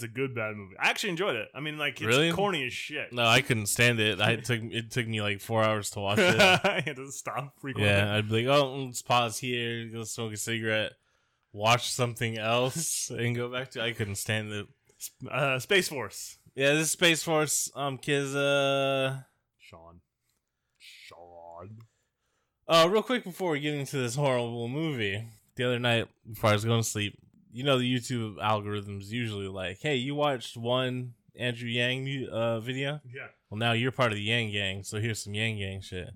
it's 0.00 0.04
a 0.04 0.08
good 0.08 0.34
bad 0.34 0.56
movie. 0.56 0.74
I 0.78 0.88
actually 0.88 1.10
enjoyed 1.10 1.36
it. 1.36 1.48
I 1.54 1.60
mean, 1.60 1.76
like 1.78 1.94
it's 2.00 2.02
Really? 2.02 2.32
corny 2.32 2.64
as 2.66 2.72
shit. 2.72 3.12
No, 3.12 3.24
I 3.26 3.40
couldn't 3.42 3.66
stand 3.66 4.00
it. 4.00 4.20
I 4.20 4.36
took 4.48 4.60
it 4.62 4.90
took 4.90 5.06
me 5.06 5.20
like 5.20 5.40
four 5.40 5.62
hours 5.62 5.90
to 5.90 6.00
watch 6.00 6.18
it. 6.18 6.40
I 6.40 6.82
had 6.84 6.96
to 6.96 7.10
stop 7.12 7.54
frequently. 7.60 7.92
yeah, 7.92 8.14
I'd 8.16 8.28
be 8.28 8.46
like, 8.46 8.56
oh, 8.56 8.84
let's 8.86 9.02
pause 9.02 9.38
here, 9.38 9.86
go 9.86 10.04
smoke 10.04 10.32
a 10.32 10.36
cigarette, 10.36 10.92
watch 11.52 11.90
something 11.92 12.38
else, 12.38 13.10
and 13.16 13.36
go 13.36 13.48
back 13.48 13.70
to. 13.72 13.82
I 13.82 13.92
couldn't 13.92 14.16
stand 14.16 14.50
it. 14.52 14.66
Uh, 15.30 15.58
Space 15.58 15.88
Force. 15.88 16.38
Yeah, 16.54 16.72
this 16.74 16.84
is 16.84 16.90
Space 16.92 17.22
Force. 17.22 17.70
Um, 17.76 17.98
kids. 17.98 18.34
Uh, 18.34 19.20
Sean. 19.58 20.00
Sean. 20.78 21.78
uh, 22.68 22.88
real 22.90 23.02
quick 23.02 23.24
before 23.24 23.52
we 23.52 23.60
get 23.60 23.74
into 23.74 23.98
this 23.98 24.14
horrible 24.14 24.68
movie, 24.68 25.24
the 25.56 25.64
other 25.64 25.78
night 25.78 26.08
before 26.28 26.50
I 26.50 26.52
was 26.54 26.64
going 26.64 26.82
to 26.82 26.88
sleep, 26.88 27.18
you 27.52 27.64
know 27.64 27.78
the 27.78 27.94
YouTube 27.94 28.36
algorithms 28.38 29.08
usually 29.10 29.48
like, 29.48 29.78
hey, 29.80 29.96
you 29.96 30.14
watched 30.14 30.56
one 30.56 31.14
Andrew 31.36 31.68
Yang 31.68 32.28
uh 32.30 32.60
video. 32.60 33.00
Yeah. 33.12 33.28
Well, 33.48 33.58
now 33.58 33.72
you're 33.72 33.92
part 33.92 34.12
of 34.12 34.16
the 34.16 34.22
Yang 34.24 34.52
Gang, 34.52 34.82
so 34.82 35.00
here's 35.00 35.22
some 35.22 35.34
Yang 35.34 35.58
Gang 35.58 35.80
shit. 35.80 36.10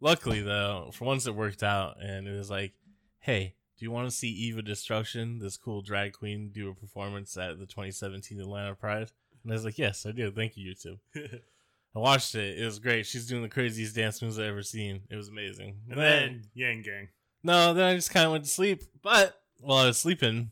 Luckily, 0.00 0.40
though, 0.40 0.90
for 0.92 1.04
once 1.04 1.26
it 1.26 1.34
worked 1.34 1.62
out, 1.62 1.96
and 2.02 2.26
it 2.26 2.32
was 2.32 2.50
like, 2.50 2.72
hey, 3.20 3.54
do 3.78 3.84
you 3.84 3.90
want 3.90 4.08
to 4.08 4.14
see 4.16 4.28
Eva 4.28 4.62
Destruction, 4.62 5.38
this 5.38 5.56
cool 5.56 5.82
drag 5.82 6.12
queen, 6.12 6.50
do 6.52 6.70
a 6.70 6.74
performance 6.74 7.36
at 7.36 7.58
the 7.58 7.66
2017 7.66 8.40
Atlanta 8.40 8.74
Pride? 8.74 9.10
And 9.42 9.52
I 9.52 9.54
was 9.54 9.64
like, 9.64 9.78
yes, 9.78 10.06
I 10.06 10.12
do. 10.12 10.30
Thank 10.30 10.56
you, 10.56 10.72
YouTube. 10.72 10.98
I 11.94 11.98
watched 11.98 12.34
it. 12.34 12.58
It 12.58 12.64
was 12.64 12.78
great. 12.78 13.06
She's 13.06 13.26
doing 13.26 13.42
the 13.42 13.48
craziest 13.48 13.94
dance 13.94 14.22
moves 14.22 14.38
I've 14.38 14.46
ever 14.46 14.62
seen. 14.62 15.02
It 15.10 15.16
was 15.16 15.28
amazing. 15.28 15.76
And 15.90 16.00
then 16.00 16.42
Yang 16.54 16.82
Gang. 16.82 17.08
no, 17.42 17.74
then 17.74 17.84
I 17.84 17.94
just 17.94 18.10
kind 18.10 18.26
of 18.26 18.32
went 18.32 18.44
to 18.44 18.50
sleep. 18.50 18.82
But 19.02 19.36
while 19.60 19.78
I 19.78 19.86
was 19.86 19.98
sleeping, 19.98 20.50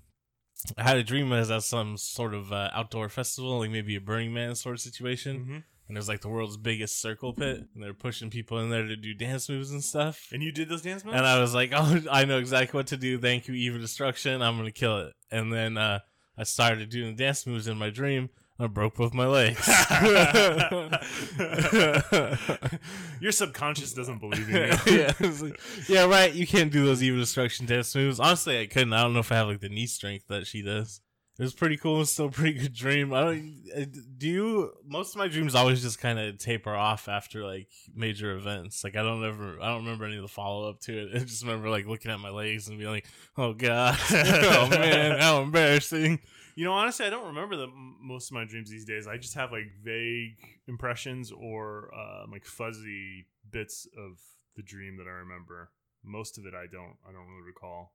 I 0.77 0.83
had 0.83 0.97
a 0.97 1.03
dream 1.03 1.33
I 1.33 1.41
was 1.41 1.50
at 1.50 1.62
some 1.62 1.97
sort 1.97 2.34
of 2.34 2.53
uh, 2.53 2.70
outdoor 2.72 3.08
festival, 3.08 3.58
like 3.61 3.70
maybe 3.70 3.97
a 3.97 4.00
Burning 4.00 4.33
Man 4.34 4.55
sort 4.55 4.75
of 4.75 4.80
situation 4.80 5.39
Mm-hmm. 5.41 5.58
and 5.89 5.97
there's 5.97 6.08
like 6.08 6.20
the 6.20 6.28
world's 6.28 6.56
biggest 6.56 7.00
circle 7.00 7.33
pit, 7.33 7.66
and 7.75 7.83
they're 7.83 7.94
pushing 7.94 8.30
people 8.30 8.58
in 8.61 8.70
there 8.70 8.86
to 8.86 8.97
do 8.97 9.14
dance 9.14 9.48
moves 9.48 9.70
and 9.70 9.83
stuff. 9.83 10.28
And 10.33 10.42
you 10.42 10.53
did 10.53 10.69
those 10.69 10.83
dance 10.83 11.05
moves? 11.05 11.16
And 11.16 11.27
I 11.27 11.41
was 11.41 11.55
like, 11.55 11.72
"Oh, 11.75 12.00
I 12.11 12.25
know 12.25 12.38
exactly 12.38 12.78
what 12.78 12.88
to 12.88 12.97
do. 12.97 13.19
Thank 13.19 13.48
you, 13.48 13.55
Eva 13.55 13.78
Destruction. 13.78 14.42
I'm 14.42 14.56
gonna 14.56 14.70
kill 14.70 14.98
it." 14.98 15.14
And 15.31 15.53
then 15.53 15.77
uh, 15.78 16.00
I 16.38 16.44
started 16.44 16.88
doing 16.91 17.16
dance 17.16 17.47
moves 17.47 17.66
in 17.66 17.77
my 17.78 17.91
dream. 17.91 18.31
I 18.61 18.66
broke 18.66 18.97
both 18.97 19.14
my 19.14 19.27
legs. 19.27 19.66
Your 23.21 23.32
subconscious 23.32 23.94
doesn't 23.94 24.19
believe 24.19 24.50
in 24.50 24.54
you. 24.54 24.72
yeah, 24.98 25.12
like, 25.19 25.60
yeah, 25.88 26.04
right. 26.04 26.34
You 26.34 26.47
can't 26.47 26.70
do 26.70 26.84
those 26.84 27.03
Eva 27.03 27.16
Destruction 27.16 27.65
dance 27.65 27.94
moves. 27.94 28.20
Honestly, 28.20 28.60
I 28.60 28.66
couldn't. 28.66 28.93
I 28.93 29.03
don't 29.03 29.15
know 29.15 29.20
if 29.20 29.32
I 29.32 29.37
have 29.37 29.49
like 29.49 29.60
the 29.60 29.70
knee 29.70 29.87
strength 29.87 30.26
that 30.28 30.47
she 30.47 30.60
does. 30.60 31.00
It 31.38 31.44
was 31.44 31.54
pretty 31.54 31.78
cool. 31.78 32.03
It's 32.03 32.10
still 32.10 32.26
a 32.26 32.31
pretty 32.31 32.59
good 32.59 32.75
dream. 32.75 33.15
I 33.15 33.25
don't. 33.25 34.19
Do 34.19 34.28
you? 34.28 34.72
Most 34.87 35.15
of 35.15 35.19
my 35.19 35.28
dreams 35.28 35.54
always 35.54 35.81
just 35.81 35.99
kind 35.99 36.19
of 36.19 36.37
taper 36.37 36.75
off 36.75 37.09
after 37.09 37.43
like 37.43 37.69
major 37.94 38.37
events. 38.37 38.84
Like 38.84 38.94
I 38.94 39.03
don't 39.03 39.25
ever. 39.25 39.59
I 39.59 39.69
don't 39.69 39.84
remember 39.84 40.04
any 40.04 40.16
of 40.16 40.22
the 40.22 40.28
follow 40.28 40.69
up 40.69 40.81
to 40.81 40.99
it. 40.99 41.09
I 41.15 41.19
just 41.20 41.43
remember 41.43 41.70
like 41.70 41.87
looking 41.87 42.10
at 42.10 42.20
my 42.20 42.28
legs 42.28 42.69
and 42.69 42.76
being 42.76 42.91
like, 42.91 43.06
"Oh 43.38 43.54
god, 43.54 43.97
oh 44.10 44.69
man, 44.70 45.19
how 45.19 45.41
embarrassing." 45.41 46.20
You 46.60 46.66
know, 46.66 46.75
honestly, 46.75 47.06
I 47.06 47.09
don't 47.09 47.28
remember 47.28 47.56
the 47.56 47.69
most 47.69 48.28
of 48.28 48.34
my 48.34 48.44
dreams 48.44 48.69
these 48.69 48.84
days. 48.84 49.06
I 49.06 49.16
just 49.16 49.32
have 49.32 49.50
like 49.50 49.72
vague 49.82 50.37
impressions 50.69 51.32
or 51.32 51.91
uh, 51.94 52.26
like 52.31 52.44
fuzzy 52.44 53.28
bits 53.50 53.88
of 53.97 54.19
the 54.56 54.62
dream 54.62 54.99
that 54.99 55.06
I 55.06 55.12
remember. 55.12 55.70
Most 56.04 56.37
of 56.37 56.44
it, 56.44 56.53
I 56.53 56.66
don't. 56.70 56.97
I 57.09 57.12
don't 57.12 57.26
really 57.28 57.47
recall. 57.47 57.94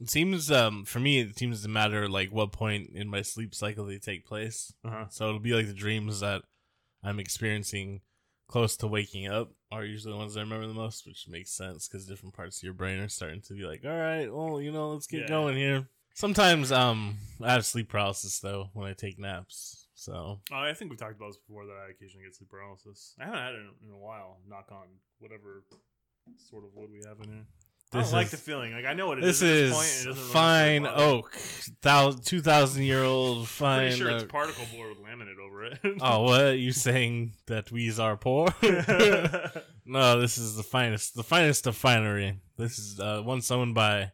It 0.00 0.08
seems 0.08 0.50
um 0.50 0.86
for 0.86 0.98
me 0.98 1.20
it 1.20 1.38
seems 1.38 1.62
to 1.62 1.68
matter 1.68 2.08
like 2.08 2.30
what 2.32 2.52
point 2.52 2.88
in 2.94 3.10
my 3.10 3.20
sleep 3.20 3.54
cycle 3.54 3.84
they 3.84 3.98
take 3.98 4.24
place. 4.24 4.72
Uh-huh. 4.82 5.04
So 5.10 5.28
it'll 5.28 5.38
be 5.38 5.52
like 5.52 5.66
the 5.66 5.74
dreams 5.74 6.20
that 6.20 6.40
I'm 7.04 7.20
experiencing 7.20 8.00
close 8.48 8.78
to 8.78 8.86
waking 8.86 9.28
up 9.28 9.50
are 9.70 9.84
usually 9.84 10.14
the 10.14 10.18
ones 10.18 10.38
I 10.38 10.40
remember 10.40 10.66
the 10.66 10.72
most, 10.72 11.06
which 11.06 11.28
makes 11.28 11.54
sense 11.54 11.86
because 11.86 12.06
different 12.06 12.34
parts 12.34 12.60
of 12.60 12.62
your 12.62 12.72
brain 12.72 12.98
are 13.00 13.10
starting 13.10 13.42
to 13.42 13.52
be 13.52 13.64
like, 13.64 13.82
all 13.84 13.90
right, 13.90 14.32
well, 14.32 14.58
you 14.58 14.72
know, 14.72 14.88
let's 14.88 15.06
get 15.06 15.24
Yeah. 15.24 15.28
going 15.28 15.56
here. 15.56 15.86
Sometimes 16.20 16.70
um 16.70 17.16
I 17.42 17.52
have 17.54 17.64
sleep 17.64 17.88
paralysis 17.88 18.40
though 18.40 18.68
when 18.74 18.86
I 18.86 18.92
take 18.92 19.18
naps. 19.18 19.86
So 19.94 20.40
Oh, 20.52 20.56
I 20.56 20.74
think 20.74 20.90
we 20.90 20.96
talked 20.98 21.16
about 21.16 21.28
this 21.28 21.38
before 21.38 21.64
that 21.64 21.72
I 21.86 21.90
occasionally 21.90 22.24
get 22.26 22.34
sleep 22.34 22.50
paralysis. 22.50 23.14
I 23.18 23.24
haven't 23.24 23.40
had 23.40 23.54
it 23.54 23.60
in, 23.60 23.88
in 23.88 23.94
a 23.94 23.98
while. 23.98 24.36
Knock 24.46 24.68
on 24.70 24.86
whatever 25.18 25.64
sort 26.50 26.64
of 26.64 26.70
wood 26.74 26.90
we 26.92 27.00
have 27.08 27.18
in 27.20 27.32
here. 27.32 27.46
I 27.94 28.00
This 28.02 28.12
like 28.12 28.26
is- 28.26 28.30
the 28.32 28.36
feeling. 28.36 28.72
Like 28.74 28.84
I 28.84 28.92
know 28.92 29.06
what 29.08 29.16
it 29.18 29.22
this 29.22 29.40
is. 29.40 29.72
at 29.72 29.72
is 29.72 29.72
point, 29.72 29.88
and 29.88 29.94
it 29.94 30.08
doesn't 30.08 30.22
really 30.22 30.32
fine 30.32 30.86
oak, 30.86 31.32
thousand, 31.80 32.24
two 32.26 32.40
thousand 32.42 32.82
year 32.84 33.02
old 33.02 33.48
fine. 33.62 33.88
Pretty 33.88 33.96
sure 33.96 34.10
it's 34.10 34.24
particle 34.24 34.66
board 34.76 34.90
with 34.90 34.98
laminate 34.98 35.38
over 35.42 35.64
it. 35.64 35.78
Oh, 36.02 36.22
what 36.24 36.40
are 36.42 36.54
you 36.54 36.72
saying 36.72 37.32
that 37.46 37.72
we's 37.72 37.98
are 37.98 38.18
poor? 38.18 38.46
no, 39.86 40.20
this 40.20 40.36
is 40.38 40.54
the 40.56 40.62
finest, 40.62 41.14
the 41.14 41.22
finest 41.24 41.66
of 41.66 41.76
finery. 41.76 42.38
This 42.58 42.78
is 42.78 43.00
uh, 43.00 43.22
one 43.22 43.40
sewn 43.40 43.72
by 43.72 44.12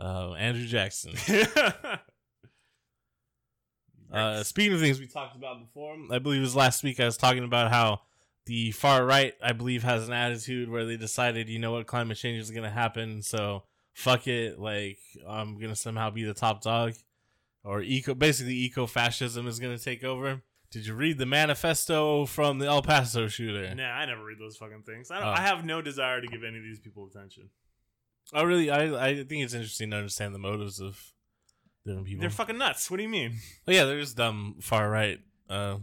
uh, 0.00 0.32
Andrew 0.34 0.66
Jackson. 0.66 1.14
Uh, 4.12 4.44
speaking 4.44 4.72
of 4.72 4.78
things 4.80 5.00
we 5.00 5.08
talked 5.08 5.34
about 5.34 5.58
before, 5.60 5.96
I 6.12 6.20
believe 6.20 6.38
it 6.38 6.44
was 6.44 6.54
last 6.54 6.84
week 6.84 7.00
I 7.00 7.04
was 7.04 7.16
talking 7.16 7.42
about 7.42 7.72
how 7.72 8.02
the 8.46 8.70
far 8.70 9.04
right, 9.04 9.34
I 9.42 9.52
believe, 9.52 9.82
has 9.82 10.06
an 10.06 10.14
attitude 10.14 10.70
where 10.70 10.84
they 10.84 10.96
decided, 10.96 11.48
you 11.48 11.58
know 11.58 11.72
what, 11.72 11.88
climate 11.88 12.16
change 12.16 12.40
is 12.40 12.52
going 12.52 12.62
to 12.62 12.70
happen, 12.70 13.22
so 13.22 13.64
fuck 13.92 14.28
it, 14.28 14.60
like 14.60 14.98
I'm 15.26 15.56
going 15.56 15.70
to 15.70 15.76
somehow 15.76 16.10
be 16.10 16.22
the 16.22 16.34
top 16.34 16.62
dog, 16.62 16.92
or 17.64 17.82
eco, 17.82 18.14
basically 18.14 18.54
eco 18.54 18.86
fascism 18.86 19.48
is 19.48 19.58
going 19.58 19.76
to 19.76 19.82
take 19.82 20.04
over. 20.04 20.42
Did 20.70 20.86
you 20.86 20.94
read 20.94 21.18
the 21.18 21.26
manifesto 21.26 22.24
from 22.26 22.58
the 22.60 22.66
El 22.66 22.82
Paso 22.82 23.26
shooter? 23.26 23.74
nah, 23.74 23.84
I 23.84 24.06
never 24.06 24.24
read 24.24 24.38
those 24.38 24.56
fucking 24.56 24.82
things. 24.86 25.10
I, 25.10 25.18
don't, 25.18 25.28
Oh. 25.28 25.32
I 25.32 25.40
have 25.40 25.64
no 25.64 25.82
desire 25.82 26.20
to 26.20 26.26
give 26.28 26.44
any 26.44 26.58
of 26.58 26.62
these 26.62 26.78
people 26.78 27.06
attention. 27.06 27.48
Oh, 28.32 28.44
really? 28.44 28.70
I 28.70 29.08
I 29.08 29.14
think 29.16 29.44
it's 29.44 29.54
interesting 29.54 29.90
to 29.90 29.96
understand 29.96 30.34
the 30.34 30.38
motives 30.38 30.80
of 30.80 30.98
different 31.84 32.06
people. 32.06 32.20
They're 32.22 32.30
fucking 32.30 32.58
nuts. 32.58 32.90
What 32.90 32.96
do 32.96 33.02
you 33.02 33.08
mean? 33.08 33.34
Oh, 33.68 33.72
yeah, 33.72 33.84
there's 33.84 34.14
dumb 34.14 34.56
far 34.60 34.88
right 34.90 35.18
uh, 35.48 35.78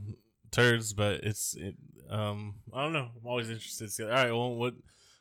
turds, 0.51 0.93
but 0.93 1.23
it's 1.23 1.55
it, 1.55 1.75
um 2.09 2.55
I 2.73 2.83
don't 2.83 2.93
know. 2.93 3.09
I'm 3.19 3.27
always 3.27 3.49
interested 3.49 3.85
to 3.85 3.91
see. 3.91 4.03
All 4.03 4.09
right, 4.09 4.31
well, 4.31 4.55
what 4.55 4.73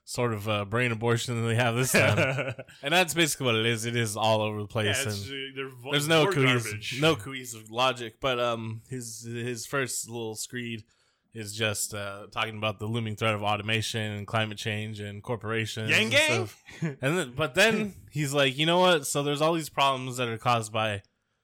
sort 0.04 0.32
of 0.32 0.48
uh, 0.48 0.64
brain 0.64 0.91
abortion 0.91 1.34
do 1.34 1.47
they 1.47 1.54
have 1.54 1.76
this 1.76 1.92
time? 1.92 2.54
and 2.82 2.92
that's 2.92 3.14
basically 3.14 3.47
what 3.47 3.54
it 3.54 3.66
is. 3.66 3.84
It 3.84 3.97
is 3.97 4.16
all 4.16 4.40
over 4.40 4.56
the 4.56 4.62
yeah, 4.62 4.73
place, 4.73 5.06
it's, 5.06 5.28
and 5.28 5.32
uh, 5.32 5.37
they're 5.55 5.69
vo- 5.69 5.90
there's 5.93 6.08
no 6.08 6.25
more 6.25 6.32
cohesive, 6.32 6.64
garbage. 6.64 6.99
no 7.00 7.16
cohesive 7.16 7.70
logic. 7.70 8.14
But 8.20 8.40
um, 8.40 8.82
his 8.88 9.23
his 9.23 9.66
first 9.66 10.08
little 10.08 10.34
screed 10.34 10.84
is 11.32 11.55
just 11.55 11.94
uh, 11.94 12.27
talking 12.32 12.56
about 12.56 12.79
the 12.79 12.87
looming 12.87 13.17
threat 13.17 13.35
of 13.35 13.43
automation 13.43 14.00
and 14.12 14.27
climate 14.27 14.59
change 14.59 15.00
and 15.00 15.23
corporations. 15.23 15.91
Yang 15.91 16.03
and 16.03 16.11
gang. 16.11 16.47
stuff. 16.47 16.62
And 17.03 17.19
then, 17.19 17.32
but 17.37 17.55
then 17.55 17.94
he's 18.11 18.32
like, 18.35 18.59
you 18.59 18.67
know 18.67 18.81
what? 18.81 19.06
So 19.06 19.23
there's 19.23 19.41
all 19.41 19.55
these 19.55 19.69
problems 19.69 20.17
that 20.17 20.29
are 20.29 20.38
caused 20.38 20.73
by, 20.73 21.03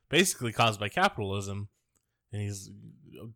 basically 0.08 0.52
caused 0.52 0.80
by 0.80 0.88
capitalism, 0.88 1.68
and 2.32 2.42
he's 2.42 2.70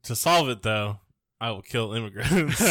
to 0.02 0.16
solve 0.16 0.48
it 0.48 0.62
though. 0.62 0.98
I 1.40 1.50
will 1.52 1.62
kill 1.62 1.94
immigrants. 1.94 2.60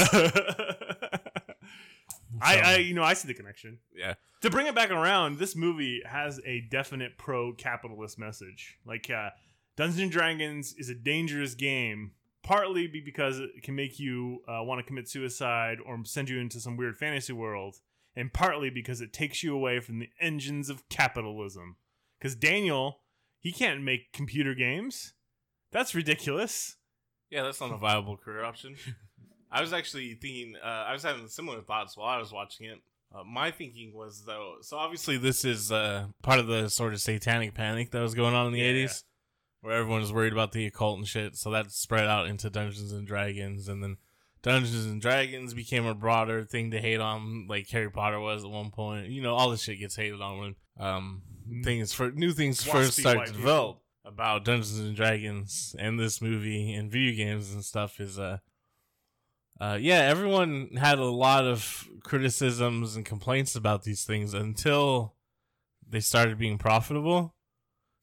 I, 2.41 2.57
I, 2.57 2.75
you 2.77 2.93
know, 2.93 3.03
I 3.03 3.13
see 3.13 3.27
the 3.27 3.33
connection. 3.33 3.79
yeah, 3.95 4.13
To 4.41 4.49
bring 4.51 4.67
it 4.67 4.75
back 4.75 4.91
around, 4.91 5.39
this 5.39 5.55
movie 5.55 6.01
has 6.05 6.39
a 6.45 6.61
definite 6.69 7.17
pro-capitalist 7.17 8.19
message. 8.19 8.77
Like, 8.85 9.09
uh, 9.09 9.29
Dungeons 9.75 9.99
and 10.01 10.11
Dragons 10.11 10.75
is 10.77 10.89
a 10.89 10.93
dangerous 10.93 11.55
game, 11.55 12.11
partly 12.49 12.87
be- 12.87 12.99
because 12.99 13.37
it 13.39 13.61
can 13.61 13.75
make 13.75 13.99
you 13.99 14.41
uh, 14.47 14.63
want 14.63 14.79
to 14.79 14.83
commit 14.83 15.07
suicide 15.07 15.77
or 15.85 15.99
send 16.03 16.29
you 16.29 16.39
into 16.39 16.59
some 16.59 16.75
weird 16.75 16.97
fantasy 16.97 17.31
world, 17.31 17.75
and 18.15 18.33
partly 18.33 18.71
because 18.71 19.01
it 19.01 19.13
takes 19.13 19.43
you 19.43 19.53
away 19.53 19.79
from 19.79 19.99
the 19.99 20.09
engines 20.19 20.67
of 20.67 20.87
capitalism. 20.89 21.75
Because 22.17 22.35
Daniel, 22.35 23.01
he 23.39 23.51
can't 23.51 23.83
make 23.83 24.11
computer 24.13 24.55
games. 24.55 25.13
That's 25.71 25.93
ridiculous. 25.93 26.77
yeah, 27.29 27.43
that's 27.43 27.61
not 27.61 27.71
a 27.71 27.77
viable 27.77 28.17
career 28.17 28.43
option. 28.43 28.75
I 29.51 29.61
was 29.61 29.71
actually 29.71 30.15
thinking. 30.15 30.55
Uh, 30.63 30.65
I 30.89 30.93
was 30.93 31.03
having 31.03 31.27
similar 31.27 31.61
thoughts 31.61 31.95
while 31.95 32.07
I 32.09 32.17
was 32.17 32.31
watching 32.31 32.65
it. 32.65 32.79
Uh, 33.13 33.23
my 33.23 33.51
thinking 33.51 33.93
was 33.93 34.23
though, 34.25 34.55
so 34.61 34.77
obviously 34.77 35.17
this 35.17 35.45
is 35.45 35.71
uh, 35.71 36.07
part 36.23 36.39
of 36.39 36.47
the 36.47 36.67
sort 36.69 36.93
of 36.93 37.01
satanic 37.01 37.53
panic 37.53 37.91
that 37.91 38.01
was 38.01 38.13
going 38.15 38.33
on 38.35 38.47
in 38.47 38.53
the 38.53 38.59
Yeah. 38.59 38.65
eighties, 38.65 39.03
where 39.61 39.75
everyone 39.75 40.01
was 40.01 40.13
worried 40.13 40.33
about 40.33 40.51
the 40.51 40.65
occult 40.65 40.97
and 40.97 41.07
shit. 41.07 41.35
So 41.35 41.51
that 41.51 41.71
spread 41.71 42.05
out 42.05 42.27
into 42.27 42.49
Dungeons 42.49 42.91
and 42.91 43.05
Dragons, 43.05 43.67
and 43.67 43.83
then 43.83 43.97
Dungeons 44.41 44.85
and 44.85 45.01
Dragons 45.01 45.53
became 45.53 45.85
a 45.85 45.93
broader 45.93 46.45
thing 46.45 46.71
to 46.71 46.79
hate 46.79 46.99
on, 47.01 47.47
like 47.49 47.69
Harry 47.69 47.91
Potter 47.91 48.19
was 48.19 48.43
at 48.43 48.49
one 48.49 48.71
point. 48.71 49.07
You 49.07 49.21
know, 49.21 49.35
all 49.35 49.49
this 49.49 49.63
shit 49.63 49.79
gets 49.79 49.95
hated 49.95 50.21
on 50.21 50.39
when 50.39 50.55
um 50.79 51.21
things 51.63 51.91
for 51.91 52.11
new 52.11 52.31
things 52.31 52.63
Waspy 52.63 52.71
first 52.71 52.97
start 52.97 53.17
to 53.17 53.23
people. 53.25 53.39
develop 53.41 53.81
about 54.05 54.45
Dungeons 54.45 54.79
and 54.79 54.95
Dragons 54.95 55.75
and 55.77 55.99
this 55.99 56.21
movie 56.21 56.73
and 56.73 56.89
video 56.91 57.15
games 57.15 57.53
and 57.53 57.65
stuff 57.65 57.99
is 57.99 58.17
uh 58.17 58.37
uh 59.59 59.77
yeah 59.79 59.99
everyone 60.03 60.69
had 60.77 60.99
a 60.99 61.03
lot 61.05 61.45
of 61.45 61.85
criticisms 62.03 62.95
and 62.95 63.05
complaints 63.05 63.55
about 63.55 63.83
these 63.83 64.05
things 64.05 64.33
until 64.33 65.15
they 65.87 65.99
started 65.99 66.37
being 66.37 66.57
profitable, 66.57 67.35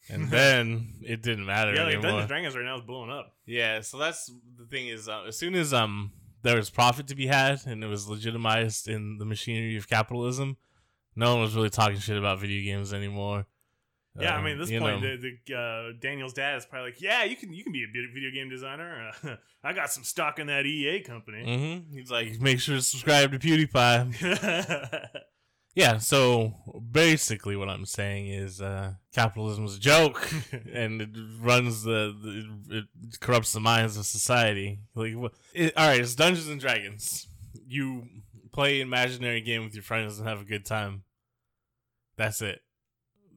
and 0.08 0.31
then 0.31 0.94
it 1.03 1.23
didn't 1.23 1.47
matter 1.47 1.75
Yeah, 1.75 1.85
like 1.85 1.94
anymore. 1.94 2.11
Dungeons 2.11 2.29
Dragons 2.29 2.56
right 2.56 2.64
now 2.64 2.76
is 2.76 2.82
blowing 2.82 3.11
up. 3.11 3.35
Yeah, 3.47 3.81
so 3.81 3.99
that's 3.99 4.31
the 4.58 4.64
thing 4.67 4.88
is, 4.88 5.08
uh, 5.08 5.25
as 5.29 5.38
soon 5.38 5.55
as 5.55 5.73
um 5.75 6.12
there 6.43 6.56
was 6.56 6.70
profit 6.70 7.08
to 7.08 7.14
be 7.14 7.26
had 7.26 7.61
and 7.67 7.82
it 7.82 7.87
was 7.88 8.08
legitimized 8.08 8.88
in 8.88 9.19
the 9.19 9.25
machinery 9.25 9.76
of 9.76 9.88
capitalism, 9.88 10.56
no 11.17 11.32
one 11.35 11.43
was 11.43 11.55
really 11.56 11.70
talking 11.70 11.99
shit 11.99 12.17
about 12.17 12.38
video 12.41 12.62
games 12.64 12.93
anymore. 12.94 13.47
Yeah, 14.19 14.35
I 14.35 14.38
Um, 14.38 14.44
mean, 14.44 14.53
at 14.55 14.67
this 14.67 14.70
point, 14.70 15.03
know, 15.03 15.17
the, 15.19 15.37
the 15.47 15.55
uh, 15.55 15.93
Daniel's 16.00 16.32
dad 16.32 16.56
is 16.56 16.64
probably 16.64 16.91
like, 16.93 17.03
"Yeah, 17.03 17.25
you 17.25 17.37
can 17.37 17.53
you 17.53 17.62
can 17.62 17.73
be 17.73 17.85
a 17.85 17.87
video 18.14 18.31
game 18.32 18.49
designer. 18.49 19.11
Uh, 19.23 19.37
I 19.64 19.75
got 19.75 19.91
some 19.93 20.05
stock 20.05 20.38
in 20.38 20.47
that 20.47 20.64
EA 20.64 21.00
company." 21.03 21.44
mhm. 21.44 21.93
he's 21.93 22.11
like, 22.11 22.41
make 22.41 22.58
sure 22.61 22.76
to 22.76 22.82
subscribe 22.82 23.32
to 23.32 23.38
PewDiePie. 23.38 24.14
Yeah, 25.76 25.99
so 25.99 26.55
basically, 26.90 27.55
what 27.55 27.69
I'm 27.69 27.84
saying 27.84 28.28
is, 28.28 28.62
uh, 28.62 28.94
capitalism 29.14 29.67
is 29.67 29.76
a 29.76 29.78
joke, 29.78 30.26
and 30.73 31.02
it 31.02 31.11
runs 31.38 31.82
the, 31.82 32.17
the 32.19 32.78
it 32.78 33.20
corrupts 33.20 33.52
the 33.52 33.61
minds 33.61 33.99
of 33.99 34.06
society. 34.06 34.78
Like, 34.94 35.12
it, 35.52 35.76
all 35.76 35.88
right, 35.88 36.00
it's 36.00 36.14
Dungeons 36.14 36.49
and 36.49 36.58
Dragons. 36.58 37.28
You 37.69 38.06
play 38.52 38.81
an 38.81 38.87
imaginary 38.87 39.43
game 39.43 39.64
with 39.64 39.75
your 39.75 39.82
friends 39.82 40.19
and 40.19 40.26
have 40.26 40.40
a 40.40 40.46
good 40.46 40.64
time. 40.64 41.02
That's 42.17 42.40
it. 42.40 42.62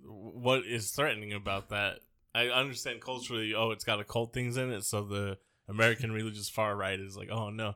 What 0.05 0.65
is 0.65 0.91
threatening 0.91 1.33
about 1.33 1.69
that? 1.71 1.99
I 2.33 2.47
understand 2.47 3.01
culturally. 3.01 3.53
Oh, 3.53 3.71
it's 3.71 3.83
got 3.83 3.99
occult 3.99 4.33
things 4.33 4.55
in 4.55 4.71
it, 4.71 4.85
so 4.85 5.03
the 5.03 5.37
American 5.67 6.13
religious 6.13 6.47
far 6.47 6.73
right 6.73 6.97
is 6.97 7.17
like, 7.17 7.29
oh 7.29 7.49
no, 7.49 7.73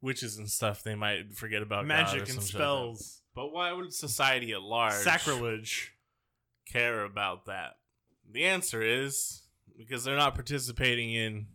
witches 0.00 0.38
and 0.38 0.48
stuff. 0.48 0.82
They 0.82 0.94
might 0.94 1.34
forget 1.34 1.60
about 1.60 1.84
Magic 1.84 2.20
and 2.20 2.28
some 2.28 2.36
shit 2.36 2.54
like 2.54 2.62
spells, 2.62 3.19
But 3.40 3.52
why 3.54 3.72
would 3.72 3.90
society 3.94 4.52
at 4.52 4.60
large 4.60 4.92
sacrilege. 4.92 5.94
care 6.70 7.04
about 7.04 7.46
that? 7.46 7.78
The 8.30 8.44
answer 8.44 8.82
is 8.82 9.44
because 9.78 10.04
they're 10.04 10.14
not 10.14 10.34
participating 10.34 11.14
in 11.14 11.46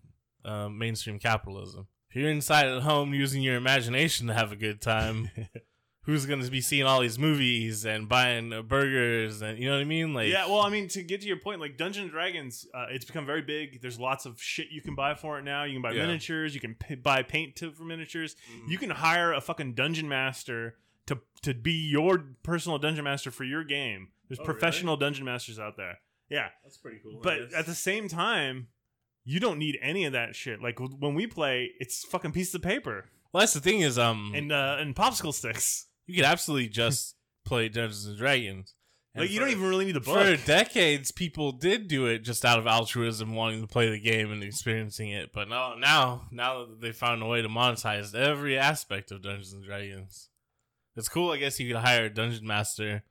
uh, 0.43 0.67
mainstream 0.67 1.19
capitalism. 1.19 1.85
If 2.09 2.15
you're 2.15 2.31
inside 2.31 2.65
at 2.65 2.81
home 2.81 3.13
using 3.13 3.43
your 3.43 3.55
imagination 3.55 4.25
to 4.25 4.33
have 4.33 4.51
a 4.51 4.55
good 4.55 4.81
time, 4.81 5.29
who's 6.05 6.25
going 6.25 6.41
to 6.41 6.49
be 6.49 6.59
seeing 6.59 6.85
all 6.87 7.01
these 7.01 7.19
movies 7.19 7.85
and 7.85 8.09
buying 8.09 8.51
uh, 8.51 8.63
burgers 8.63 9.43
and 9.43 9.59
you 9.59 9.65
know 9.65 9.75
what 9.75 9.81
I 9.81 9.85
mean? 9.85 10.15
Like, 10.15 10.29
yeah, 10.29 10.47
well, 10.47 10.61
I 10.61 10.71
mean, 10.71 10.88
to 10.88 11.03
get 11.03 11.21
to 11.21 11.27
your 11.27 11.38
point, 11.38 11.61
like 11.61 11.77
Dungeons 11.77 12.05
and 12.05 12.11
Dragons, 12.11 12.65
uh, 12.73 12.88
it's 12.89 13.05
become 13.05 13.27
very 13.27 13.43
big. 13.43 13.79
There's 13.79 13.99
lots 13.99 14.25
of 14.25 14.41
shit 14.41 14.69
you 14.71 14.81
can 14.81 14.95
buy 14.95 15.13
for 15.13 15.38
it 15.38 15.43
now. 15.43 15.65
You 15.65 15.73
can 15.73 15.83
buy 15.83 15.91
Yeah. 15.91 16.07
miniatures. 16.07 16.55
You 16.55 16.61
can 16.61 16.73
p- 16.73 16.95
buy 16.95 17.21
paint 17.21 17.55
to, 17.57 17.71
for 17.73 17.83
miniatures. 17.83 18.35
Mhm. 18.51 18.69
You 18.71 18.79
can 18.79 18.89
hire 18.89 19.33
a 19.33 19.39
fucking 19.39 19.75
dungeon 19.75 20.09
master 20.09 20.77
to 21.07 21.19
to 21.43 21.53
be 21.53 21.71
your 21.89 22.23
personal 22.43 22.77
dungeon 22.77 23.03
master 23.03 23.31
for 23.31 23.43
your 23.43 23.63
game. 23.63 24.09
There's 24.27 24.39
Oh, 24.39 24.43
really? 24.43 24.53
professional 24.53 24.97
dungeon 24.97 25.25
masters 25.25 25.59
out 25.59 25.77
there. 25.77 25.99
Yeah, 26.29 26.47
that's 26.63 26.77
pretty 26.77 26.97
cool. 27.03 27.19
but 27.21 27.53
at 27.53 27.65
the 27.67 27.75
same 27.75 28.07
time, 28.07 28.67
you 29.23 29.39
don't 29.39 29.59
need 29.59 29.77
any 29.81 30.05
of 30.05 30.13
that 30.13 30.35
shit. 30.35 30.61
Like 30.61 30.79
when 30.79 31.13
we 31.13 31.27
play, 31.27 31.71
it's 31.79 32.03
fucking 32.05 32.31
pieces 32.31 32.55
of 32.55 32.61
paper 32.61 33.05
well, 33.35 33.41
that's 33.41 33.51
the 33.53 33.59
thing 33.59 33.81
is, 33.81 33.99
um, 33.99 34.31
and 34.33 34.49
uh, 34.49 34.77
and 34.79 34.95
popsicle 34.95 35.33
sticks. 35.33 35.87
you 36.07 36.15
could 36.15 36.23
absolutely 36.23 36.69
just 36.69 37.17
play 37.45 37.67
Dungeons 37.67 38.05
and 38.05 38.17
Dragons. 38.17 38.73
And 39.13 39.23
Like 39.23 39.29
you 39.29 39.41
don't 39.41 39.49
even 39.49 39.67
really 39.67 39.83
need 39.83 39.95
the 39.95 39.99
book. 39.99 40.25
For 40.25 40.37
decades, 40.45 41.11
people 41.11 41.51
did 41.51 41.89
do 41.89 42.05
it 42.05 42.19
just 42.19 42.45
out 42.45 42.59
of 42.59 42.65
altruism, 42.65 43.35
wanting 43.35 43.59
to 43.59 43.67
play 43.67 43.89
the 43.89 43.99
game 43.99 44.31
and 44.31 44.41
experiencing 44.41 45.09
it. 45.09 45.31
But 45.33 45.49
now, 45.49 45.75
now, 45.77 46.27
now 46.31 46.65
that 46.65 46.79
they 46.79 46.93
found 46.93 47.21
a 47.23 47.25
way 47.25 47.41
to 47.41 47.49
monetize 47.49 48.15
every 48.15 48.57
aspect 48.57 49.11
of 49.11 49.21
Dungeons 49.21 49.51
and 49.51 49.65
Dragons, 49.65 50.29
it's 50.95 51.09
cool. 51.09 51.31
I 51.31 51.38
guess 51.38 51.59
you 51.59 51.68
could 51.74 51.81
hire 51.81 52.06
a 52.06 52.09
dungeon 52.09 52.45
master. 52.47 53.03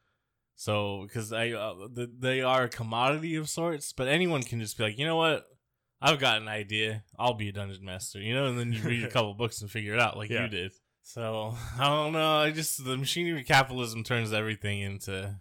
So, 0.56 1.04
because 1.06 1.32
I, 1.32 1.50
uh, 1.50 1.74
the, 1.92 2.10
they 2.18 2.40
are 2.40 2.64
a 2.64 2.68
commodity 2.68 3.34
of 3.36 3.48
sorts, 3.48 3.92
but 3.92 4.06
anyone 4.06 4.42
can 4.42 4.60
just 4.60 4.78
be 4.78 4.84
like, 4.84 4.98
you 4.98 5.04
know 5.04 5.16
what, 5.16 5.46
I've 6.00 6.20
got 6.20 6.40
an 6.40 6.48
idea. 6.48 7.02
I'll 7.18 7.34
be 7.34 7.48
a 7.48 7.52
dungeon 7.52 7.84
master, 7.84 8.20
you 8.20 8.34
know, 8.34 8.46
and 8.46 8.58
then 8.58 8.72
you 8.72 8.80
read 8.82 9.02
a 9.02 9.08
couple 9.10 9.34
books 9.34 9.60
and 9.62 9.70
figure 9.70 9.94
it 9.94 10.00
out, 10.00 10.16
like 10.16 10.30
Yeah. 10.30 10.44
you 10.44 10.48
did. 10.48 10.72
So 11.02 11.54
I 11.78 11.84
don't 11.88 12.12
know. 12.12 12.38
I 12.38 12.50
just 12.52 12.84
the 12.84 12.96
machinery 12.96 13.40
of 13.40 13.46
capitalism 13.46 14.04
turns 14.04 14.32
everything 14.32 14.80
into 14.80 15.34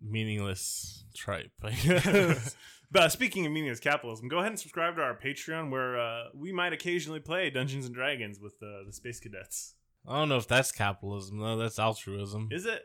meaningless 0.00 1.04
tripe. 1.14 1.52
I 1.62 1.70
guess. 1.72 2.56
But 2.92 3.02
uh, 3.04 3.08
speaking 3.08 3.46
of 3.46 3.52
meaningless 3.52 3.78
capitalism, 3.78 4.26
go 4.26 4.38
ahead 4.38 4.50
and 4.50 4.58
subscribe 4.58 4.96
to 4.96 5.02
our 5.02 5.16
Patreon 5.16 5.70
where 5.70 5.96
uh, 6.00 6.24
we 6.34 6.50
might 6.50 6.72
occasionally 6.72 7.20
play 7.20 7.48
Dungeons 7.48 7.86
and 7.86 7.94
Dragons 7.94 8.40
with 8.40 8.54
uh, 8.60 8.82
the 8.84 8.92
Space 8.92 9.20
Cadets. 9.20 9.76
I 10.08 10.18
don't 10.18 10.28
know 10.28 10.36
if 10.36 10.48
that's 10.48 10.72
capitalism 10.72 11.38
though. 11.38 11.56
That's 11.56 11.78
altruism. 11.78 12.48
Is 12.50 12.66
it? 12.66 12.82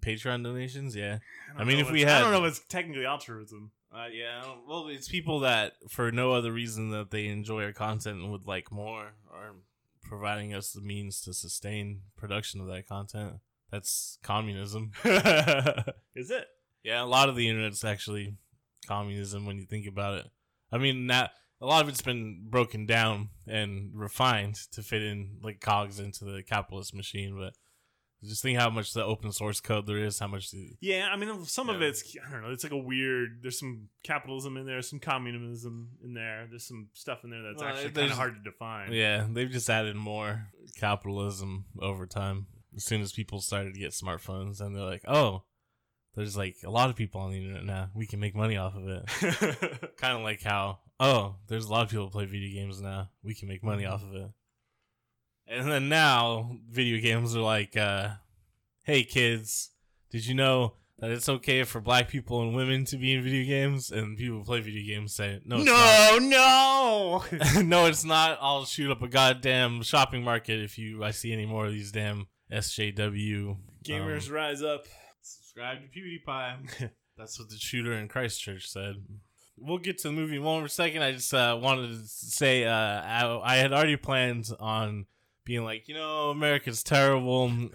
Patreon 0.00 0.42
donations, 0.42 0.96
yeah. 0.96 1.18
don't 1.52 1.60
I 1.60 1.64
mean, 1.64 1.78
if 1.78 1.90
we 1.90 2.02
it's- 2.02 2.16
I 2.16 2.20
don't 2.20 2.32
know 2.32 2.44
if 2.44 2.56
it's 2.56 2.66
technically 2.68 3.06
altruism. 3.06 3.70
Uh, 3.94 4.06
yeah. 4.12 4.42
Well, 4.68 4.88
it's 4.88 5.08
people 5.08 5.40
that 5.40 5.74
for 5.88 6.10
no 6.10 6.32
other 6.32 6.52
reason 6.52 6.90
that 6.90 7.10
they 7.10 7.26
enjoy 7.26 7.64
our 7.64 7.72
content 7.72 8.20
and 8.20 8.30
would 8.32 8.46
like 8.46 8.72
more 8.72 9.12
are 9.32 9.54
providing 10.02 10.52
us 10.54 10.72
the 10.72 10.80
means 10.80 11.20
to 11.22 11.32
sustain 11.32 12.02
production 12.16 12.60
of 12.60 12.66
that 12.66 12.88
content. 12.88 13.34
That's 13.70 14.18
communism. 14.22 14.90
Is 16.14 16.30
it? 16.30 16.46
Yeah, 16.82 17.02
a 17.02 17.06
lot 17.06 17.28
of 17.28 17.36
the 17.36 17.48
internet's 17.48 17.84
actually 17.84 18.36
communism 18.86 19.46
when 19.46 19.56
you 19.56 19.66
think 19.66 19.86
about 19.86 20.18
it. 20.18 20.26
I 20.70 20.78
mean, 20.78 21.06
that 21.06 21.30
a 21.60 21.66
lot 21.66 21.82
of 21.82 21.88
it's 21.88 22.02
been 22.02 22.44
broken 22.48 22.86
down 22.86 23.30
and 23.46 23.90
refined 23.94 24.56
to 24.72 24.82
fit 24.82 25.02
in 25.02 25.38
like 25.42 25.60
cogs 25.60 25.98
into 25.98 26.24
the 26.24 26.42
capitalist 26.42 26.94
machine. 26.94 27.36
But 27.38 27.54
just 28.24 28.42
think 28.42 28.58
how 28.58 28.70
much 28.70 28.92
the 28.92 29.04
open 29.04 29.30
source 29.32 29.60
code 29.60 29.86
there 29.86 29.98
is, 29.98 30.18
how 30.18 30.26
much 30.26 30.50
the 30.50 30.70
Yeah, 30.80 31.08
I 31.12 31.16
mean, 31.16 31.44
some 31.44 31.68
of 31.70 31.82
it's 31.82 32.16
I 32.26 32.30
don't 32.30 32.42
know. 32.42 32.50
It's 32.50 32.64
like 32.64 32.72
a 32.72 32.76
weird. 32.76 33.42
There's 33.42 33.58
some 33.58 33.88
capitalism 34.04 34.56
in 34.56 34.66
there, 34.66 34.82
some 34.82 34.98
communism 34.98 35.90
in 36.02 36.14
there. 36.14 36.46
There's 36.48 36.66
some 36.66 36.88
stuff 36.92 37.24
in 37.24 37.30
there 37.30 37.42
that's 37.42 37.62
Well, 37.62 37.70
actually 37.72 37.92
kind 37.92 38.10
of 38.10 38.16
hard 38.16 38.34
to 38.36 38.50
define. 38.50 38.92
yeah 38.92 39.26
they've 39.30 39.50
just 39.50 39.70
added 39.70 39.96
more 39.96 40.48
capitalism 40.78 41.66
over 41.80 42.06
time. 42.06 42.46
As 42.74 42.84
soon 42.84 43.00
as 43.00 43.12
people 43.12 43.40
started 43.40 43.74
to 43.74 43.80
get 43.80 43.92
smartphones, 43.92 44.60
and 44.60 44.74
they're 44.74 44.82
like, 44.82 45.04
oh. 45.06 45.44
There's 46.14 46.34
like 46.34 46.56
a 46.64 46.70
lot 46.70 46.88
of 46.88 46.96
people 46.96 47.20
on 47.20 47.30
the 47.30 47.36
internet 47.36 47.66
now. 47.66 47.90
We 47.94 48.06
can 48.06 48.20
make 48.20 48.34
money 48.34 48.56
off 48.56 48.74
of 48.74 48.88
it. 48.88 49.04
kind 49.98 50.16
of 50.16 50.22
like 50.22 50.42
how 50.42 50.78
oh 51.00 51.36
there's 51.48 51.66
a 51.66 51.70
lot 51.70 51.84
of 51.84 51.90
people 51.90 52.06
who 52.06 52.10
play 52.10 52.24
video 52.24 52.52
games 52.52 52.80
now 52.80 53.10
we 53.22 53.34
can 53.34 53.48
make 53.48 53.62
money 53.62 53.84
off 53.84 54.02
of 54.02 54.14
it 54.14 54.30
and 55.46 55.70
then 55.70 55.88
now 55.88 56.56
video 56.70 57.00
games 57.00 57.36
are 57.36 57.40
like 57.40 57.76
uh 57.76 58.08
hey 58.82 59.04
kids 59.04 59.70
did 60.10 60.26
you 60.26 60.34
know 60.34 60.74
that 60.98 61.10
it's 61.10 61.28
okay 61.28 61.62
for 61.62 61.80
black 61.80 62.08
people 62.08 62.40
and 62.40 62.54
women 62.54 62.84
to 62.84 62.96
be 62.96 63.12
in 63.12 63.22
video 63.22 63.44
games 63.44 63.90
and 63.90 64.16
people 64.16 64.38
who 64.38 64.44
play 64.44 64.60
video 64.60 64.86
games 64.86 65.14
say 65.14 65.40
no 65.44 65.58
no, 65.58 66.18
no. 66.20 67.24
no 67.62 67.86
it's 67.86 68.04
not 68.04 68.38
i'll 68.40 68.64
shoot 68.64 68.90
up 68.90 69.02
a 69.02 69.08
goddamn 69.08 69.82
shopping 69.82 70.22
market 70.22 70.60
if 70.60 70.78
you 70.78 71.04
i 71.04 71.10
see 71.10 71.32
any 71.32 71.46
more 71.46 71.66
of 71.66 71.72
these 71.72 71.92
damn 71.92 72.26
sjw 72.50 73.56
Gamers 73.84 74.28
um, 74.28 74.34
rise 74.34 74.62
up. 74.62 74.86
subscribe 75.22 75.78
to 75.80 75.88
pewdiepie 75.88 76.90
That's 77.16 77.38
what 77.38 77.48
the 77.48 77.56
shooter 77.56 77.94
in 77.94 78.08
Christchurch 78.08 78.68
said. 78.68 78.96
We'll 79.58 79.78
get 79.78 79.98
to 79.98 80.08
the 80.08 80.12
movie 80.12 80.36
in 80.36 80.42
one 80.42 80.60
more 80.60 80.68
second. 80.68 81.02
I 81.02 81.12
just 81.12 81.32
uh, 81.32 81.58
wanted 81.60 81.88
to 81.88 82.06
say 82.06 82.64
uh, 82.64 82.72
I, 82.72 83.40
I 83.42 83.56
had 83.56 83.72
already 83.72 83.96
planned 83.96 84.50
on 84.60 85.06
being 85.44 85.64
like, 85.64 85.88
you 85.88 85.94
know, 85.94 86.30
America's 86.30 86.82
terrible. 86.82 87.44
Um, 87.44 87.70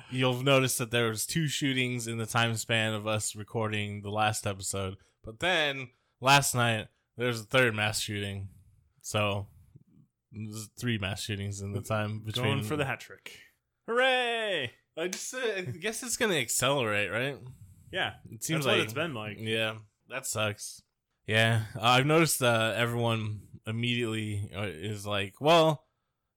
you'll 0.10 0.42
notice 0.42 0.78
that 0.78 0.90
there 0.90 1.08
was 1.08 1.26
two 1.26 1.48
shootings 1.48 2.06
in 2.06 2.18
the 2.18 2.26
time 2.26 2.54
span 2.54 2.92
of 2.92 3.06
us 3.06 3.34
recording 3.34 4.02
the 4.02 4.10
last 4.10 4.46
episode. 4.46 4.96
But 5.24 5.40
then 5.40 5.88
last 6.20 6.54
night 6.54 6.88
there 7.16 7.28
was 7.28 7.40
a 7.40 7.44
third 7.44 7.74
mass 7.74 7.98
shooting. 7.98 8.48
So 9.00 9.48
three 10.78 10.98
mass 10.98 11.22
shootings 11.22 11.60
in 11.60 11.72
the 11.72 11.80
time 11.80 12.20
between. 12.20 12.44
Going 12.44 12.62
for 12.62 12.76
the 12.76 12.84
hat 12.84 13.00
trick. 13.00 13.38
Hooray! 13.88 14.70
I 14.96 15.08
just 15.08 15.34
uh, 15.34 15.38
I 15.56 15.60
guess 15.62 16.02
it's 16.02 16.16
gonna 16.16 16.34
accelerate, 16.34 17.10
right? 17.10 17.38
Yeah, 17.90 18.14
It 18.30 18.44
seems 18.44 18.64
that's 18.64 18.66
like 18.66 18.76
what 18.78 18.84
it's 18.84 18.92
been 18.92 19.14
like. 19.14 19.36
Yeah, 19.38 19.74
that 20.08 20.26
sucks. 20.26 20.82
Yeah, 21.26 21.62
uh, 21.76 21.80
I've 21.82 22.06
noticed 22.06 22.42
uh, 22.42 22.72
everyone 22.76 23.42
immediately 23.66 24.50
uh, 24.56 24.62
is 24.62 25.06
like, 25.06 25.34
well, 25.40 25.84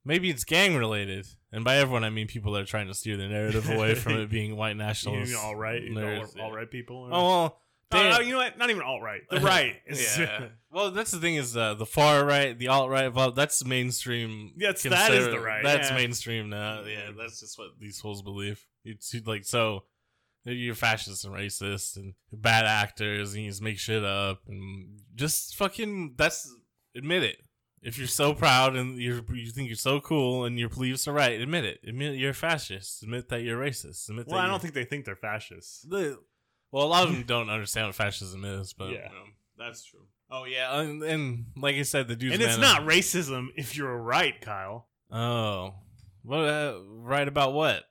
maybe 0.04 0.30
it's 0.30 0.44
gang 0.44 0.76
related, 0.76 1.26
and 1.52 1.64
by 1.66 1.78
everyone 1.78 2.04
I 2.04 2.10
mean 2.12 2.28
people 2.28 2.52
that 2.54 2.62
are 2.62 2.66
trying 2.66 2.88
to 2.88 2.94
steer 2.94 3.18
the 3.18 3.28
narrative 3.28 3.70
away 3.70 3.96
from 3.96 4.14
it 4.14 4.30
being 4.30 4.56
white 4.58 4.72
You 4.72 4.76
nationalists 4.76 5.36
all 5.36 5.56
right 5.56 5.82
all, 6.40 6.52
right 6.54 6.70
people. 6.70 6.98
or- 6.98 7.10
Oh 7.12 7.24
well, 7.28 7.60
damn. 7.90 8.12
no, 8.12 8.20
you 8.20 8.32
know 8.34 8.38
what? 8.38 8.58
Not 8.58 8.70
even 8.70 8.84
alt 8.84 9.02
right. 9.02 9.22
The 9.32 9.40
right. 9.40 9.76
yeah. 9.90 10.48
Well, 10.72 10.92
that's 10.92 11.12
the 11.12 11.20
thing 11.20 11.36
is 11.36 11.56
uh, 11.56 11.76
the 11.76 11.86
far 11.86 12.26
right, 12.26 12.58
the 12.60 12.68
alt 12.68 12.90
right. 12.90 13.12
Well, 13.14 13.32
that's 13.32 13.64
mainstream. 13.64 14.52
That's- 14.58 14.84
that 14.84 15.12
is 15.14 15.28
the 15.28 15.40
right, 15.40 15.64
That's 15.64 15.90
yeah. 15.90 15.96
mainstream 15.96 16.50
now. 16.50 16.84
Yeah, 16.84 17.12
that's 17.18 17.40
just 17.40 17.58
what 17.58 17.70
these 17.80 18.00
fools 18.02 18.22
believe. 18.22 18.64
It's 18.84 19.16
like 19.26 19.46
so. 19.46 19.84
You're 20.46 20.76
fascist 20.76 21.26
and 21.26 21.34
racist 21.34 21.98
and 21.98 22.14
bad 22.32 22.66
actors, 22.66 23.34
and 23.34 23.44
you 23.44 23.50
just 23.50 23.62
make 23.64 23.80
shit 23.80 24.04
up 24.04 24.42
and 24.48 25.00
just 25.16 25.56
fucking. 25.56 26.14
That's 26.18 26.48
admit 26.96 27.24
it. 27.24 27.38
If 27.82 27.98
you're 27.98 28.08
so 28.08 28.34
proud 28.34 28.76
and 28.76 28.98
you're 28.98 29.22
you 29.34 29.52
think 29.52 29.68
you're 29.70 29.76
so 29.76 30.00
cool 30.00 30.46
and 30.46 30.58
your 30.60 30.70
beliefs 30.70 31.08
are 31.08 31.14
right, 31.14 31.40
admit 31.40 31.66
it. 31.66 31.80
Admit 31.88 32.16
you're 32.16 32.34
fascist. 32.34 33.04
Admit 33.04 33.30
that 33.30 33.42
you're 33.44 33.60
racist. 33.60 34.10
Admit 34.10 34.28
well, 34.28 34.40
I 34.40 34.48
don't 34.48 34.62
think 34.62 34.74
they 34.74 34.86
think 34.86 35.06
they're 35.06 35.16
fascists. 35.16 35.82
the 35.82 36.20
Well, 36.72 36.84
a 36.86 36.88
lot 36.90 37.08
of 37.08 37.14
them 37.14 37.24
don't 37.24 37.50
understand 37.50 37.88
what 37.88 37.96
fascism 37.96 38.44
is, 38.46 38.74
but 38.74 38.86
Yeah. 38.92 39.10
you 39.10 39.16
know, 39.16 39.26
that's 39.58 39.84
true. 39.84 40.06
Oh 40.32 40.46
yeah, 40.46 40.80
and, 40.80 41.04
and 41.04 41.46
like 41.56 41.76
I 41.76 41.84
said, 41.84 42.08
the 42.08 42.16
dude's 42.16 42.34
and 42.36 42.44
it's 42.44 42.58
not 42.58 42.82
racism 42.82 43.48
if 43.56 43.78
you're 43.78 43.96
right, 43.96 44.40
Kyle. 44.42 44.88
Oh, 45.12 45.76
what? 46.24 46.40
Uh, 46.40 46.80
right 46.88 47.28
about 47.28 47.54
what? 47.54 47.84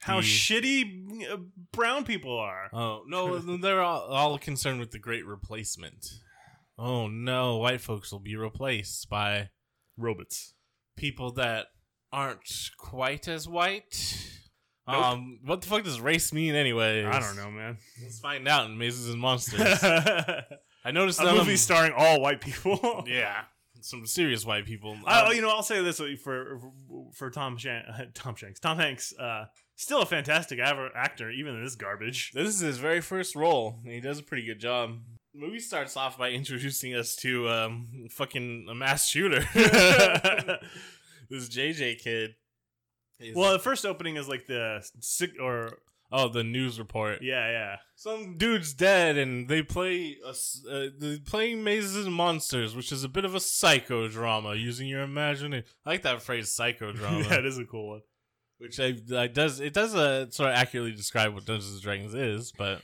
How 0.00 0.20
The- 0.20 0.26
shitty 0.26 1.30
uh, 1.32 1.36
brown 1.72 2.04
people 2.04 2.36
are. 2.38 2.70
Oh 2.72 3.02
no, 3.06 3.38
they're 3.58 3.82
all, 3.82 4.02
all 4.02 4.38
concerned 4.38 4.80
with 4.80 4.90
the 4.92 4.98
Great 4.98 5.26
Replacement. 5.26 6.06
Oh 6.78 7.08
no, 7.08 7.56
white 7.58 7.80
folks 7.80 8.12
will 8.12 8.20
be 8.20 8.36
replaced 8.36 9.08
by 9.10 9.50
Robots. 9.96 10.54
people 10.96 11.32
that 11.32 11.66
aren't 12.12 12.70
quite 12.78 13.26
as 13.28 13.48
white. 13.48 14.24
Nope. 14.86 14.96
Um, 15.04 15.40
what 15.44 15.60
the 15.60 15.66
fuck 15.68 15.84
does 15.84 16.00
race 16.00 16.32
mean 16.32 16.54
anyway? 16.54 17.04
I 17.04 17.18
don't 17.20 17.36
know, 17.36 17.50
man. 17.50 17.76
Let's 18.02 18.20
find 18.20 18.46
out 18.48 18.70
in 18.70 18.78
Mazes 18.78 19.10
and 19.10 19.20
Monsters. 19.20 19.60
I 19.82 20.90
noticed 20.92 21.20
none 21.20 21.36
movie 21.36 21.56
starring 21.56 21.92
all 21.94 22.20
white 22.22 22.40
people. 22.40 23.04
yeah, 23.06 23.42
some 23.80 24.06
serious 24.06 24.46
white 24.46 24.64
people. 24.64 24.96
I, 25.04 25.22
Um, 25.22 25.32
you 25.34 25.42
know, 25.42 25.50
I'll 25.50 25.62
say 25.62 25.82
this 25.82 26.00
for 26.22 26.58
for 27.12 27.28
Tom 27.30 27.58
Shan- 27.58 28.12
Tom 28.14 28.34
Shanks, 28.36 28.60
Tom 28.60 28.78
Hanks, 28.78 29.12
uh, 29.18 29.44
still 29.78 30.02
a 30.02 30.06
fantastic 30.06 30.58
actor, 30.58 31.30
even 31.30 31.54
in 31.54 31.64
this 31.64 31.76
garbage. 31.76 32.32
This 32.32 32.48
is 32.48 32.60
his 32.60 32.78
very 32.78 33.00
first 33.00 33.34
role, 33.34 33.78
and 33.84 33.92
he 33.92 34.00
does 34.00 34.18
a 34.18 34.22
pretty 34.22 34.44
good 34.44 34.60
job. 34.60 34.98
The 35.32 35.40
movie 35.40 35.60
starts 35.60 35.96
off 35.96 36.18
by 36.18 36.30
introducing 36.30 36.94
us 36.94 37.16
to 37.16 37.48
um, 37.48 38.08
fucking 38.10 38.66
a 38.68 38.74
mass 38.74 39.08
shooter. 39.08 39.40
this 39.54 41.48
JJ 41.48 41.98
kid. 42.00 42.34
is- 43.20 43.36
well, 43.36 43.52
the 43.52 43.58
first 43.58 43.86
opening 43.86 44.16
is 44.16 44.28
like 44.28 44.46
the 44.46 44.86
sick 45.00 45.32
or 45.40 45.78
oh, 46.10 46.28
the 46.28 46.42
news 46.42 46.78
report. 46.78 47.22
yeah, 47.22 47.50
yeah. 47.50 47.76
Some 47.94 48.36
dude's 48.36 48.74
dead, 48.74 49.16
and 49.16 49.48
they 49.48 49.62
play 49.62 50.16
a, 50.24 50.30
uh, 50.30 50.86
they 50.98 51.18
playing 51.18 51.62
mazes 51.62 52.04
and 52.04 52.14
monsters, 52.14 52.74
which 52.74 52.90
is 52.90 53.04
a 53.04 53.08
bit 53.08 53.24
of 53.24 53.34
a 53.34 53.38
psychodrama 53.38 54.60
using 54.60 54.88
your 54.88 55.02
imagination. 55.02 55.66
I 55.86 55.90
like 55.90 56.02
that 56.02 56.22
phrase, 56.22 56.48
psychodrama. 56.48 57.24
yeah, 57.30 57.38
it 57.38 57.46
is 57.46 57.58
a 57.58 57.64
cool 57.64 57.88
one. 57.90 58.00
Which 58.58 58.78
I, 58.80 58.96
I 59.14 59.26
does 59.28 59.60
it 59.60 59.72
does 59.72 59.94
uh, 59.94 60.30
sort 60.30 60.50
of 60.50 60.56
accurately 60.56 60.92
describe 60.92 61.34
what 61.34 61.44
Dungeons 61.44 61.72
and 61.72 61.82
Dragons 61.82 62.14
is, 62.14 62.52
but 62.52 62.82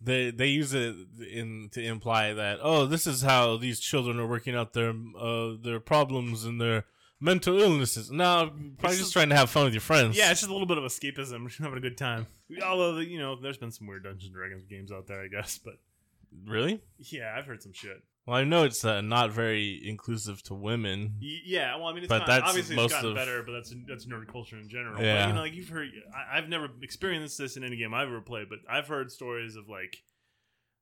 they 0.00 0.30
they 0.30 0.48
use 0.48 0.74
it 0.74 0.94
in 1.32 1.70
to 1.72 1.82
imply 1.82 2.34
that 2.34 2.58
oh 2.62 2.86
this 2.86 3.06
is 3.06 3.22
how 3.22 3.56
these 3.56 3.80
children 3.80 4.20
are 4.20 4.26
working 4.26 4.54
out 4.54 4.74
their 4.74 4.92
uh 5.18 5.54
their 5.62 5.80
problems 5.80 6.44
and 6.44 6.60
their 6.60 6.84
mental 7.20 7.60
illnesses. 7.60 8.10
No, 8.10 8.52
probably 8.78 8.98
just 8.98 9.12
trying 9.12 9.30
to 9.30 9.36
have 9.36 9.50
fun 9.50 9.64
with 9.64 9.74
your 9.74 9.80
friends. 9.80 10.16
Yeah, 10.16 10.30
it's 10.30 10.40
just 10.40 10.50
a 10.50 10.52
little 10.52 10.66
bit 10.66 10.78
of 10.78 10.84
escapism, 10.84 11.46
just 11.48 11.60
having 11.60 11.78
a 11.78 11.80
good 11.80 11.96
time. 11.96 12.26
Although 12.62 12.98
you 12.98 13.18
know, 13.18 13.36
there's 13.40 13.58
been 13.58 13.72
some 13.72 13.86
weird 13.86 14.04
Dungeons 14.04 14.26
and 14.26 14.34
Dragons 14.34 14.64
games 14.64 14.92
out 14.92 15.06
there, 15.06 15.22
I 15.22 15.28
guess. 15.28 15.58
But 15.58 15.74
really. 16.44 16.82
yeah, 16.98 17.34
I've 17.36 17.46
heard 17.46 17.62
some 17.62 17.72
shit. 17.72 18.02
Well, 18.26 18.36
I 18.36 18.42
know 18.44 18.64
it's 18.64 18.84
uh, 18.84 19.02
not 19.02 19.30
very 19.30 19.80
inclusive 19.88 20.42
to 20.44 20.54
women. 20.54 21.14
Y- 21.22 21.38
Yeah, 21.44 21.76
well, 21.76 21.86
I 21.86 21.92
mean, 21.92 22.02
it's 22.02 22.08
But 22.08 22.18
not, 22.18 22.26
that's 22.26 22.48
obviously 22.48 22.74
most 22.74 22.86
it's 22.86 22.94
gotten 22.94 23.10
of- 23.10 23.16
better, 23.16 23.42
but 23.44 23.52
that's 23.52 23.72
that's 23.86 24.06
nerd 24.06 24.26
culture 24.26 24.58
in 24.58 24.68
general. 24.68 25.00
Yeah. 25.00 25.22
But, 25.22 25.28
you 25.28 25.34
know, 25.34 25.40
like 25.42 25.54
you've 25.54 25.68
heard, 25.68 25.90
I, 26.12 26.38
I've 26.38 26.48
never 26.48 26.68
experienced 26.82 27.38
this 27.38 27.56
in 27.56 27.62
any 27.62 27.76
game 27.76 27.94
I've 27.94 28.08
ever 28.08 28.20
played, 28.20 28.48
but 28.48 28.58
I've 28.68 28.88
heard 28.88 29.12
stories 29.12 29.54
of 29.54 29.68
like 29.68 30.02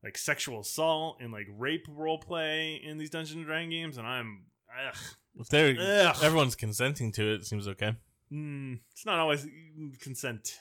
like 0.02 0.16
sexual 0.18 0.60
assault 0.60 1.18
and 1.20 1.32
like 1.32 1.46
rape 1.56 1.86
role 1.88 2.18
play 2.18 2.80
in 2.82 2.96
these 2.98 3.10
Dungeons 3.10 3.36
and 3.36 3.44
Dragons 3.46 3.70
games, 3.72 3.98
and 3.98 4.06
I'm 4.06 4.44
ugh, 4.88 4.96
If 5.38 5.48
they're 5.48 5.76
Ugh. 5.78 6.16
everyone's 6.22 6.54
consenting 6.56 7.12
to 7.12 7.22
it, 7.32 7.40
it 7.40 7.46
seems 7.46 7.68
okay. 7.68 7.94
mm, 8.32 8.80
it's 8.92 9.04
not 9.04 9.18
always 9.18 9.46
consent. 10.00 10.54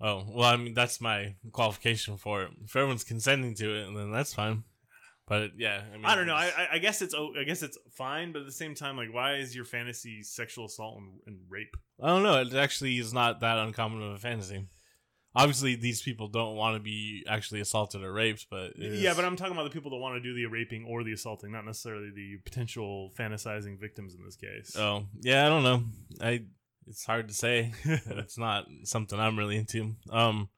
Oh 0.00 0.24
well, 0.28 0.48
I 0.52 0.56
mean 0.56 0.74
that's 0.74 1.00
my 1.00 1.34
qualification 1.50 2.16
for 2.16 2.42
it. 2.44 2.50
If 2.64 2.76
everyone's 2.76 3.04
consenting 3.04 3.54
to 3.56 3.74
it, 3.74 3.92
then 3.94 4.12
that's 4.12 4.32
fine. 4.34 4.62
But 5.30 5.52
yeah, 5.56 5.82
I 5.88 5.96
mean, 5.96 6.04
I 6.04 6.16
don't 6.16 6.26
know. 6.26 6.34
I, 6.34 6.70
I- 6.72 6.78
guess 6.78 7.00
it's 7.02 7.14
I 7.14 7.44
guess 7.44 7.62
it's 7.62 7.78
fine, 7.92 8.32
but 8.32 8.40
at 8.40 8.46
the 8.46 8.52
same 8.52 8.74
time, 8.74 8.96
like, 8.96 9.14
why 9.14 9.36
is 9.36 9.54
your 9.54 9.64
fantasy 9.64 10.24
sexual 10.24 10.64
assault 10.64 10.98
and, 10.98 11.20
and 11.24 11.38
rape? 11.48 11.76
I 12.02 12.08
don't 12.08 12.24
know. 12.24 12.40
It 12.40 12.52
actually 12.52 12.98
is 12.98 13.14
not 13.14 13.38
that 13.38 13.56
uncommon 13.56 14.02
of 14.02 14.10
a 14.14 14.18
fantasy. 14.18 14.66
Obviously, 15.36 15.76
these 15.76 16.02
people 16.02 16.26
don't 16.26 16.56
want 16.56 16.74
to 16.74 16.80
be 16.82 17.24
actually 17.28 17.60
assaulted 17.60 18.02
or 18.02 18.12
raped, 18.12 18.48
but 18.50 18.72
Yeah, 18.76 19.14
but 19.14 19.24
I'm 19.24 19.36
talking 19.36 19.52
about 19.52 19.62
the 19.62 19.70
people 19.70 19.92
that 19.92 19.98
want 19.98 20.16
to 20.16 20.20
do 20.20 20.34
the 20.34 20.46
raping 20.46 20.84
or 20.84 21.04
the 21.04 21.12
assaulting, 21.12 21.52
not 21.52 21.64
necessarily 21.64 22.10
the 22.12 22.38
potential 22.44 23.12
fantasizing 23.16 23.78
victims 23.80 24.16
in 24.16 24.24
this 24.24 24.34
case. 24.34 24.74
oh 24.76 25.04
yeah, 25.20 25.46
I 25.46 25.48
don't 25.48 25.62
know. 25.62 25.82
I 26.20 26.42
it's 26.88 27.04
hard 27.06 27.28
to 27.28 27.34
say. 27.34 27.72
it's 27.84 28.36
not 28.36 28.66
something 28.82 29.20
I'm 29.20 29.38
really 29.38 29.58
into. 29.58 29.94
Um, 30.10 30.48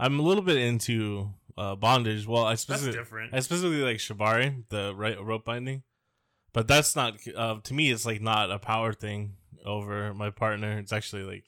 I'm 0.00 0.18
a 0.18 0.22
little 0.22 0.42
bit 0.42 0.56
into 0.56 1.30
uh, 1.56 1.74
bondage. 1.76 2.26
Well, 2.26 2.44
I 2.44 2.54
specifically 2.54 2.98
different. 2.98 3.34
I 3.34 3.40
specifically 3.40 3.82
like 3.82 3.98
shibari, 3.98 4.64
the 4.68 4.94
right 4.94 5.22
rope 5.22 5.44
binding, 5.44 5.82
but 6.52 6.68
that's 6.68 6.96
not 6.96 7.18
uh, 7.36 7.56
to 7.62 7.74
me. 7.74 7.90
It's 7.90 8.06
like 8.06 8.20
not 8.20 8.50
a 8.50 8.58
power 8.58 8.92
thing 8.92 9.34
over 9.64 10.12
my 10.14 10.30
partner. 10.30 10.78
It's 10.78 10.92
actually 10.92 11.24
like 11.24 11.44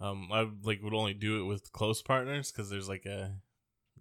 um 0.00 0.28
I 0.32 0.48
like 0.62 0.82
would 0.82 0.94
only 0.94 1.14
do 1.14 1.40
it 1.40 1.44
with 1.44 1.72
close 1.72 2.02
partners 2.02 2.50
because 2.50 2.70
there's 2.70 2.88
like 2.88 3.06
a 3.06 3.32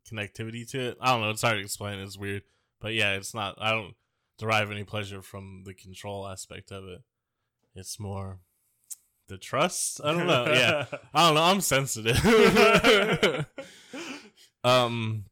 connectivity 0.09 0.69
to 0.71 0.79
it. 0.89 0.97
I 1.01 1.11
don't 1.11 1.21
know. 1.21 1.29
It's 1.29 1.41
hard 1.41 1.57
to 1.57 1.63
explain. 1.63 1.99
It's 1.99 2.17
weird, 2.17 2.43
but 2.79 2.93
yeah, 2.93 3.13
it's 3.13 3.33
not. 3.33 3.55
I 3.59 3.71
don't 3.71 3.95
derive 4.37 4.71
any 4.71 4.83
pleasure 4.83 5.21
from 5.21 5.63
the 5.65 5.73
control 5.73 6.27
aspect 6.27 6.71
of 6.71 6.85
it. 6.85 7.01
It's 7.75 7.99
more 7.99 8.39
the 9.27 9.37
trust. 9.37 10.01
I 10.03 10.13
don't 10.13 10.27
know. 10.27 10.45
Yeah, 10.47 10.85
I 11.13 11.27
don't 11.27 11.35
know. 11.35 11.43
I'm 11.43 11.61
sensitive. 11.61 12.17
um. 14.63 15.25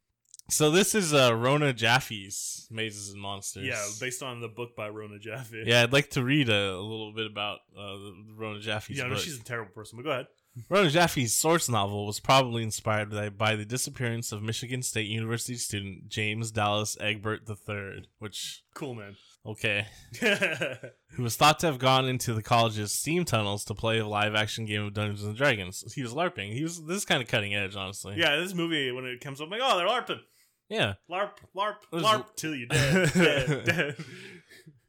So 0.50 0.70
this 0.70 0.94
is 0.94 1.12
uh 1.12 1.34
Rona 1.34 1.74
Jaffe's 1.74 2.66
Mazes 2.70 3.12
and 3.12 3.20
Monsters. 3.20 3.66
yeah, 3.66 3.84
based 4.00 4.22
on 4.22 4.40
the 4.40 4.48
book 4.48 4.74
by 4.74 4.88
Rona 4.88 5.18
Jaffe. 5.18 5.62
yeah. 5.66 5.82
I'd 5.82 5.92
like 5.92 6.08
to 6.10 6.24
read 6.24 6.48
a, 6.48 6.74
a 6.74 6.80
little 6.80 7.12
bit 7.12 7.26
about 7.26 7.58
uh, 7.76 7.92
the 7.92 8.14
Rona 8.34 8.58
Jaffe's 8.58 8.96
yeah. 8.96 9.04
No, 9.04 9.10
book. 9.10 9.18
she's 9.18 9.38
a 9.38 9.44
terrible 9.44 9.72
person. 9.72 9.98
But 9.98 10.04
go 10.04 10.10
ahead. 10.10 10.26
Rona 10.68 10.88
Jaffe's 10.90 11.34
source 11.34 11.68
novel 11.68 12.06
was 12.06 12.18
probably 12.18 12.62
inspired 12.62 13.10
by, 13.10 13.28
by 13.28 13.56
the 13.56 13.64
disappearance 13.64 14.32
of 14.32 14.42
Michigan 14.42 14.82
State 14.82 15.06
University 15.06 15.56
student 15.56 16.08
James 16.08 16.50
Dallas 16.50 16.96
Egbert 17.00 17.42
III, 17.48 18.08
which 18.18 18.62
Cool 18.74 18.94
man. 18.94 19.16
Okay, 19.48 19.86
who 20.20 21.22
was 21.22 21.36
thought 21.36 21.58
to 21.60 21.66
have 21.66 21.78
gone 21.78 22.06
into 22.06 22.34
the 22.34 22.42
college's 22.42 22.92
steam 22.98 23.24
tunnels 23.24 23.64
to 23.64 23.74
play 23.74 23.98
a 23.98 24.06
live 24.06 24.34
action 24.34 24.64
game 24.66 24.82
of 24.84 24.94
Dungeons 24.94 25.24
and 25.24 25.36
Dragons. 25.36 25.84
He 25.94 26.02
was 26.02 26.12
LARPing. 26.12 26.52
He 26.52 26.62
was 26.62 26.84
this 26.84 26.98
is 26.98 27.04
kind 27.04 27.22
of 27.22 27.28
cutting 27.28 27.54
edge, 27.54 27.76
honestly. 27.76 28.14
yeah, 28.16 28.36
this 28.36 28.54
movie 28.54 28.92
when 28.92 29.04
it 29.04 29.20
comes 29.20 29.40
up, 29.40 29.46
I'm 29.46 29.50
like, 29.50 29.60
oh, 29.62 29.76
they're 29.78 29.86
larping, 29.88 30.20
yeah. 30.68 30.94
larp, 31.10 31.30
larp, 31.56 31.76
There's- 31.90 32.06
larp 32.06 32.26
till 32.36 32.54
you 32.54 32.66
dead, 32.66 33.12
dead, 33.14 33.64
dead. 33.64 33.96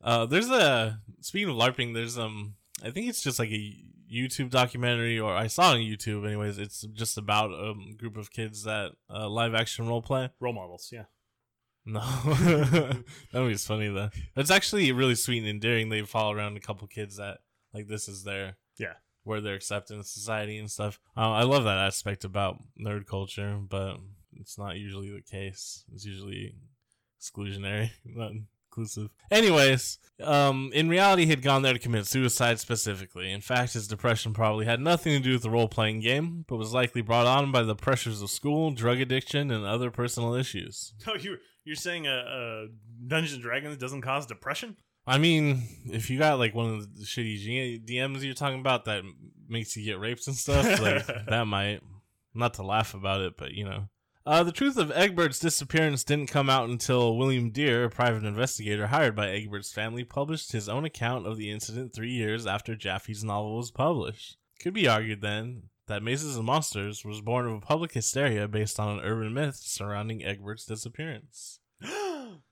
Uh, 0.02 0.26
there's 0.26 0.50
a 0.50 1.00
speaking 1.22 1.50
of 1.50 1.56
LARPing, 1.56 1.94
there's 1.94 2.18
um, 2.18 2.56
I 2.84 2.92
think 2.92 3.10
it's 3.10 3.22
just 3.22 3.40
like 3.40 3.50
a 3.52 3.76
YouTube 4.12 4.50
documentary, 4.50 5.20
or 5.20 5.36
I 5.36 5.48
saw 5.48 5.72
on 5.74 5.78
YouTube. 5.80 6.26
Anyways, 6.26 6.58
it's 6.58 6.82
just 6.94 7.18
about 7.18 7.52
a 7.52 7.74
group 7.98 8.18
of 8.18 8.32
kids 8.32 8.64
that 8.64 8.94
uh, 9.14 9.30
live 9.30 9.54
action 9.54 9.88
role 9.88 10.02
play. 10.02 10.30
Role 10.40 10.54
models. 10.54 10.90
Yeah. 10.92 11.04
No, 11.92 12.00
that 12.26 13.04
movie's 13.34 13.66
funny 13.66 13.88
though. 13.90 14.10
It's 14.36 14.52
actually 14.52 14.92
really 14.92 15.16
sweet 15.16 15.40
and 15.40 15.48
endearing. 15.48 15.90
They 15.90 16.02
follow 16.04 16.34
around 16.36 16.56
a 16.58 16.60
couple 16.60 16.88
kids 16.88 17.18
that 17.18 17.40
like 17.74 17.88
this 17.88 18.08
is 18.08 18.24
their 18.24 18.58
Yeah. 18.78 18.94
where 19.24 19.42
they're 19.42 19.56
accepted 19.56 19.96
in 19.96 20.04
society 20.04 20.58
and 20.58 20.70
stuff. 20.70 21.00
Uh, 21.18 21.32
I 21.32 21.44
love 21.44 21.64
that 21.64 21.78
aspect 21.78 22.24
about 22.26 22.58
nerd 22.80 23.08
culture, 23.08 23.58
but 23.58 23.98
it's 24.40 24.58
not 24.58 24.78
usually 24.78 25.10
the 25.12 25.22
case. 25.22 25.84
It's 25.94 26.06
usually 26.06 26.54
exclusionary, 27.20 27.92
not 28.06 28.32
inclusive. 28.72 29.10
Anyways, 29.32 29.98
um, 30.24 30.70
in 30.74 30.90
reality, 30.90 31.24
he 31.26 31.30
had 31.32 31.42
gone 31.42 31.62
there 31.64 31.74
to 31.74 31.80
commit 31.80 32.06
suicide 32.08 32.60
specifically. 32.60 33.32
In 33.32 33.42
fact, 33.42 33.74
his 33.74 33.88
depression 33.88 34.32
probably 34.34 34.66
had 34.66 34.80
nothing 34.80 35.14
to 35.14 35.20
do 35.20 35.34
with 35.34 35.42
the 35.44 35.50
role 35.50 35.68
playing 35.68 36.00
game, 36.02 36.46
but 36.48 36.58
was 36.58 36.74
likely 36.74 37.02
brought 37.02 37.26
on 37.28 37.52
by 37.52 37.64
the 37.64 37.76
pressures 37.76 38.22
of 38.22 38.30
school, 38.30 38.72
drug 38.72 39.00
addiction, 39.02 39.52
and 39.52 39.66
other 39.66 39.92
personal 39.92 40.34
issues. 40.36 40.94
Oh, 41.08 41.16
you 41.16 41.38
you're 41.64 41.76
saying 41.76 42.08
a, 42.08 42.12
a 42.12 42.68
Dungeons 43.08 43.34
and 43.34 43.44
Dragons 43.44 43.78
doesn't 43.78 44.02
cause 44.02 44.26
depression? 44.26 44.78
I 45.06 45.18
mean, 45.18 45.64
if 45.92 46.10
you 46.10 46.20
got 46.20 46.40
like 46.40 46.54
one 46.54 46.74
of 46.74 46.96
the 46.96 47.04
shitty 47.04 47.86
DMs 47.86 48.22
you're 48.22 48.34
talking 48.34 48.60
about 48.60 48.86
that 48.86 49.04
makes 49.48 49.76
you 49.76 49.84
get 49.84 50.00
raped 50.00 50.28
and 50.28 50.36
stuff, 50.36 50.80
like 50.82 51.06
that 51.28 51.46
might. 51.46 51.82
Not 52.36 52.54
to 52.56 52.64
laugh 52.64 52.94
about 52.94 53.22
it, 53.22 53.34
but 53.38 53.54
you 53.54 53.66
know. 53.66 53.90
Uh, 54.26 54.44
the 54.44 54.52
truth 54.52 54.78
of 54.78 54.92
Egbert's 54.92 55.40
disappearance 55.40 56.04
didn't 56.04 56.30
come 56.30 56.48
out 56.48 56.70
until 56.70 57.18
William 57.18 57.50
Dear, 57.50 57.86
a 57.86 57.90
private 57.90 58.24
investigator 58.24 58.88
hired 58.88 59.16
by 59.16 59.30
Egbert's 59.30 59.72
family, 59.72 60.04
published 60.04 60.52
his 60.52 60.70
own 60.70 60.86
account 60.86 61.26
of 61.26 61.38
the 61.38 61.50
incident 61.50 61.94
three 61.94 62.12
years 62.12 62.46
after 62.46 62.76
Jaffe's 62.76 63.24
novel 63.24 63.58
was 63.58 63.72
published. 63.72 64.38
Could 64.62 64.76
be 64.76 64.88
argued 64.88 65.22
then 65.22 65.64
that 65.90 66.02
Mazes 66.02 66.38
and 66.38 66.46
Monsters 66.46 67.04
was 67.04 67.20
born 67.22 67.46
of 67.46 67.54
a 67.54 67.60
public 67.60 67.92
hysteria 67.94 68.48
based 68.48 68.80
on 68.80 68.98
an 69.00 69.06
urban 69.06 69.34
myth 69.34 69.56
surrounding 69.58 70.22
Egbert's 70.24 70.66
disappearance. 70.66 71.60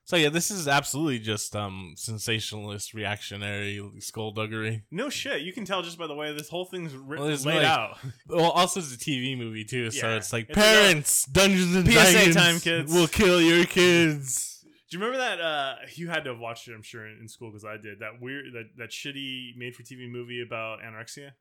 So 0.06 0.16
yeah, 0.16 0.30
this 0.30 0.50
is 0.52 0.70
absolutely 0.70 1.20
just 1.20 1.54
um 1.54 1.94
sensationalist, 1.98 2.94
reactionary 2.94 3.82
skullduggery. 4.00 4.84
No 4.90 5.10
shit. 5.10 5.42
You 5.42 5.52
can 5.52 5.66
tell 5.66 5.82
just 5.82 5.98
by 5.98 6.08
the 6.08 6.16
way 6.16 6.34
this 6.34 6.48
whole 6.48 6.64
thing's 6.64 6.94
written, 6.96 7.26
Well, 7.28 7.36
laid 7.36 7.46
like- 7.58 7.66
out. 7.66 7.98
Well, 8.30 8.52
also 8.52 8.80
it's 8.80 8.94
a 8.96 8.98
TV 8.98 9.38
movie 9.38 9.66
too, 9.66 9.92
so 9.92 10.08
Yeah. 10.08 10.16
it's 10.16 10.32
like 10.32 10.48
It's 10.50 10.58
like 10.58 10.66
parents, 10.66 11.26
Dungeons 11.26 11.76
and 11.76 11.86
PSA 11.86 12.12
Dragons 12.12 12.36
time, 12.38 12.60
kids. 12.62 12.94
will 12.94 13.08
kill 13.08 13.42
your 13.42 13.66
kids. 13.66 14.66
Do 14.90 14.98
you 14.98 15.04
remember 15.04 15.18
that? 15.20 15.42
Uh, 15.42 15.76
you 15.96 16.08
had 16.08 16.24
to 16.24 16.30
have 16.32 16.40
watched 16.40 16.70
it, 16.70 16.74
I'm 16.74 16.82
sure, 16.84 17.06
in, 17.06 17.18
in 17.22 17.28
school 17.28 17.52
because 17.52 17.66
I 17.66 17.76
did. 17.76 18.00
That 18.00 18.22
weird, 18.22 18.46
that 18.54 18.70
that 18.78 18.92
shitty 18.92 19.58
made-for-TV 19.58 20.10
movie 20.10 20.42
about 20.42 20.80
anorexia 20.80 21.32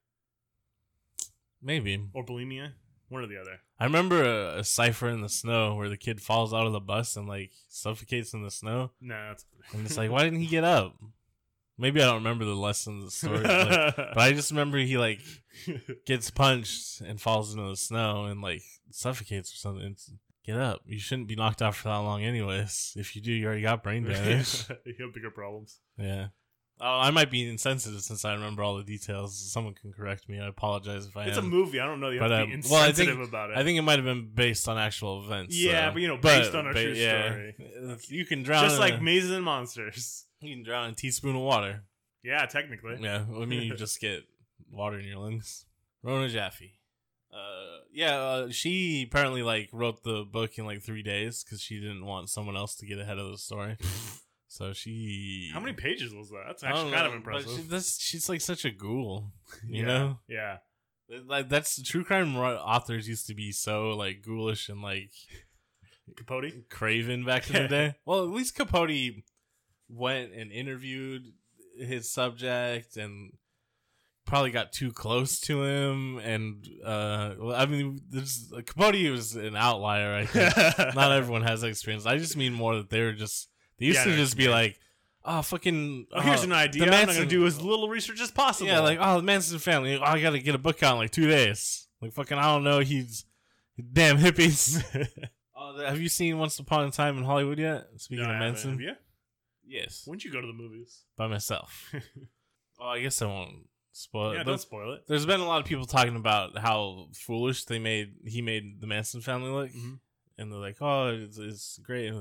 Maybe 1.66 2.00
or 2.14 2.24
bulimia, 2.24 2.72
one 3.08 3.22
or 3.24 3.26
the 3.26 3.38
other. 3.40 3.58
I 3.80 3.84
remember 3.84 4.22
a, 4.22 4.58
a 4.60 4.64
cipher 4.64 5.08
in 5.08 5.20
the 5.20 5.28
snow 5.28 5.74
where 5.74 5.88
the 5.88 5.96
kid 5.96 6.20
falls 6.22 6.54
out 6.54 6.66
of 6.66 6.72
the 6.72 6.80
bus 6.80 7.16
and 7.16 7.28
like 7.28 7.50
suffocates 7.68 8.32
in 8.32 8.42
the 8.44 8.50
snow, 8.50 8.92
No, 9.00 9.14
that's. 9.28 9.44
and 9.72 9.84
it's 9.84 9.96
like, 9.98 10.10
why 10.12 10.22
didn't 10.22 10.38
he 10.40 10.46
get 10.46 10.62
up? 10.64 10.94
Maybe 11.76 12.00
I 12.00 12.04
don't 12.06 12.22
remember 12.24 12.44
the 12.46 12.54
lesson 12.54 12.98
of 13.00 13.04
the 13.06 13.10
story, 13.10 13.42
but, 13.42 13.96
but 13.96 14.18
I 14.18 14.32
just 14.32 14.50
remember 14.52 14.78
he 14.78 14.96
like 14.96 15.20
gets 16.06 16.30
punched 16.30 17.00
and 17.02 17.20
falls 17.20 17.52
into 17.54 17.68
the 17.68 17.76
snow 17.76 18.26
and 18.26 18.40
like 18.40 18.62
suffocates 18.90 19.52
or 19.52 19.56
something. 19.56 19.86
It's, 19.92 20.10
get 20.44 20.56
up! 20.56 20.80
You 20.86 20.98
shouldn't 21.00 21.28
be 21.28 21.36
knocked 21.36 21.60
out 21.60 21.74
for 21.74 21.88
that 21.88 21.96
long, 21.96 22.22
anyways. 22.22 22.94
If 22.96 23.14
you 23.16 23.20
do, 23.20 23.32
you 23.32 23.44
already 23.46 23.60
got 23.62 23.82
brain 23.82 24.04
damage. 24.08 24.64
you 24.86 24.94
have 25.00 25.12
bigger 25.12 25.30
problems. 25.30 25.80
yeah. 25.98 26.28
Oh, 26.78 27.00
I 27.00 27.10
might 27.10 27.30
be 27.30 27.48
insensitive 27.48 28.02
since 28.02 28.24
I 28.26 28.34
remember 28.34 28.62
all 28.62 28.76
the 28.76 28.84
details. 28.84 29.34
Someone 29.50 29.72
can 29.72 29.92
correct 29.94 30.28
me. 30.28 30.38
I 30.38 30.46
apologize 30.46 31.06
if 31.06 31.16
I 31.16 31.24
It's 31.24 31.38
a 31.38 31.42
movie. 31.42 31.80
I 31.80 31.86
don't 31.86 32.00
know. 32.00 32.10
You 32.10 32.20
have 32.20 32.28
But, 32.28 32.36
to 32.36 32.42
um, 32.42 32.50
be 32.50 32.68
well, 32.70 32.82
I 32.82 32.88
insensitive 32.88 33.16
think- 33.16 33.28
about 33.28 33.50
it. 33.50 33.56
I 33.56 33.64
think 33.64 33.78
it 33.78 33.82
might 33.82 33.96
have 33.98 34.04
been 34.04 34.30
based 34.34 34.68
on 34.68 34.76
actual 34.76 35.24
events. 35.24 35.56
Yeah, 35.56 35.88
so- 35.88 35.94
but, 35.94 36.02
you 36.02 36.08
know, 36.08 36.18
based 36.18 36.54
on 36.54 36.66
a 36.66 36.72
true 36.72 36.94
story. 36.94 37.54
You 38.08 38.26
can 38.26 38.42
drown. 38.42 38.64
just 38.64 38.78
like 38.78 38.94
a, 38.98 39.00
mazes 39.02 39.30
and 39.30 39.42
monsters. 39.44 40.26
you 40.40 40.54
can 40.54 40.62
drown 40.64 40.88
in 40.88 40.92
a 40.92 40.94
teaspoon 40.94 41.34
of 41.34 41.42
water. 41.42 41.84
Yeah, 42.22 42.44
technically. 42.46 42.98
Yeah, 43.00 43.24
I 43.34 43.44
mean 43.46 43.62
you 43.62 43.74
just 43.76 44.00
get 44.00 44.24
water 44.70 44.98
in 44.98 45.06
your 45.06 45.18
lungs. 45.18 45.64
Rona 46.02 46.28
Jaffe. 46.28 46.74
Uh, 47.32 47.78
yeah, 47.92 48.16
uh, 48.18 48.50
she 48.50 49.04
apparently 49.08 49.42
like 49.42 49.68
wrote 49.72 50.02
the 50.02 50.24
book 50.30 50.58
in 50.58 50.66
like 50.66 50.82
three 50.82 51.02
days 51.02 51.42
because 51.44 51.60
she 51.62 51.80
didn't 51.80 52.04
want 52.04 52.28
someone 52.28 52.56
else 52.56 52.74
to 52.76 52.86
get 52.86 52.98
ahead 52.98 53.18
of 53.18 53.30
the 53.30 53.38
story. 53.38 53.76
so 54.56 54.72
she. 54.72 55.50
How 55.52 55.60
many 55.60 55.74
pages 55.74 56.14
was 56.14 56.30
that? 56.30 56.44
That's 56.46 56.64
actually 56.64 56.92
kind 56.92 57.06
of 57.06 57.12
know, 57.12 57.20
but 57.24 57.42
impressive. 57.42 57.84
She, 57.98 58.16
she's 58.16 58.28
like 58.28 58.40
such 58.40 58.64
a 58.64 58.70
ghoul, 58.70 59.32
you 59.68 59.82
yeah. 59.82 59.86
know. 59.86 60.18
Yeah. 60.28 60.56
Like 61.26 61.48
that's 61.48 61.80
true 61.82 62.04
crime 62.04 62.36
authors 62.36 63.08
used 63.08 63.26
to 63.28 63.34
be 63.34 63.52
so 63.52 63.90
like 63.90 64.22
ghoulish 64.22 64.68
and 64.68 64.82
like 64.82 65.12
Capote. 66.16 66.68
Craven 66.70 67.24
back 67.24 67.48
in 67.48 67.62
the 67.62 67.68
day. 67.68 67.94
Well, 68.04 68.24
at 68.24 68.30
least 68.30 68.56
Capote 68.56 69.22
went 69.88 70.32
and 70.32 70.50
interviewed 70.50 71.32
his 71.78 72.10
subject 72.10 72.96
and 72.96 73.32
probably 74.24 74.50
got 74.50 74.72
too 74.72 74.90
close 74.90 75.38
to 75.40 75.62
him. 75.62 76.18
And 76.18 76.66
uh, 76.84 77.34
well, 77.38 77.56
I 77.56 77.66
mean, 77.66 78.00
there's 78.08 78.52
Capote 78.64 79.10
was 79.10 79.36
an 79.36 79.54
outlier. 79.54 80.14
I 80.14 80.26
think 80.26 80.78
not 80.96 81.12
everyone 81.12 81.42
has 81.42 81.60
that 81.60 81.68
experience. 81.68 82.06
I 82.06 82.18
just 82.18 82.36
mean 82.36 82.52
more 82.52 82.76
that 82.76 82.90
they 82.90 83.02
were 83.02 83.12
just 83.12 83.48
they 83.78 83.86
used 83.86 83.98
Yeah, 83.98 84.04
to 84.04 84.10
no, 84.10 84.16
just 84.16 84.36
be 84.36 84.44
yeah. 84.44 84.50
like, 84.50 84.78
oh 85.24 85.42
fucking. 85.42 86.06
Oh, 86.12 86.20
here's 86.20 86.40
uh, 86.42 86.44
an 86.44 86.52
idea. 86.52 86.86
the 86.86 86.94
I'm 86.94 87.06
gonna 87.06 87.26
do 87.26 87.46
as 87.46 87.60
little 87.60 87.88
research 87.88 88.20
as 88.20 88.30
possible. 88.30 88.68
Yeah, 88.68 88.80
like 88.80 88.98
oh, 89.00 89.16
the 89.16 89.22
Manson 89.22 89.58
family. 89.58 89.96
Oh, 89.96 90.02
I 90.02 90.20
gotta 90.20 90.38
get 90.38 90.54
a 90.54 90.58
book 90.58 90.82
out 90.82 90.92
in 90.94 90.98
like 90.98 91.10
two 91.10 91.28
days. 91.28 91.88
Like 92.00 92.12
fucking, 92.12 92.36
I 92.38 92.42
don't 92.54 92.64
know. 92.64 92.80
He's 92.80 93.24
damn 93.92 94.18
hippies. 94.18 94.82
Oh, 95.56 95.78
have 95.86 96.00
you 96.00 96.08
seen 96.08 96.38
Once 96.38 96.58
Upon 96.58 96.86
a 96.86 96.90
Time 96.90 97.16
in 97.18 97.24
Hollywood 97.24 97.58
yet? 97.58 97.86
Speaking 97.96 98.24
No, 98.24 98.32
of. 98.32 98.38
Manson, 98.38 98.78
you? 98.78 98.92
yes, 99.66 100.02
When'd 100.06 100.22
you 100.24 100.30
go 100.32 100.40
to 100.40 100.46
the 100.46 100.52
movies? 100.52 101.04
by 101.16 101.26
myself. 101.26 101.92
oh, 102.80 102.86
I 102.88 103.00
guess 103.00 103.20
I 103.22 103.26
won't 103.26 103.68
spoil 103.92 104.34
yeah, 104.34 104.42
it. 104.42 104.44
don't 104.44 104.60
spoil 104.60 104.92
it. 104.92 105.04
there's 105.08 105.24
been 105.24 105.40
a 105.40 105.46
lot 105.46 105.60
of 105.62 105.66
people 105.66 105.86
talking 105.86 106.16
about 106.16 106.58
how 106.58 107.08
foolish 107.14 107.64
they 107.64 107.78
made 107.78 108.12
he 108.26 108.42
made 108.42 108.78
the 108.80 108.86
Manson 108.86 109.22
family 109.22 109.50
look, 109.50 109.70
Mhm. 109.70 109.98
and 110.36 110.52
they're 110.52 110.58
like, 110.60 110.76
"Oh, 110.82 111.08
it's, 111.08 111.38
it's 111.38 111.78
great." 111.82 112.12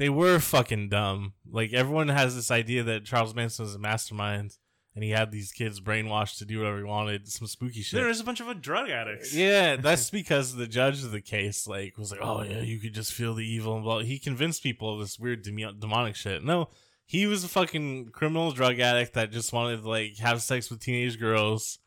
They 0.00 0.08
were 0.08 0.38
fucking 0.38 0.88
dumb. 0.88 1.34
Like 1.46 1.74
everyone 1.74 2.08
has 2.08 2.34
this 2.34 2.50
idea 2.50 2.82
that 2.84 3.04
Charles 3.04 3.34
Manson 3.34 3.66
was 3.66 3.74
a 3.74 3.78
mastermind, 3.78 4.56
and 4.94 5.04
he 5.04 5.10
had 5.10 5.30
these 5.30 5.52
kids 5.52 5.78
brainwashed 5.78 6.38
to 6.38 6.46
do 6.46 6.56
whatever 6.56 6.78
he 6.78 6.84
wanted. 6.84 7.28
Some 7.28 7.46
spooky 7.46 7.82
shit. 7.82 8.00
There's 8.00 8.18
a 8.18 8.24
bunch 8.24 8.40
of 8.40 8.62
drug 8.62 8.88
addicts. 8.88 9.34
Yeah, 9.34 9.76
that's 9.76 10.08
because 10.08 10.56
the 10.56 10.66
judge 10.66 11.04
of 11.04 11.10
the 11.10 11.20
case 11.20 11.66
like 11.66 11.98
was 11.98 12.12
like, 12.12 12.20
"Oh 12.22 12.40
yeah, 12.42 12.62
you 12.62 12.80
could 12.80 12.94
just 12.94 13.12
feel 13.12 13.34
the 13.34 13.44
evil." 13.44 13.74
And 13.74 13.84
blah. 13.84 13.98
He 13.98 14.18
convinced 14.18 14.62
people 14.62 14.94
of 14.94 15.00
this 15.00 15.18
weird 15.18 15.42
demi- 15.42 15.76
demonic 15.78 16.16
shit. 16.16 16.42
No, 16.42 16.70
he 17.04 17.26
was 17.26 17.44
a 17.44 17.48
fucking 17.48 18.06
criminal 18.06 18.52
drug 18.52 18.80
addict 18.80 19.12
that 19.12 19.30
just 19.32 19.52
wanted 19.52 19.82
to 19.82 19.88
like 19.90 20.16
have 20.16 20.40
sex 20.40 20.70
with 20.70 20.80
teenage 20.80 21.20
girls, 21.20 21.78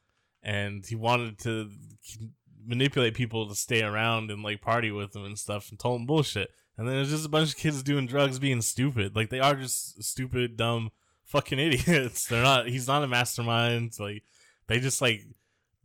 and 0.43 0.86
he 0.86 0.93
wanted 0.93 1.39
to 1.39 1.71
manipulate 2.63 3.15
people 3.15 3.49
to 3.49 3.56
stay 3.56 3.82
around 3.82 4.30
and 4.30 4.43
like 4.43 4.62
party 4.62 4.91
with 4.91 5.15
him 5.15 5.26
and 5.26 5.39
stuff, 5.39 5.71
and 5.71 5.80
told 5.80 5.99
them 5.99 6.06
bullshit. 6.06 6.52
And 6.77 6.88
then 6.88 6.95
there's 6.95 7.12
just 7.12 7.25
a 7.25 7.29
bunch 7.29 7.49
of 7.49 7.57
kids 7.57 7.83
doing 7.83 8.07
drugs, 8.07 8.39
being 8.39 8.62
stupid. 8.62 9.15
Like 9.15 9.29
they 9.29 9.39
are 9.39 9.55
just 9.55 10.03
stupid, 10.03 10.57
dumb, 10.57 10.91
fucking 11.23 11.59
idiots. 11.59 12.27
They're 12.27 12.43
not. 12.43 12.67
He's 12.67 12.88
not 12.88 13.03
a 13.03 13.07
mastermind. 13.07 13.93
Like 13.99 14.23
they 14.67 14.79
just 14.79 15.01
like 15.01 15.23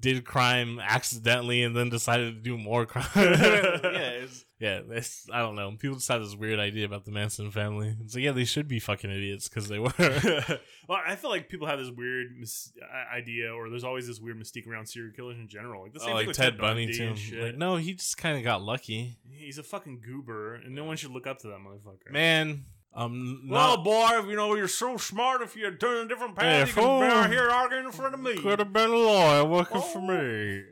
did 0.01 0.25
crime 0.25 0.79
accidentally 0.81 1.63
and 1.63 1.77
then 1.77 1.89
decided 1.89 2.35
to 2.35 2.41
do 2.41 2.57
more 2.57 2.87
crime. 2.87 3.07
yeah, 3.17 3.81
it's, 4.23 4.45
yeah. 4.59 4.81
It's, 4.91 5.27
I 5.33 5.41
don't 5.41 5.55
know. 5.55 5.71
People 5.79 5.97
just 5.97 6.09
have 6.09 6.21
this 6.21 6.35
weird 6.35 6.59
idea 6.59 6.85
about 6.85 7.05
the 7.05 7.11
Manson 7.13 7.51
family. 7.51 7.95
It's 8.05 8.15
like, 8.15 8.25
yeah, 8.25 8.33
they 8.33 8.45
should 8.45 8.69
be 8.69 8.79
fucking 8.81 9.11
idiots 9.11 9.49
because 9.49 9.69
they 9.69 9.79
were. 9.79 9.93
well, 10.89 11.01
I 11.07 11.17
feel 11.17 11.31
like 11.31 11.49
people 11.49 11.67
have 11.67 11.79
this 11.79 11.91
weird 11.91 12.37
mis- 12.39 12.73
idea, 13.15 13.53
or 13.55 13.71
there's 13.71 13.85
always 13.85 14.07
this 14.07 14.21
weird 14.21 14.39
mystique 14.39 14.67
around 14.67 14.87
serial 14.87 15.13
killers 15.15 15.39
in 15.39 15.49
general. 15.49 15.83
Like 15.83 15.93
the 15.93 16.01
same 16.01 16.11
oh, 16.11 16.15
like 16.15 16.27
with 16.27 16.37
Ted 16.37 16.59
Bundy 16.59 16.93
too. 16.93 17.15
Like, 17.41 17.57
no, 17.57 17.77
he 17.77 17.95
just 17.95 18.17
kind 18.19 18.37
of 18.37 18.45
got 18.45 18.63
lucky, 18.63 19.19
He's 19.31 19.59
a 19.59 19.63
fucking 19.63 20.01
goober, 20.05 20.55
and 20.57 20.75
no 20.75 20.85
one 20.85 20.97
should 20.97 21.11
look 21.13 21.27
up 21.27 21.39
to 21.41 21.49
that 21.49 21.59
motherfucker. 21.59 22.11
man. 22.13 22.65
Um, 22.95 23.47
well, 23.49 23.77
boy, 23.85 24.23
you 24.27 24.35
know 24.35 24.55
you're 24.57 24.67
so 24.67 24.97
smart. 24.97 25.43
If 25.43 25.55
you 25.55 25.71
turn 25.77 26.07
a 26.07 26.09
different 26.09 26.35
path, 26.35 26.69
you 26.69 26.73
fool. 26.73 27.01
be 27.01 27.07
out 27.07 27.31
here 27.31 27.49
arguing 27.49 27.85
in 27.85 27.93
front 27.93 28.15
of 28.15 28.19
me. 28.21 28.37
could 28.39 28.59
have 28.59 28.73
been 28.73 28.91
a 28.91 28.97
lawyer 28.97 29.45
working 29.45 29.81
for 29.83 29.99
Oh. 29.99 30.01
me. 30.01 30.63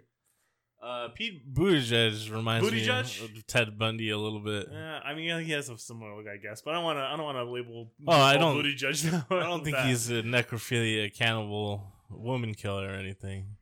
Uh, 0.86 1.08
Pete 1.08 1.52
Buttigieg 1.52 2.32
reminds 2.32 2.70
me 2.70 2.88
of 2.88 3.46
Ted 3.48 3.76
Bundy 3.76 4.10
a 4.10 4.18
little 4.18 4.38
bit. 4.38 4.68
Yeah, 4.70 5.00
I 5.04 5.14
mean, 5.14 5.40
he 5.44 5.50
has 5.50 5.68
a 5.68 5.76
similar 5.76 6.14
look, 6.16 6.26
I 6.32 6.36
guess, 6.36 6.62
but 6.62 6.70
I 6.70 6.74
don't 6.74 6.84
want 6.84 6.98
to. 6.98 7.02
I 7.02 7.16
don't 7.16 7.24
want 7.24 7.38
to 7.38 7.44
label. 7.44 7.90
Oh, 8.06 8.12
I 8.12 8.36
don't- 8.36 8.64
judge 8.76 9.04
now. 9.04 9.26
I 9.30 9.40
don't 9.40 9.64
think 9.64 9.74
that. 9.76 9.86
he's 9.86 10.08
a 10.10 10.22
necrophilia 10.22 11.12
cannibal 11.12 11.92
woman 12.08 12.54
killer 12.54 12.86
or 12.88 12.94
anything, 12.94 13.56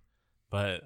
but 0.50 0.82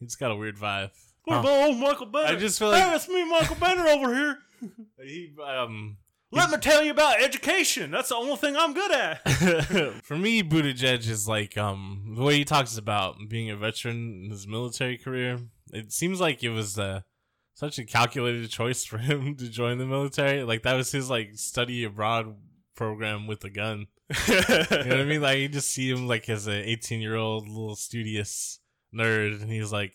he's 0.00 0.14
got 0.16 0.30
a 0.30 0.36
weird 0.36 0.56
vibe. 0.56 0.90
What 1.24 1.34
Huh. 1.34 1.40
about 1.40 1.66
old 1.66 1.76
Michael 1.78 2.06
Bennet? 2.06 2.30
I 2.30 2.36
just 2.36 2.58
feel 2.58 2.68
like- 2.70 2.82
hey, 2.82 2.94
it's 2.94 3.06
me, 3.08 3.28
Michael 3.28 3.56
Bennet, 3.56 3.86
over 3.86 4.14
here. 4.14 4.38
He, 5.04 5.34
um, 5.46 5.98
Let 6.32 6.50
me 6.50 6.58
tell 6.58 6.82
you 6.82 6.90
about 6.90 7.22
education. 7.22 7.90
That's 7.90 8.08
the 8.08 8.16
only 8.16 8.36
thing 8.36 8.56
I'm 8.56 8.74
good 8.74 8.90
at. 8.90 9.28
for 10.04 10.16
me, 10.16 10.42
Buttigieg 10.42 11.08
is 11.08 11.28
like 11.28 11.56
um 11.56 12.14
the 12.16 12.22
way 12.22 12.38
he 12.38 12.44
talks 12.44 12.76
about 12.76 13.16
being 13.28 13.50
a 13.50 13.56
veteran 13.56 14.24
in 14.24 14.30
his 14.30 14.46
military 14.46 14.98
career. 14.98 15.38
It 15.72 15.92
seems 15.92 16.20
like 16.20 16.42
it 16.42 16.50
was 16.50 16.78
uh, 16.78 17.00
such 17.54 17.78
a 17.78 17.84
calculated 17.84 18.50
choice 18.50 18.84
for 18.84 18.98
him 18.98 19.34
to 19.38 19.48
join 19.48 19.78
the 19.78 19.86
military. 19.86 20.42
Like 20.42 20.62
that 20.62 20.74
was 20.74 20.90
his 20.92 21.08
like 21.08 21.30
study 21.34 21.84
abroad 21.84 22.36
program 22.74 23.26
with 23.26 23.44
a 23.44 23.50
gun. 23.50 23.86
You 24.28 24.34
know 24.36 24.66
what 24.68 25.00
I 25.00 25.04
mean? 25.04 25.20
Like 25.20 25.38
you 25.38 25.48
just 25.48 25.72
see 25.72 25.90
him 25.90 26.06
like 26.06 26.28
as 26.28 26.46
an 26.46 26.54
18 26.54 27.00
year 27.00 27.16
old 27.16 27.48
little 27.48 27.76
studious 27.76 28.60
nerd, 28.94 29.42
and 29.42 29.50
he's 29.50 29.72
like, 29.72 29.94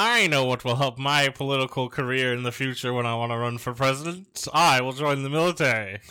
I 0.00 0.28
know 0.28 0.44
what 0.44 0.64
will 0.64 0.76
help 0.76 0.96
my 0.96 1.28
political 1.28 1.88
career 1.88 2.32
in 2.32 2.44
the 2.44 2.52
future 2.52 2.92
when 2.92 3.04
I 3.04 3.16
want 3.16 3.32
to 3.32 3.36
run 3.36 3.58
for 3.58 3.74
president. 3.74 4.46
I 4.54 4.80
will 4.80 4.92
join 4.92 5.24
the 5.24 5.28
military. 5.28 5.98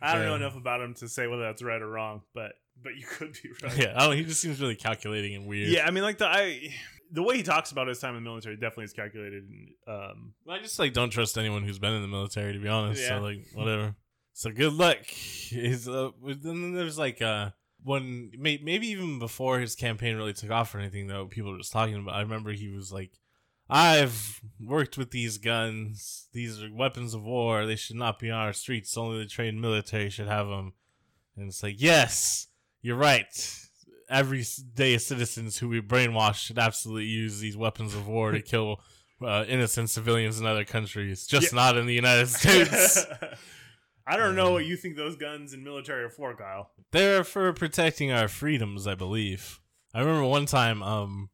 I 0.00 0.14
don't 0.14 0.26
know 0.26 0.36
enough 0.36 0.54
about 0.54 0.80
him 0.80 0.94
to 0.94 1.08
say 1.08 1.26
whether 1.26 1.42
that's 1.42 1.60
right 1.60 1.82
or 1.82 1.88
wrong, 1.88 2.22
but 2.32 2.52
but 2.80 2.94
you 2.94 3.04
could 3.10 3.32
be 3.32 3.50
right. 3.64 3.76
yeah, 3.76 3.94
I 3.96 4.06
don't, 4.06 4.16
he 4.16 4.22
just 4.22 4.40
seems 4.40 4.60
really 4.60 4.76
calculating 4.76 5.34
and 5.34 5.48
weird. 5.48 5.70
Yeah, 5.70 5.84
I 5.84 5.90
mean, 5.90 6.04
like 6.04 6.18
the 6.18 6.28
I, 6.28 6.72
the 7.10 7.24
way 7.24 7.36
he 7.36 7.42
talks 7.42 7.72
about 7.72 7.88
his 7.88 7.98
time 7.98 8.16
in 8.16 8.22
the 8.22 8.30
military 8.30 8.54
definitely 8.54 8.84
is 8.84 8.92
calculated. 8.92 9.42
And, 9.48 9.68
um, 9.88 10.34
I 10.48 10.60
just 10.60 10.78
like 10.78 10.92
don't 10.92 11.10
trust 11.10 11.36
anyone 11.36 11.64
who's 11.64 11.80
been 11.80 11.94
in 11.94 12.02
the 12.02 12.06
military 12.06 12.52
to 12.52 12.60
be 12.60 12.68
honest. 12.68 13.02
Yeah. 13.02 13.08
So 13.08 13.20
like 13.22 13.44
whatever. 13.54 13.96
So 14.34 14.52
good 14.52 14.74
luck. 14.74 15.04
He's 15.04 15.88
uh, 15.88 16.10
then 16.24 16.74
there's 16.74 16.96
like 16.96 17.20
uh 17.20 17.50
when 17.84 18.30
may, 18.38 18.58
maybe 18.62 18.88
even 18.88 19.18
before 19.18 19.60
his 19.60 19.74
campaign 19.74 20.16
really 20.16 20.32
took 20.32 20.50
off 20.50 20.74
or 20.74 20.78
anything 20.80 21.06
though 21.06 21.26
people 21.26 21.52
were 21.52 21.58
just 21.58 21.72
talking 21.72 21.94
about. 21.96 22.14
I 22.14 22.20
remember 22.22 22.52
he 22.52 22.68
was 22.68 22.92
like, 22.92 23.12
"I've 23.68 24.40
worked 24.60 24.98
with 24.98 25.10
these 25.10 25.38
guns. 25.38 26.28
These 26.32 26.62
are 26.62 26.72
weapons 26.72 27.14
of 27.14 27.22
war. 27.22 27.66
They 27.66 27.76
should 27.76 27.96
not 27.96 28.18
be 28.18 28.30
on 28.30 28.38
our 28.40 28.52
streets. 28.52 28.96
Only 28.96 29.18
the 29.18 29.26
trained 29.28 29.60
military 29.60 30.10
should 30.10 30.28
have 30.28 30.48
them." 30.48 30.72
And 31.36 31.48
it's 31.48 31.62
like, 31.62 31.76
yes, 31.80 32.48
you're 32.82 32.96
right. 32.96 33.26
Everyday 34.08 34.98
citizens 34.98 35.58
who 35.58 35.68
we 35.68 35.80
brainwash 35.80 36.34
should 36.34 36.58
absolutely 36.58 37.04
use 37.04 37.38
these 37.38 37.56
weapons 37.56 37.94
of 37.94 38.06
war 38.08 38.32
to 38.32 38.42
kill 38.52 38.80
uh, 39.24 39.44
innocent 39.48 39.88
civilians 39.88 40.40
in 40.40 40.46
other 40.46 40.64
countries, 40.64 41.26
just 41.26 41.52
Yeah. 41.52 41.56
not 41.56 41.76
in 41.76 41.86
the 41.86 41.94
United 41.94 42.28
States. 42.28 43.06
I 44.06 44.16
don't 44.16 44.34
know 44.34 44.48
Um, 44.48 44.52
what 44.54 44.64
you 44.66 44.76
think 44.76 44.96
those 44.96 45.16
guns 45.16 45.52
and 45.52 45.62
military 45.62 46.04
are 46.04 46.10
for, 46.10 46.34
Kyle. 46.34 46.70
They're 46.90 47.24
for 47.24 47.52
protecting 47.52 48.10
our 48.10 48.28
freedoms, 48.28 48.86
I 48.86 48.94
believe. 48.94 49.60
I 49.94 50.00
remember 50.00 50.24
one 50.26 50.46
time, 50.46 50.82
um, 50.82 51.30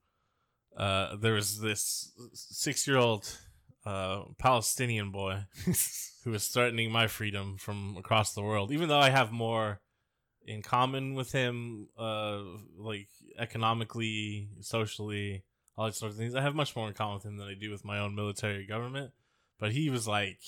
uh, 0.76 1.16
there 1.16 1.35
was 1.35 1.61
this 1.61 2.12
six-year-old 2.35 3.38
uh, 3.85 4.24
Palestinian 4.38 5.11
boy 5.11 5.44
who 6.24 6.31
was 6.31 6.48
threatening 6.48 6.90
my 6.90 7.07
freedom 7.07 7.57
from 7.57 7.96
across 7.96 8.35
the 8.35 8.42
world. 8.42 8.72
Even 8.72 8.88
though 8.88 8.98
I 8.98 9.11
have 9.11 9.31
more 9.33 9.81
in 10.44 10.62
common 10.62 11.14
with 11.14 11.33
him, 11.33 11.88
uh, 11.98 12.40
like 12.76 13.09
economically, 13.38 14.48
socially, 14.61 15.44
all 15.76 15.87
these 15.87 15.96
sorts 15.96 16.14
of 16.14 16.18
things, 16.18 16.35
I 16.35 16.42
have 16.42 16.55
much 16.55 16.74
more 16.76 16.88
in 16.88 16.94
common 16.94 17.14
with 17.16 17.24
him 17.24 17.37
than 17.37 17.48
I 17.48 17.55
do 17.55 17.70
with 17.70 17.85
my 17.85 17.98
own 17.98 18.14
military 18.14 18.66
government. 18.66 19.12
But 19.59 19.72
he 19.72 19.88
was 19.88 20.07
like, 20.07 20.40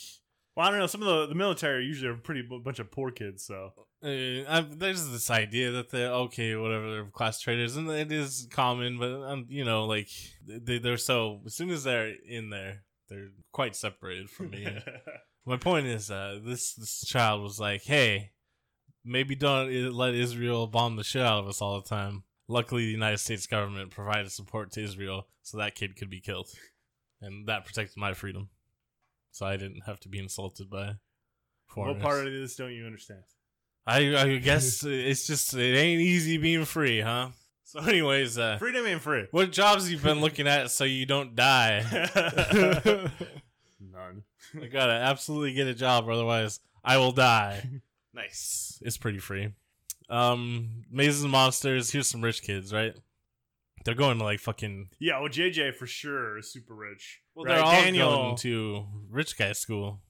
Well, 0.58 0.66
I 0.66 0.70
don't 0.72 0.80
know. 0.80 0.86
Some 0.88 1.02
of 1.02 1.06
the, 1.06 1.26
the 1.28 1.34
military 1.36 1.84
usually 1.84 2.10
are 2.10 2.16
pretty 2.16 2.42
b- 2.42 2.60
bunch 2.64 2.80
of 2.80 2.90
poor 2.90 3.12
kids, 3.12 3.44
so 3.44 3.72
Uh, 4.02 4.42
I, 4.48 4.66
there's 4.68 5.08
this 5.08 5.30
idea 5.30 5.70
that 5.70 5.90
they're 5.90 6.10
okay, 6.12 6.56
whatever, 6.56 6.90
they're 6.90 7.04
class 7.04 7.40
traders, 7.40 7.76
and 7.76 7.88
it 7.88 8.10
is 8.10 8.48
common, 8.50 8.98
but 8.98 9.22
um, 9.22 9.46
you 9.48 9.64
know, 9.64 9.84
like 9.84 10.08
they, 10.44 10.78
they're 10.78 10.96
so 10.96 11.42
as 11.46 11.54
soon 11.54 11.70
as 11.70 11.84
they're 11.84 12.12
in 12.28 12.50
there, 12.50 12.82
they're 13.08 13.28
quite 13.52 13.76
separated 13.76 14.28
from 14.30 14.50
me. 14.50 14.66
My 15.46 15.58
point 15.58 15.86
is, 15.86 16.10
uh, 16.10 16.40
this 16.44 16.74
this 16.74 17.04
child 17.06 17.40
was 17.42 17.60
like, 17.60 17.82
"Hey, 17.84 18.32
maybe 19.04 19.36
don't 19.36 19.68
i- 19.70 19.88
let 19.88 20.14
Israel 20.14 20.66
bomb 20.66 20.96
the 20.96 21.04
shit 21.04 21.22
out 21.22 21.38
of 21.38 21.48
us 21.48 21.62
all 21.62 21.80
the 21.80 21.88
time." 21.88 22.24
Luckily, 22.48 22.84
the 22.84 22.90
United 22.90 23.18
States 23.18 23.46
government 23.46 23.90
provided 23.92 24.32
support 24.32 24.72
to 24.72 24.82
Israel, 24.82 25.28
so 25.42 25.58
that 25.58 25.76
kid 25.76 25.94
could 25.96 26.10
be 26.10 26.20
killed, 26.20 26.48
and 27.20 27.46
that 27.46 27.64
protected 27.64 27.96
my 27.96 28.12
freedom, 28.12 28.48
so 29.38 29.46
I 29.46 29.56
didn't 29.56 29.82
have 29.86 30.00
to 30.00 30.08
be 30.08 30.18
insulted 30.18 30.68
by 30.68 30.96
what 31.74 32.00
part 32.00 32.26
of 32.26 32.32
this 32.32 32.56
don't 32.56 32.72
you 32.72 32.86
understand? 32.86 33.22
I 33.86 34.16
I 34.16 34.36
guess 34.42 34.82
it's 34.84 35.28
just 35.28 35.54
it 35.54 35.76
ain't 35.76 36.00
easy 36.00 36.38
being 36.38 36.64
free, 36.64 37.00
huh? 37.00 37.28
So, 37.62 37.78
anyways, 37.86 38.36
uh, 38.36 38.56
Freedom 38.58 38.84
ain't 38.84 39.00
free. 39.00 39.26
what 39.30 39.52
jobs 39.52 39.90
you 39.90 39.96
been 39.98 40.20
looking 40.20 40.48
at 40.48 40.72
so 40.72 40.82
you 40.82 41.06
don't 41.06 41.36
die? 41.36 41.84
None. 43.80 44.24
I 44.60 44.66
gotta 44.66 44.92
absolutely 44.92 45.52
get 45.52 45.68
a 45.68 45.74
job, 45.74 46.08
or 46.08 46.12
otherwise 46.12 46.58
I 46.82 46.96
will 46.96 47.12
die. 47.12 47.62
nice, 48.12 48.80
it's 48.82 48.96
pretty 48.96 49.18
free. 49.18 49.50
Um, 50.08 50.82
Mazes 50.90 51.22
and 51.22 51.30
Monsters. 51.30 51.92
Here's 51.92 52.08
some 52.08 52.22
rich 52.22 52.42
kids, 52.42 52.72
right? 52.72 52.96
They're 53.84 53.94
going 53.94 54.18
to 54.18 54.24
like 54.24 54.40
fucking. 54.40 54.90
Yeah, 54.98 55.20
well, 55.20 55.28
JJ 55.28 55.74
for 55.76 55.86
sure 55.86 56.38
is 56.38 56.52
super 56.52 56.74
rich. 56.74 57.20
Well, 57.34 57.44
Right, 57.46 57.54
they're 57.54 57.64
all 57.64 57.72
Daniel. 57.72 58.10
going 58.10 58.36
to 58.38 58.86
rich 59.10 59.38
guy 59.38 59.52
school. 59.52 60.00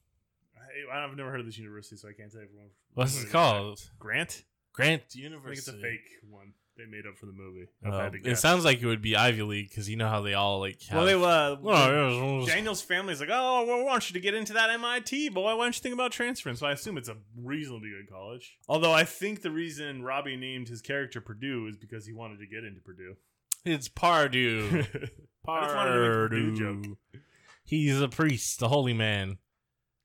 I, 0.93 1.05
I've 1.05 1.17
never 1.17 1.31
heard 1.31 1.41
of 1.41 1.47
this 1.47 1.59
university, 1.59 1.97
so 1.97 2.09
I 2.09 2.13
can't 2.13 2.31
tell 2.31 2.41
you. 2.43 2.49
What 2.55 2.71
What's 2.95 3.15
what 3.15 3.23
it 3.23 3.27
is 3.27 3.33
called? 3.33 3.91
Grant. 3.99 4.45
Grant 4.73 5.03
University. 5.15 5.25
I 5.25 5.25
think 5.25 5.33
University. 5.33 5.59
it's 5.59 5.69
a 5.69 5.81
fake 5.81 6.31
one 6.31 6.53
they 6.79 6.87
made 6.87 7.07
up 7.07 7.17
for 7.19 7.27
the 7.27 7.33
movie. 7.33 7.67
Uh, 7.85 8.11
it 8.25 8.39
sounds 8.39 8.65
like 8.65 8.81
it 8.81 8.87
would 8.87 9.03
be 9.03 9.17
Ivy 9.17 9.43
League 9.43 9.69
because 9.69 9.91
you 9.91 9.97
know 9.97 10.09
how 10.09 10.21
they 10.21 10.35
all 10.35 10.61
like. 10.61 10.81
Have, 10.85 10.99
well, 10.99 11.07
they 11.07 11.15
uh, 11.15 11.57
Well, 11.61 12.47
Daniel's 12.47 12.81
family's 12.81 13.21
like, 13.21 13.31
oh, 13.33 13.65
well, 13.67 13.79
we 13.79 13.85
want 13.85 14.09
you 14.09 14.15
to 14.15 14.21
get 14.21 14.35
into 14.35 14.53
that 14.53 14.71
MIT, 14.71 15.31
boy. 15.31 15.57
Why 15.57 15.65
don't 15.65 15.77
you 15.77 15.83
think 15.83 15.95
about 15.95 16.13
transferring? 16.13 16.55
So 16.57 16.67
I 16.67 16.73
assume 16.73 16.97
it's 16.97 17.09
a 17.09 17.17
reasonably 17.37 17.91
good 17.91 18.09
college. 18.09 18.57
Although 18.69 18.93
I 18.93 19.03
think 19.05 19.43
the 19.43 19.51
reason 19.51 20.03
Robbie 20.03 20.37
named 20.37 20.69
his 20.69 20.81
character 20.81 21.21
Purdue 21.21 21.67
is 21.67 21.77
because 21.77 22.07
he 22.07 22.13
wanted 22.13 22.39
to 22.39 22.47
get 22.47 22.63
into 22.65 22.81
Purdue. 22.81 23.17
It's 23.65 23.89
Pardue. 23.89 24.85
I 25.49 25.61
just 25.65 25.75
wanted 25.77 25.93
to 25.93 25.99
make 26.01 26.09
a 26.09 26.13
Purdue 26.29 26.57
Pardue. 26.57 26.97
He's 27.65 28.01
a 28.01 28.09
priest, 28.09 28.63
a 28.63 28.69
holy 28.69 28.93
man. 28.95 29.39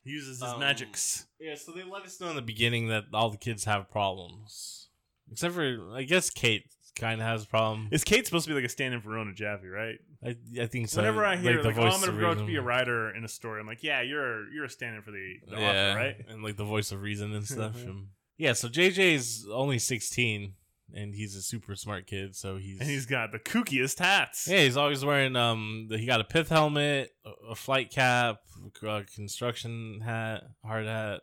He 0.04 0.12
uses 0.12 0.42
his 0.42 0.44
Um, 0.44 0.60
magics. 0.60 1.28
Yeah, 1.40 1.56
so 1.56 1.72
they 1.72 1.84
let 1.84 2.04
us 2.04 2.20
know 2.20 2.30
in 2.30 2.36
the 2.36 2.42
beginning 2.42 2.88
that 2.90 3.06
all 3.14 3.30
the 3.30 3.38
kids 3.38 3.64
have 3.66 3.90
problems. 3.90 4.90
Except 5.32 5.54
for, 5.56 5.92
I 5.94 6.04
guess 6.04 6.30
Kate 6.30 6.66
kind 6.96 7.22
of 7.22 7.28
has 7.28 7.44
a 7.44 7.48
problem. 7.48 7.88
Is 7.92 8.04
Kate 8.04 8.26
supposed 8.26 8.46
to 8.46 8.52
be 8.52 8.56
like 8.56 8.66
a 8.66 8.70
stand-in 8.70 9.02
for 9.02 9.10
Rona 9.10 9.34
Jaffe, 9.34 9.66
right? 9.68 9.96
I, 10.26 10.36
I 10.62 10.66
think 10.68 10.90
so. 10.90 11.02
Whenever 11.02 11.26
I 11.26 11.38
hear 11.38 11.62
the 11.62 11.70
like, 11.70 11.78
oh, 11.78 11.82
voice 11.84 11.94
I'm 11.96 12.00
gonna 12.02 12.12
of 12.14 12.18
grow 12.20 12.32
up 12.32 12.38
to 12.38 12.46
be 12.46 12.56
a 12.58 12.62
writer 12.62 13.16
in 13.16 13.24
a 13.24 13.28
story, 13.28 13.60
I'm 13.62 13.68
like, 13.68 13.82
yeah, 13.84 14.02
you're 14.02 14.50
you're 14.52 14.66
a 14.66 14.70
stand-in 14.70 15.02
for 15.02 15.12
the, 15.12 15.36
the 15.50 15.58
yeah, 15.60 15.92
author, 15.92 15.98
right? 16.00 16.16
And 16.30 16.44
like 16.44 16.58
the 16.58 16.66
voice 16.66 16.92
of 16.92 17.02
reason 17.02 17.34
and 17.34 17.46
stuff. 17.48 17.82
And- 17.84 18.08
yeah, 18.38 18.54
so 18.54 18.68
JJ's 18.68 19.48
only 19.52 19.80
16 19.80 20.54
and 20.94 21.14
he's 21.16 21.36
a 21.36 21.42
super 21.42 21.76
smart 21.76 22.08
kid, 22.08 22.36
so 22.36 22.58
he's. 22.58 22.80
And 22.80 22.90
he's 22.90 23.06
got 23.06 23.32
the 23.32 23.40
kookiest 23.40 24.00
hats. 24.00 24.48
Yeah, 24.48 24.62
he's 24.64 24.78
always 24.78 25.04
wearing 25.04 25.36
um. 25.36 25.88
the- 25.90 25.98
He 25.98 26.06
got 26.06 26.22
a 26.22 26.24
pith 26.24 26.50
helmet, 26.50 27.12
a, 27.26 27.52
a 27.52 27.56
flight 27.56 27.90
cap, 27.92 28.38
a 28.84 29.04
construction 29.16 30.02
hat, 30.04 30.44
hard 30.66 30.86
hat. 30.86 31.22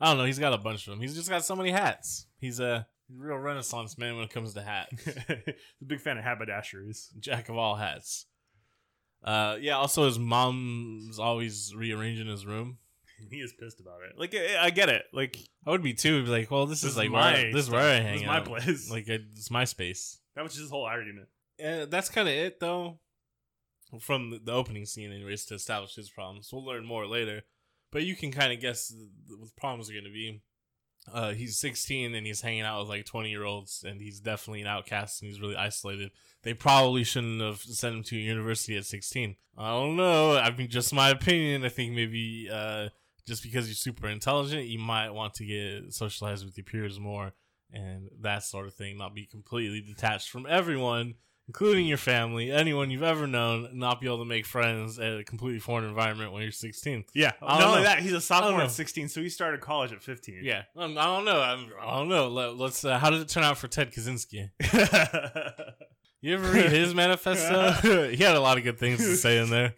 I 0.00 0.06
don't 0.08 0.18
know. 0.18 0.24
He's 0.24 0.38
got 0.38 0.52
a 0.52 0.58
bunch 0.58 0.86
of 0.86 0.92
them. 0.92 1.00
He's 1.00 1.14
just 1.14 1.28
got 1.30 1.44
so 1.44 1.54
many 1.56 1.70
hats. 1.70 2.26
He's 2.38 2.58
a 2.60 2.86
real 3.14 3.36
renaissance 3.36 3.96
man 3.96 4.16
when 4.16 4.24
it 4.24 4.30
comes 4.30 4.54
to 4.54 4.62
hats. 4.62 5.06
A 5.28 5.54
big 5.86 6.00
fan 6.00 6.18
of 6.18 6.24
haberdasheries. 6.24 7.08
Jack 7.20 7.48
of 7.48 7.56
all 7.56 7.76
hats. 7.76 8.26
Uh, 9.22 9.56
yeah. 9.60 9.76
Also, 9.76 10.04
his 10.06 10.18
mom's 10.18 11.18
always 11.18 11.72
rearranging 11.76 12.26
his 12.26 12.44
room. 12.44 12.78
He 13.30 13.38
is 13.38 13.52
pissed 13.52 13.80
about 13.80 14.00
it. 14.08 14.18
Like 14.18 14.34
I 14.34 14.66
I 14.66 14.70
get 14.70 14.88
it. 14.88 15.04
Like 15.12 15.36
I 15.66 15.70
would 15.70 15.82
be 15.82 15.94
too. 15.94 16.24
Be 16.24 16.30
like, 16.30 16.50
well, 16.50 16.66
this, 16.66 16.80
This 16.82 16.90
is 16.90 16.92
is 16.92 16.98
like 16.98 17.10
my 17.10 17.32
where, 17.34 17.52
this 17.52 17.64
is 17.64 17.70
where 17.70 17.80
stuff. 17.82 17.92
I 17.92 17.98
This 17.98 18.06
hang 18.06 18.20
is 18.20 18.26
my 18.26 18.36
out. 18.38 18.44
place. 18.44 18.90
Like 18.90 19.08
it's 19.08 19.50
my 19.50 19.64
space. 19.64 20.18
that 20.36 20.42
was 20.44 20.54
his 20.54 20.70
whole 20.70 20.84
argument. 20.84 21.28
Uh, 21.64 21.86
that's 21.86 22.08
kind 22.08 22.28
of 22.28 22.34
it, 22.34 22.58
though. 22.60 22.98
From 24.00 24.30
the, 24.30 24.38
the 24.40 24.52
opening 24.52 24.86
scene, 24.86 25.12
anyways, 25.12 25.44
to 25.46 25.54
establish 25.54 25.94
his 25.94 26.10
problems. 26.10 26.50
We'll 26.52 26.64
learn 26.66 26.84
more 26.84 27.06
later, 27.06 27.42
but 27.92 28.02
you 28.02 28.16
can 28.16 28.32
kind 28.32 28.52
of 28.52 28.58
guess 28.60 28.88
th- 28.88 28.98
th- 29.28 29.38
what 29.38 29.46
the 29.48 29.60
problems 29.60 29.88
are 29.88 29.92
going 29.92 30.04
to 30.04 30.10
be. 30.10 30.42
Uh, 31.12 31.32
he's 31.32 31.58
16 31.58 32.14
and 32.14 32.26
he's 32.26 32.40
hanging 32.40 32.62
out 32.62 32.80
with 32.80 32.88
like 32.88 33.04
20 33.04 33.30
year 33.30 33.44
olds, 33.44 33.84
and 33.86 34.00
he's 34.00 34.18
definitely 34.20 34.62
an 34.62 34.66
outcast 34.66 35.22
and 35.22 35.30
he's 35.30 35.40
really 35.40 35.54
isolated. 35.54 36.10
They 36.42 36.54
probably 36.54 37.04
shouldn't 37.04 37.40
have 37.40 37.60
sent 37.60 37.94
him 37.94 38.02
to 38.04 38.16
university 38.16 38.76
at 38.76 38.84
16. 38.86 39.36
I 39.56 39.70
don't 39.70 39.96
know. 39.96 40.36
I 40.38 40.50
mean, 40.56 40.68
just 40.68 40.92
my 40.92 41.10
opinion. 41.10 41.64
I 41.64 41.68
think 41.68 41.92
maybe 41.94 42.48
uh, 42.50 42.88
just 43.26 43.42
because 43.42 43.66
you're 43.66 43.74
super 43.74 44.08
intelligent, 44.08 44.66
you 44.66 44.78
might 44.78 45.10
want 45.10 45.34
to 45.34 45.44
get 45.44 45.92
socialized 45.92 46.44
with 46.44 46.56
your 46.56 46.64
peers 46.64 46.98
more 46.98 47.32
and 47.72 48.08
that 48.20 48.42
sort 48.44 48.66
of 48.66 48.74
thing, 48.74 48.96
not 48.98 49.14
be 49.14 49.26
completely 49.26 49.80
detached 49.80 50.28
from 50.30 50.46
everyone, 50.48 51.14
including 51.48 51.86
your 51.86 51.98
family, 51.98 52.52
anyone 52.52 52.90
you've 52.90 53.02
ever 53.02 53.26
known, 53.26 53.68
not 53.72 54.00
be 54.00 54.06
able 54.06 54.18
to 54.18 54.24
make 54.24 54.46
friends 54.46 54.98
at 54.98 55.18
a 55.18 55.24
completely 55.24 55.58
foreign 55.58 55.84
environment 55.84 56.32
when 56.32 56.42
you're 56.42 56.52
16. 56.52 57.04
Yeah. 57.14 57.32
I 57.42 57.54
Not 57.54 57.60
don't 57.60 57.70
only 57.70 57.82
that, 57.82 57.98
he's 58.00 58.12
a 58.12 58.20
sophomore 58.20 58.62
at 58.62 58.70
16, 58.70 59.08
so 59.08 59.20
he 59.22 59.28
started 59.28 59.60
college 59.60 59.92
at 59.92 60.02
15. 60.02 60.40
Yeah, 60.42 60.62
um, 60.76 60.96
I 60.96 61.04
don't 61.04 61.24
know. 61.24 61.40
I'm, 61.40 61.66
I 61.82 61.96
don't 61.96 62.08
know. 62.08 62.28
Let, 62.28 62.56
let's. 62.56 62.84
Uh, 62.84 62.98
how 62.98 63.10
did 63.10 63.20
it 63.20 63.28
turn 63.28 63.42
out 63.42 63.58
for 63.58 63.66
Ted 63.66 63.92
Kaczynski? 63.92 64.50
You 66.24 66.32
ever 66.32 66.52
read 66.52 66.70
his 66.70 66.94
manifesto? 66.94 67.72
he 68.08 68.24
had 68.24 68.34
a 68.34 68.40
lot 68.40 68.56
of 68.56 68.64
good 68.64 68.78
things 68.78 68.96
to 68.96 69.14
say 69.14 69.38
in 69.42 69.50
there. 69.50 69.74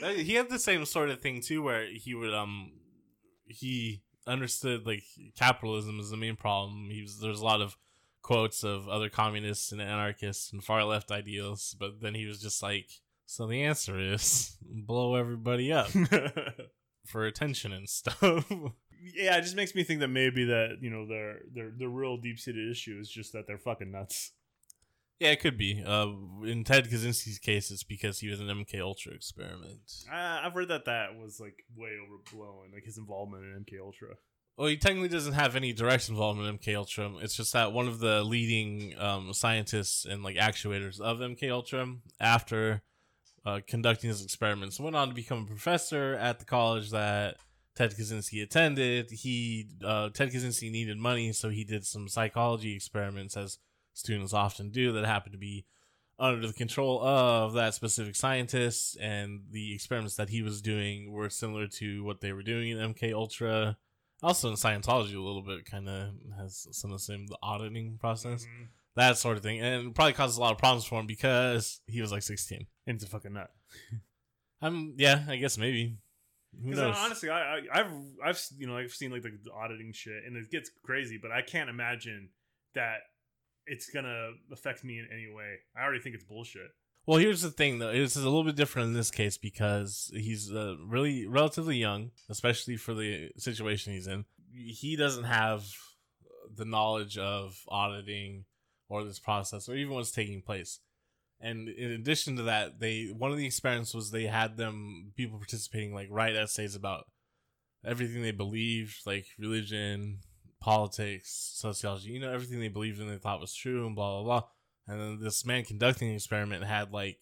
He 0.00 0.34
had 0.34 0.48
the 0.48 0.58
same 0.58 0.84
sort 0.84 1.10
of 1.10 1.20
thing 1.20 1.40
too, 1.40 1.62
where 1.62 1.86
he 1.86 2.14
would 2.14 2.34
um 2.34 2.72
he 3.46 4.02
understood 4.26 4.86
like 4.86 5.02
capitalism 5.36 5.98
is 6.00 6.10
the 6.10 6.16
main 6.16 6.36
problem. 6.36 6.88
He 6.90 7.02
was 7.02 7.18
there's 7.18 7.40
a 7.40 7.44
lot 7.44 7.60
of 7.60 7.76
quotes 8.22 8.62
of 8.62 8.88
other 8.88 9.08
communists 9.08 9.72
and 9.72 9.80
anarchists 9.80 10.52
and 10.52 10.62
far 10.62 10.84
left 10.84 11.10
ideals, 11.10 11.74
but 11.78 12.00
then 12.00 12.14
he 12.14 12.26
was 12.26 12.40
just 12.40 12.62
like, 12.62 12.90
so 13.26 13.46
the 13.46 13.62
answer 13.62 13.98
is 13.98 14.56
blow 14.62 15.14
everybody 15.14 15.72
up 15.72 15.88
for 17.06 17.24
attention 17.24 17.72
and 17.72 17.88
stuff. 17.88 18.22
yeah, 19.14 19.36
it 19.36 19.42
just 19.42 19.56
makes 19.56 19.74
me 19.74 19.82
think 19.82 20.00
that 20.00 20.08
maybe 20.08 20.44
that 20.44 20.78
you 20.80 20.90
know 20.90 21.06
their 21.06 21.40
their 21.54 21.70
the 21.76 21.88
real 21.88 22.16
deep 22.16 22.38
seated 22.38 22.70
issue 22.70 22.98
is 23.00 23.08
just 23.08 23.32
that 23.32 23.46
they're 23.46 23.58
fucking 23.58 23.90
nuts. 23.90 24.32
Yeah, 25.20 25.30
it 25.30 25.40
could 25.40 25.58
be. 25.58 25.82
Uh, 25.84 26.08
in 26.44 26.64
Ted 26.64 26.88
Kaczynski's 26.88 27.38
case, 27.38 27.70
it's 27.70 27.82
because 27.82 28.20
he 28.20 28.28
was 28.28 28.40
an 28.40 28.46
MK 28.46 28.80
Ultra 28.80 29.12
experiment. 29.12 30.04
I, 30.10 30.42
I've 30.44 30.52
heard 30.52 30.68
that 30.68 30.84
that 30.84 31.16
was 31.16 31.40
like 31.40 31.64
way 31.76 31.90
overblown, 32.04 32.70
like 32.72 32.84
his 32.84 32.98
involvement 32.98 33.44
in 33.44 33.64
MK 33.64 33.80
Ultra. 33.80 34.14
Well, 34.56 34.68
he 34.68 34.76
technically 34.76 35.08
doesn't 35.08 35.34
have 35.34 35.54
any 35.54 35.72
direct 35.72 36.08
involvement 36.08 36.48
in 36.48 36.58
MK 36.58 36.76
Ultra. 36.76 37.12
It's 37.20 37.36
just 37.36 37.52
that 37.52 37.72
one 37.72 37.88
of 37.88 38.00
the 38.00 38.22
leading 38.22 38.98
um, 38.98 39.32
scientists 39.32 40.04
and 40.04 40.22
like 40.22 40.36
actuators 40.36 41.00
of 41.00 41.18
MK 41.18 41.50
Ultra, 41.50 41.94
after 42.20 42.82
uh, 43.46 43.60
conducting 43.66 44.08
his 44.08 44.22
experiments, 44.22 44.80
went 44.80 44.96
on 44.96 45.08
to 45.08 45.14
become 45.14 45.44
a 45.44 45.46
professor 45.46 46.14
at 46.14 46.38
the 46.38 46.44
college 46.44 46.90
that 46.90 47.36
Ted 47.76 47.94
Kaczynski 47.96 48.42
attended. 48.42 49.10
He 49.10 49.68
uh, 49.84 50.10
Ted 50.10 50.32
Kaczynski 50.32 50.70
needed 50.70 50.98
money, 50.98 51.32
so 51.32 51.48
he 51.50 51.62
did 51.62 51.86
some 51.86 52.08
psychology 52.08 52.74
experiments, 52.74 53.36
as 53.36 53.58
students 53.98 54.32
often 54.32 54.70
do, 54.70 54.92
that 54.92 55.04
happened 55.04 55.32
to 55.32 55.38
be 55.38 55.64
under 56.18 56.46
the 56.46 56.52
control 56.52 57.00
of 57.02 57.52
that 57.54 57.74
specific 57.74 58.16
scientist. 58.16 58.96
And 59.00 59.42
the 59.50 59.74
experiments 59.74 60.16
that 60.16 60.30
he 60.30 60.42
was 60.42 60.60
doing 60.62 61.12
were 61.12 61.30
similar 61.30 61.66
to 61.78 62.02
what 62.04 62.20
they 62.20 62.32
were 62.32 62.42
doing 62.42 62.70
in 62.70 62.78
MK 62.78 63.12
Ultra. 63.12 63.76
Also 64.22 64.48
in 64.48 64.54
Scientology, 64.56 65.14
a 65.14 65.20
little 65.20 65.42
bit 65.42 65.64
kind 65.64 65.88
of 65.88 66.08
has 66.38 66.66
some 66.72 66.90
of 66.90 66.96
the 66.98 67.02
same 67.04 67.26
the 67.28 67.38
auditing 67.42 67.98
process, 67.98 68.44
Mhm. 68.46 68.66
that 68.96 69.16
sort 69.16 69.36
of 69.36 69.44
thing, 69.44 69.60
and 69.60 69.94
probably 69.94 70.12
causes 70.12 70.36
a 70.38 70.40
lot 70.40 70.50
of 70.50 70.58
problems 70.58 70.84
for 70.84 70.98
him 70.98 71.06
because 71.06 71.80
he 71.86 72.00
was 72.00 72.10
like 72.10 72.22
16. 72.24 72.66
And 72.88 72.96
it's 72.96 73.04
a 73.04 73.08
fucking 73.08 73.32
nut. 73.34 73.52
I'm 74.60 74.94
yeah, 74.96 75.24
I 75.28 75.36
guess 75.36 75.56
maybe. 75.56 75.98
Who 76.64 76.70
knows? 76.70 76.96
honestly, 76.98 77.28
I, 77.30 77.58
I, 77.58 77.60
I've 77.72 77.92
I've 78.24 78.42
you 78.56 78.66
know 78.66 78.76
I've 78.76 78.90
seen 78.92 79.12
like 79.12 79.22
the 79.22 79.30
auditing 79.52 79.92
shit, 79.92 80.24
and 80.26 80.36
it 80.36 80.50
gets 80.50 80.70
crazy. 80.82 81.16
But 81.20 81.30
I 81.30 81.42
can't 81.42 81.70
imagine 81.70 82.30
that 82.74 83.02
it's 83.68 83.90
gonna 83.90 84.30
affect 84.52 84.84
me 84.84 84.98
in 84.98 85.08
any 85.12 85.28
way. 85.32 85.56
I 85.76 85.82
already 85.82 86.00
think 86.00 86.14
it's 86.14 86.24
bullshit. 86.24 86.70
Well, 87.06 87.18
here's 87.18 87.40
the 87.40 87.50
thing, 87.50 87.78
though. 87.78 87.90
It's 87.90 88.16
a 88.16 88.20
little 88.20 88.44
bit 88.44 88.56
different 88.56 88.88
in 88.88 88.94
this 88.94 89.10
case 89.10 89.38
because 89.38 90.10
he's 90.12 90.52
uh, 90.52 90.76
really 90.86 91.26
relatively 91.26 91.76
young, 91.76 92.10
especially 92.28 92.76
for 92.76 92.92
the 92.92 93.30
situation 93.38 93.94
he's 93.94 94.06
in. 94.06 94.26
He 94.52 94.94
doesn't 94.94 95.24
have 95.24 95.64
the 96.54 96.66
knowledge 96.66 97.16
of 97.16 97.60
auditing 97.68 98.44
or 98.88 99.04
this 99.04 99.18
process 99.18 99.68
or 99.68 99.76
even 99.76 99.94
what's 99.94 100.10
taking 100.10 100.42
place. 100.42 100.80
And 101.40 101.68
in 101.68 101.92
addition 101.92 102.36
to 102.36 102.42
that, 102.44 102.80
they 102.80 103.06
one 103.06 103.30
of 103.30 103.38
the 103.38 103.46
experiments 103.46 103.94
was 103.94 104.10
they 104.10 104.24
had 104.24 104.56
them 104.56 105.12
people 105.16 105.38
participating 105.38 105.94
like 105.94 106.08
write 106.10 106.34
essays 106.34 106.74
about 106.74 107.04
everything 107.84 108.22
they 108.22 108.32
believed, 108.32 108.96
like 109.06 109.26
religion, 109.38 110.18
politics, 110.60 111.52
sociology, 111.54 112.10
you 112.10 112.20
know, 112.20 112.32
everything 112.32 112.60
they 112.60 112.68
believed 112.68 113.00
and 113.00 113.10
they 113.10 113.16
thought 113.16 113.40
was 113.40 113.54
true 113.54 113.86
and 113.86 113.94
blah 113.94 114.22
blah 114.22 114.40
blah. 114.40 114.48
And 114.88 115.00
then 115.00 115.20
this 115.20 115.44
man 115.44 115.64
conducting 115.64 116.08
the 116.08 116.14
experiment 116.14 116.64
had 116.64 116.92
like 116.92 117.20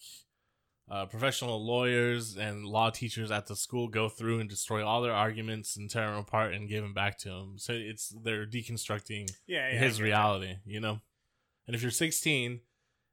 uh, 0.88 1.06
professional 1.06 1.64
lawyers 1.64 2.36
and 2.36 2.64
law 2.64 2.90
teachers 2.90 3.30
at 3.30 3.46
the 3.46 3.56
school 3.56 3.88
go 3.88 4.08
through 4.08 4.38
and 4.38 4.48
destroy 4.48 4.86
all 4.86 5.02
their 5.02 5.12
arguments 5.12 5.76
and 5.76 5.90
tear 5.90 6.06
them 6.06 6.16
apart 6.16 6.54
and 6.54 6.68
give 6.68 6.82
them 6.82 6.94
back 6.94 7.18
to 7.18 7.30
him. 7.30 7.54
So 7.56 7.72
it's 7.72 8.14
they're 8.22 8.46
deconstructing 8.46 9.28
Yeah, 9.46 9.72
yeah 9.72 9.78
his 9.78 10.00
reality, 10.00 10.56
you 10.64 10.80
know. 10.80 11.00
And 11.66 11.74
if 11.74 11.82
you're 11.82 11.90
16 11.90 12.60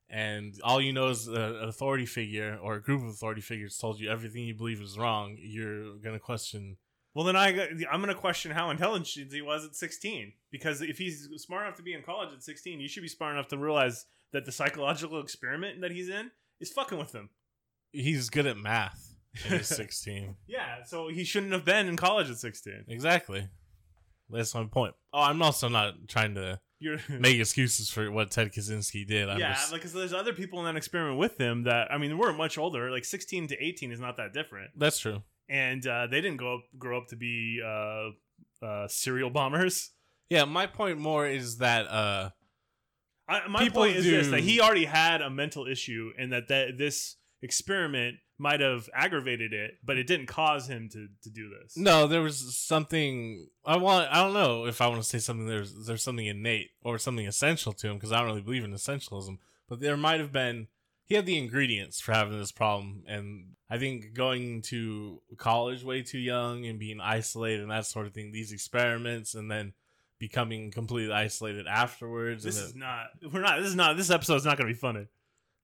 and 0.09 0.53
all 0.63 0.79
you 0.79 0.93
know 0.93 1.09
is 1.09 1.27
an 1.27 1.35
authority 1.35 2.05
figure 2.05 2.59
or 2.61 2.75
a 2.75 2.81
group 2.81 3.01
of 3.01 3.07
authority 3.07 3.41
figures 3.41 3.77
told 3.77 3.99
you 3.99 4.09
everything 4.09 4.43
you 4.43 4.53
believe 4.53 4.79
is 4.79 4.97
wrong, 4.97 5.37
you're 5.39 5.95
gonna 5.97 6.19
question. 6.19 6.77
Well, 7.13 7.25
then 7.25 7.35
I 7.35 7.69
I'm 7.91 7.99
gonna 7.99 8.15
question 8.15 8.51
how 8.51 8.69
intelligent 8.69 9.31
he 9.31 9.41
was 9.41 9.65
at 9.65 9.75
16. 9.75 10.33
Because 10.51 10.81
if 10.81 10.97
he's 10.97 11.29
smart 11.37 11.65
enough 11.65 11.77
to 11.77 11.83
be 11.83 11.93
in 11.93 12.01
college 12.01 12.33
at 12.33 12.43
16, 12.43 12.79
you 12.79 12.87
should 12.87 13.03
be 13.03 13.09
smart 13.09 13.33
enough 13.33 13.47
to 13.49 13.57
realize 13.57 14.05
that 14.31 14.45
the 14.45 14.51
psychological 14.51 15.19
experiment 15.19 15.81
that 15.81 15.91
he's 15.91 16.09
in 16.09 16.31
is 16.59 16.71
fucking 16.71 16.97
with 16.97 17.13
him. 17.13 17.29
He's 17.91 18.29
good 18.29 18.47
at 18.47 18.57
math. 18.57 19.15
He's 19.33 19.67
16. 19.75 20.35
Yeah, 20.47 20.83
so 20.85 21.07
he 21.09 21.23
shouldn't 21.23 21.53
have 21.53 21.65
been 21.65 21.87
in 21.87 21.97
college 21.97 22.29
at 22.29 22.37
16. 22.37 22.85
exactly. 22.87 23.47
That's 24.29 24.55
my 24.55 24.63
point. 24.65 24.95
Oh, 25.11 25.21
I'm 25.21 25.41
also 25.41 25.69
not 25.69 25.93
trying 26.07 26.33
to 26.35 26.59
You're 26.79 26.97
make 27.09 27.39
excuses 27.39 27.89
for 27.89 28.09
what 28.11 28.31
Ted 28.31 28.51
Kaczynski 28.51 29.05
did. 29.05 29.29
I'm 29.29 29.39
yeah, 29.39 29.53
just, 29.53 29.71
because 29.71 29.93
there's 29.93 30.13
other 30.13 30.33
people 30.33 30.59
in 30.59 30.65
that 30.65 30.75
experiment 30.77 31.19
with 31.19 31.39
him 31.39 31.63
that 31.63 31.91
I 31.91 31.97
mean, 31.99 32.09
they 32.09 32.15
weren't 32.15 32.37
much 32.37 32.57
older. 32.57 32.89
Like 32.89 33.05
16 33.05 33.49
to 33.49 33.63
18 33.63 33.91
is 33.91 33.99
not 33.99 34.17
that 34.17 34.33
different, 34.33 34.71
that's 34.75 34.97
true. 34.97 35.21
And 35.49 35.85
uh, 35.85 36.07
they 36.07 36.21
didn't 36.21 36.37
go 36.37 36.55
up, 36.55 36.63
grow 36.77 36.97
up 36.97 37.07
to 37.09 37.15
be 37.15 37.61
uh, 37.65 38.09
uh, 38.65 38.87
serial 38.87 39.29
bombers. 39.29 39.91
Yeah, 40.29 40.45
my 40.45 40.67
point 40.67 40.97
more 40.97 41.27
is 41.27 41.57
that 41.57 41.87
uh 41.87 42.29
I, 43.27 43.47
my 43.47 43.59
People 43.63 43.83
point 43.83 43.95
is 43.95 44.05
this: 44.05 44.29
that 44.29 44.41
he 44.41 44.59
already 44.59 44.85
had 44.85 45.21
a 45.21 45.29
mental 45.29 45.65
issue, 45.67 46.11
and 46.17 46.33
that 46.33 46.47
that 46.49 46.77
this 46.77 47.15
experiment 47.41 48.17
might 48.37 48.59
have 48.59 48.89
aggravated 48.93 49.53
it, 49.53 49.75
but 49.83 49.97
it 49.97 50.07
didn't 50.07 50.25
cause 50.25 50.67
him 50.67 50.89
to 50.89 51.07
to 51.21 51.29
do 51.29 51.49
this. 51.49 51.77
no, 51.77 52.07
there 52.07 52.21
was 52.21 52.57
something 52.57 53.47
I 53.65 53.77
want. 53.77 54.11
I 54.11 54.23
don't 54.23 54.33
know 54.33 54.65
if 54.65 54.81
I 54.81 54.87
want 54.87 55.01
to 55.01 55.07
say 55.07 55.19
something. 55.19 55.47
There's 55.47 55.85
there's 55.85 56.03
something 56.03 56.25
innate 56.25 56.71
or 56.83 56.97
something 56.97 57.27
essential 57.27 57.71
to 57.73 57.89
him 57.89 57.95
because 57.95 58.11
I 58.11 58.17
don't 58.19 58.27
really 58.27 58.41
believe 58.41 58.63
in 58.63 58.73
essentialism. 58.73 59.37
But 59.69 59.79
there 59.79 59.97
might 59.97 60.19
have 60.19 60.31
been. 60.31 60.67
He 61.05 61.15
had 61.15 61.25
the 61.25 61.37
ingredients 61.37 61.99
for 61.99 62.13
having 62.13 62.37
this 62.39 62.51
problem, 62.51 63.03
and 63.07 63.47
I 63.69 63.77
think 63.77 64.13
going 64.13 64.61
to 64.63 65.21
college 65.37 65.83
way 65.83 66.01
too 66.01 66.17
young 66.19 66.65
and 66.65 66.79
being 66.79 66.99
isolated 67.01 67.61
and 67.61 67.71
that 67.71 67.85
sort 67.85 68.07
of 68.07 68.13
thing. 68.13 68.31
These 68.31 68.51
experiments 68.51 69.35
and 69.35 69.51
then 69.51 69.73
becoming 70.19 70.71
completely 70.71 71.13
isolated 71.13 71.67
afterwards. 71.67 72.43
This 72.43 72.57
is 72.57 72.71
then- 72.71 72.79
not. 72.79 73.07
We're 73.33 73.41
not. 73.41 73.59
This 73.59 73.69
is 73.69 73.75
not. 73.75 73.97
This 73.97 74.09
episode's 74.09 74.45
not 74.45 74.57
going 74.57 74.67
to 74.69 74.73
be 74.73 74.79
funny. 74.79 75.07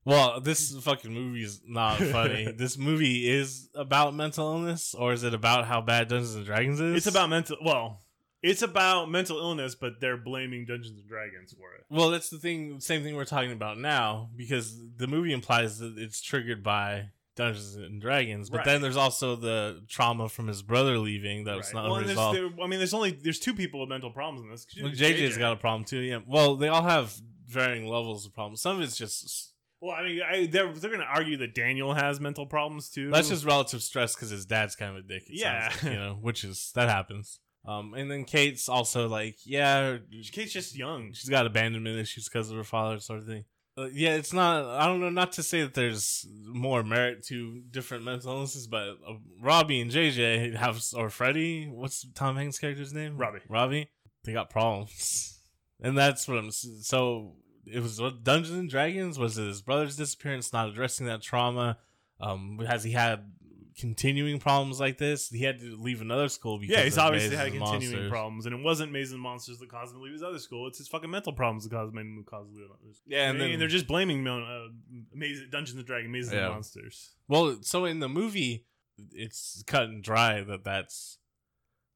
Well, 0.06 0.40
this 0.42 0.76
fucking 0.82 1.14
movie 1.14 1.44
is 1.44 1.62
not 1.66 1.98
funny. 2.12 2.52
this 2.52 2.78
movie 2.78 3.30
is 3.30 3.70
about 3.76 4.14
mental 4.16 4.54
illness, 4.54 4.94
or 4.94 5.14
is 5.14 5.24
it 5.24 5.34
about 5.34 5.66
how 5.66 5.82
bad 5.82 6.08
Dungeons 6.08 6.36
and 6.36 6.46
Dragons 6.46 6.80
is? 6.80 6.98
It's 6.98 7.08
about 7.08 7.30
mental. 7.30 7.58
Well, 7.64 8.02
it's 8.42 8.62
about 8.62 9.10
mental 9.12 9.38
illness, 9.38 9.76
but 9.76 10.00
they're 10.00 10.18
blaming 10.18 10.66
Dungeons 10.66 10.98
and 11.00 11.08
Dragons 11.08 11.54
for 11.54 11.74
it. 11.76 11.86
Well, 11.90 12.10
that's 12.10 12.30
the 12.30 12.38
thing. 12.38 12.80
Same 12.80 13.04
thing 13.04 13.16
we're 13.16 13.26
talking 13.26 13.52
about 13.52 13.78
now, 13.78 14.30
because 14.36 14.80
the 14.98 15.08
movie 15.08 15.34
implies 15.34 15.80
that 15.80 15.96
it's 15.98 16.22
triggered 16.22 16.64
by 16.64 17.10
Dungeons 17.36 17.76
and 17.76 18.02
Dragons, 18.02 18.50
but 18.50 18.58
Right. 18.58 18.66
then 18.66 18.82
there's 18.82 18.98
also 18.98 19.36
the 19.36 19.84
trauma 19.88 20.28
from 20.30 20.48
his 20.48 20.62
brother 20.62 20.98
leaving 20.98 21.46
that 21.46 21.56
was 21.58 21.74
not 21.74 21.90
well, 21.90 22.34
there, 22.34 22.50
I 22.62 22.68
mean, 22.68 22.80
there's 22.80 22.94
only 22.94 23.12
there's 23.12 23.40
two 23.40 23.54
people 23.54 23.80
with 23.80 23.90
mental 23.90 24.12
problems 24.12 24.42
in 24.44 24.50
this. 24.52 24.66
Well, 24.82 24.92
JJ's 24.92 25.38
got 25.38 25.54
a 25.54 25.56
problem 25.56 25.86
too. 25.86 26.00
Yeah. 26.00 26.20
Well, 26.28 26.56
they 26.56 26.68
all 26.68 26.84
have 26.84 27.14
varying 27.48 27.88
levels 27.88 28.26
of 28.26 28.34
problems. 28.34 28.62
Some 28.62 28.76
of 28.78 28.82
it's 28.84 28.98
just 28.98 29.54
Well, 29.82 29.96
I 29.96 30.04
mean, 30.04 30.22
I, 30.22 30.46
they're 30.48 30.72
they're 30.74 30.90
going 30.90 31.02
to 31.02 31.08
argue 31.08 31.38
that 31.38 31.56
Daniel 31.56 31.94
has 31.94 32.20
mental 32.20 32.46
problems 32.46 32.90
too. 32.90 33.10
that's 33.10 33.30
just 33.30 33.46
relative 33.46 33.82
stress 33.84 34.16
because 34.16 34.30
his 34.30 34.46
dad's 34.46 34.76
kind 34.76 34.92
of 34.98 35.04
a 35.06 35.08
dick. 35.08 35.24
Yeah. 35.30 35.70
like, 35.72 35.84
you 35.94 35.98
know, 36.00 36.18
which 36.22 36.44
is 36.44 36.72
that 36.76 36.90
happens. 36.90 37.40
Um, 37.66 37.94
and 37.94 38.10
then 38.10 38.24
Kate's 38.24 38.70
also 38.70 39.08
like, 39.08 39.38
yeah, 39.44 39.98
Kate's 40.32 40.54
just 40.54 40.76
young. 40.76 41.14
she's 41.14 41.30
got 41.30 41.46
abandonment 41.46 42.00
issues 42.00 42.30
because 42.30 42.50
of 42.50 42.58
her 42.58 42.64
father, 42.64 43.00
sort 43.00 43.20
of 43.20 43.26
thing. 43.26 43.46
Uh, 43.78 43.88
yeah, 43.94 44.16
it's 44.16 44.34
not. 44.34 44.66
I 44.66 44.88
don't 44.88 45.00
know. 45.00 45.10
Not 45.10 45.32
to 45.34 45.44
say 45.44 45.62
that 45.62 45.74
there's 45.74 46.26
more 46.46 46.84
merit 46.84 47.24
to 47.28 47.62
different 47.72 48.04
mental 48.04 48.34
illnesses, 48.34 48.68
but 48.68 48.98
uh, 49.08 49.14
Robbie 49.42 49.80
and 49.80 49.92
JJ 49.92 50.56
have, 50.56 50.84
or 50.96 51.10
Freddie. 51.10 51.66
What's 51.68 52.06
Tom 52.14 52.36
Hanks' 52.36 52.60
character's 52.60 52.94
name? 52.94 53.18
Robbie. 53.18 53.40
Robbie. 53.48 53.90
They 54.26 54.34
got 54.34 54.50
problems, 54.50 55.40
and 55.82 55.98
that's 55.98 56.28
what 56.28 56.40
I'm. 56.40 56.52
So 56.52 57.36
it 57.66 57.82
was 57.82 58.02
what 58.02 58.24
Dungeons 58.24 58.58
and 58.58 58.70
Dragons. 58.70 59.18
Was 59.18 59.38
it 59.38 59.48
his 59.48 59.62
brother's 59.62 59.96
disappearance? 59.96 60.52
Not 60.52 60.70
addressing 60.70 61.06
that 61.06 61.22
trauma. 61.22 61.78
Um, 62.20 62.60
has 62.68 62.84
he 62.84 62.92
had 62.92 63.32
continuing 63.80 64.40
problems 64.40 64.80
like 64.80 64.98
this? 64.98 65.30
He 65.30 65.44
had 65.44 65.60
to 65.60 65.76
leave 65.80 66.02
another 66.02 66.30
school 66.30 66.60
because 66.60 66.76
Yeah, 66.78 66.84
he's 66.84 66.98
obviously 66.98 67.30
mazes 67.30 67.40
had 67.40 67.52
continuing 67.54 67.94
monsters. 67.96 68.10
problems, 68.10 68.46
and 68.46 68.56
it 68.56 68.62
wasn't 68.64 68.92
Maze 68.92 69.12
and 69.12 69.22
Monsters 69.22 69.58
that 69.60 69.70
caused 69.70 69.94
him 69.94 70.00
to 70.00 70.04
leave 70.04 70.14
his 70.14 70.24
other 70.24 70.40
school. 70.40 70.68
It's 70.68 70.78
his 70.78 70.88
fucking 70.88 71.10
mental 71.10 71.34
problems 71.34 71.64
that 71.64 71.72
caused 71.72 71.96
him 71.96 72.24
to 72.24 72.30
cause 72.30 72.48
him 72.48 72.54
to 72.56 72.60
leave 72.62 72.70
others. 72.72 73.02
Yeah, 73.08 73.30
and 73.30 73.40
mean, 73.40 73.52
then 73.52 73.60
they're 73.60 73.68
just 73.68 73.88
blaming 73.88 74.28
uh, 74.28 74.68
Maze, 75.14 75.44
Dungeons 75.50 75.78
and 75.78 75.86
Dragons, 75.88 76.12
Mazes 76.12 76.34
Yeah. 76.34 76.46
and 76.46 76.54
Monsters. 76.54 77.12
Well, 77.28 77.58
so 77.62 77.86
in 77.86 78.00
the 78.00 78.10
movie, 78.10 78.66
it's 79.14 79.64
cut 79.66 79.84
and 79.84 80.04
dry 80.04 80.42
that 80.42 80.64
that's 80.64 81.18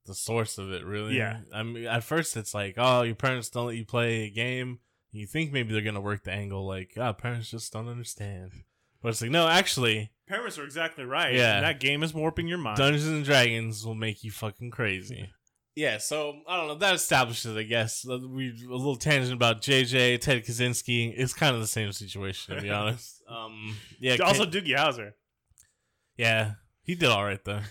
the 0.06 0.16
source 0.16 0.58
of 0.58 0.72
it. 0.72 0.86
Really, 0.86 1.18
Yeah. 1.18 1.42
I 1.54 1.64
mean, 1.64 1.86
at 1.86 2.04
first 2.04 2.36
it's 2.38 2.54
like, 2.54 2.76
oh, 2.78 3.04
your 3.04 3.16
parents 3.16 3.50
don't 3.50 3.68
let 3.68 3.76
you 3.76 3.86
play 3.86 4.24
a 4.24 4.30
game. 4.30 4.80
You 5.12 5.28
think 5.28 5.52
maybe 5.52 5.74
they're 5.74 5.82
gonna 5.84 6.02
work 6.02 6.24
the 6.24 6.32
angle 6.32 6.66
like, 6.66 6.94
ah, 6.98 7.14
parents 7.14 7.52
just 7.52 7.72
don't 7.72 7.88
understand. 7.88 8.52
But 9.04 9.10
it's 9.10 9.22
like, 9.22 9.30
no, 9.32 9.48
actually, 9.48 10.10
Parents 10.28 10.58
are 10.58 10.64
exactly 10.64 11.04
right. 11.04 11.36
Yeah. 11.36 11.60
that 11.62 11.80
game 11.82 12.02
is 12.02 12.14
warping 12.14 12.48
your 12.48 12.58
mind. 12.58 12.78
Dungeons 12.78 13.06
and 13.08 13.26
Dragons 13.26 13.86
will 13.86 13.94
make 13.94 14.24
you 14.24 14.32
fucking 14.32 14.72
crazy. 14.72 15.30
Yeah, 15.76 15.98
so 15.98 16.40
I 16.48 16.56
don't 16.58 16.68
know. 16.68 16.76
That 16.76 16.96
establishes, 16.96 17.58
I 17.58 17.64
guess. 17.64 18.06
We 18.06 18.54
a 18.70 18.72
little 18.72 18.96
tangent 18.96 19.34
about 19.34 19.62
JJ 19.62 20.22
Ted 20.22 20.46
Kaczynski. 20.46 21.14
It's 21.16 21.34
kind 21.34 21.54
of 21.56 21.62
the 21.62 21.68
same 21.68 21.92
situation, 21.92 22.56
to 22.56 22.62
be 22.62 22.70
honest. 22.72 23.22
Um, 23.28 23.76
yeah. 24.00 24.18
also, 24.24 24.46
Doogie 24.46 24.78
Howser. 24.78 25.12
yeah, 26.16 26.54
he 26.84 26.96
did 26.96 27.10
all 27.10 27.26
right 27.26 27.44
though. 27.44 27.62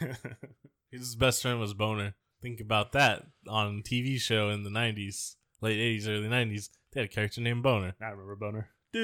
His 0.90 1.14
best 1.16 1.42
friend 1.42 1.58
was 1.60 1.74
Boner. 1.74 2.14
Think 2.42 2.60
about 2.60 2.92
that 2.92 3.24
on 3.48 3.78
a 3.78 3.88
TV 3.88 4.20
show 4.20 4.50
in 4.50 4.64
the 4.64 4.70
'90s, 4.70 5.36
late 5.60 5.78
'80s, 5.78 6.08
early 6.08 6.28
'90s. 6.28 6.68
They 6.92 7.00
had 7.00 7.08
a 7.08 7.12
character 7.12 7.40
named 7.40 7.62
Boner. 7.62 7.94
I 8.02 8.08
remember 8.10 8.36
Boner. 8.36 8.68
Do 8.92 9.00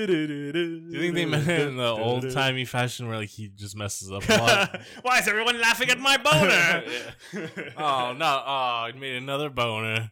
you 0.92 1.00
think 1.00 1.14
they 1.14 1.24
meant 1.24 1.48
it 1.48 1.66
in 1.66 1.76
the 1.76 1.86
old 1.86 2.30
timey 2.30 2.64
fashion 2.66 3.08
where 3.08 3.16
like 3.16 3.30
he 3.30 3.48
just 3.48 3.74
messes 3.76 4.12
up 4.12 4.28
a 4.28 4.32
lot? 4.36 4.80
Why 5.02 5.18
is 5.20 5.28
everyone 5.28 5.58
laughing 5.60 5.88
at 5.88 5.98
my 5.98 6.16
boner? 6.18 6.84
oh 7.78 8.12
no! 8.12 8.42
Oh, 8.46 8.84
I 8.86 8.92
made 8.98 9.16
another 9.16 9.48
boner. 9.50 10.10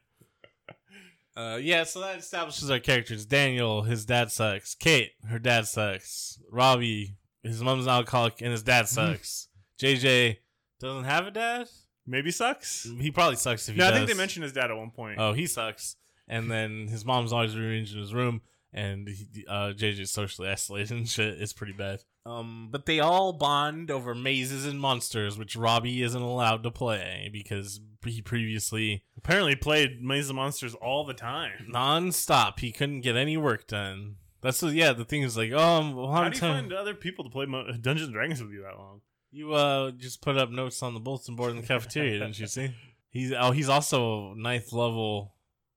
Uh, 1.36 1.58
yeah, 1.60 1.84
so 1.84 2.00
that 2.00 2.18
establishes 2.18 2.70
our 2.70 2.78
characters. 2.78 3.26
Daniel, 3.26 3.82
his 3.82 4.06
dad 4.06 4.32
sucks. 4.32 4.74
Kate, 4.74 5.10
her 5.28 5.38
dad 5.38 5.66
sucks. 5.66 6.38
Robbie, 6.50 7.18
his 7.42 7.62
mom's 7.62 7.84
an 7.84 7.90
alcoholic 7.92 8.40
and 8.40 8.50
his 8.52 8.62
dad 8.62 8.88
sucks. 8.88 9.48
JJ 9.78 10.38
doesn't 10.80 11.04
have 11.04 11.26
a 11.26 11.30
dad. 11.30 11.68
Maybe 12.06 12.30
sucks. 12.30 12.88
He 12.98 13.10
probably 13.10 13.36
sucks 13.36 13.68
if 13.68 13.74
he 13.74 13.78
No, 13.80 13.88
I 13.88 13.90
does. 13.90 13.98
think 13.98 14.08
they 14.10 14.16
mentioned 14.16 14.44
his 14.44 14.54
dad 14.54 14.70
at 14.70 14.76
one 14.78 14.90
point. 14.90 15.18
Oh, 15.20 15.34
he 15.34 15.46
sucks. 15.46 15.96
And 16.26 16.50
then 16.50 16.88
his 16.88 17.04
mom's 17.04 17.32
always 17.34 17.54
rearranging 17.54 17.98
his 18.00 18.14
room, 18.14 18.40
and 18.76 19.08
he, 19.08 19.44
uh, 19.48 19.72
JJ's 19.76 20.10
socially 20.12 20.48
isolated 20.48 20.92
and 20.92 21.08
shit. 21.08 21.40
It's 21.40 21.52
pretty 21.52 21.72
bad. 21.72 22.00
Um, 22.24 22.68
but 22.70 22.86
they 22.86 23.00
all 23.00 23.32
bond 23.32 23.90
over 23.90 24.14
mazes 24.14 24.66
and 24.66 24.78
monsters, 24.80 25.38
which 25.38 25.56
Robbie 25.56 26.02
isn't 26.02 26.20
allowed 26.20 26.62
to 26.64 26.70
play 26.70 27.28
because 27.32 27.80
he 28.04 28.20
previously 28.22 29.02
Apparently 29.16 29.56
played 29.56 30.02
mazes 30.02 30.30
and 30.30 30.36
Monsters 30.36 30.74
all 30.74 31.04
the 31.04 31.14
time. 31.14 31.68
nonstop 31.72 32.60
he 32.60 32.70
couldn't 32.72 33.00
get 33.00 33.16
any 33.16 33.36
work 33.36 33.66
done. 33.66 34.16
That's 34.42 34.60
the, 34.60 34.68
yeah. 34.68 34.92
The 34.92 35.04
thing 35.04 35.22
is 35.22 35.36
like, 35.36 35.50
oh, 35.52 35.92
well, 35.94 36.12
How 36.12 36.22
I'm 36.22 36.30
do 36.30 36.36
you 36.36 36.40
telling- 36.40 36.56
find 36.64 36.72
other 36.72 36.94
people 36.94 37.24
to 37.24 37.30
play 37.30 37.46
Mo- 37.46 37.66
Dungeons 37.80 38.02
and 38.08 38.12
Dragons 38.12 38.42
with 38.42 38.52
you 38.52 38.62
that 38.62 38.76
long? 38.78 39.00
You 39.32 39.52
uh 39.54 39.90
just 39.92 40.22
put 40.22 40.36
up 40.38 40.50
notes 40.50 40.82
on 40.82 40.94
the 40.94 41.00
bulletin 41.00 41.34
board 41.36 41.50
in 41.50 41.56
the 41.60 41.66
cafeteria, 41.66 42.18
didn't 42.20 42.38
you 42.38 42.46
see? 42.46 42.70
He's 43.10 43.32
oh 43.32 43.50
he's 43.50 43.68
also 43.68 44.32
a 44.32 44.36
ninth 44.36 44.72
level 44.72 45.34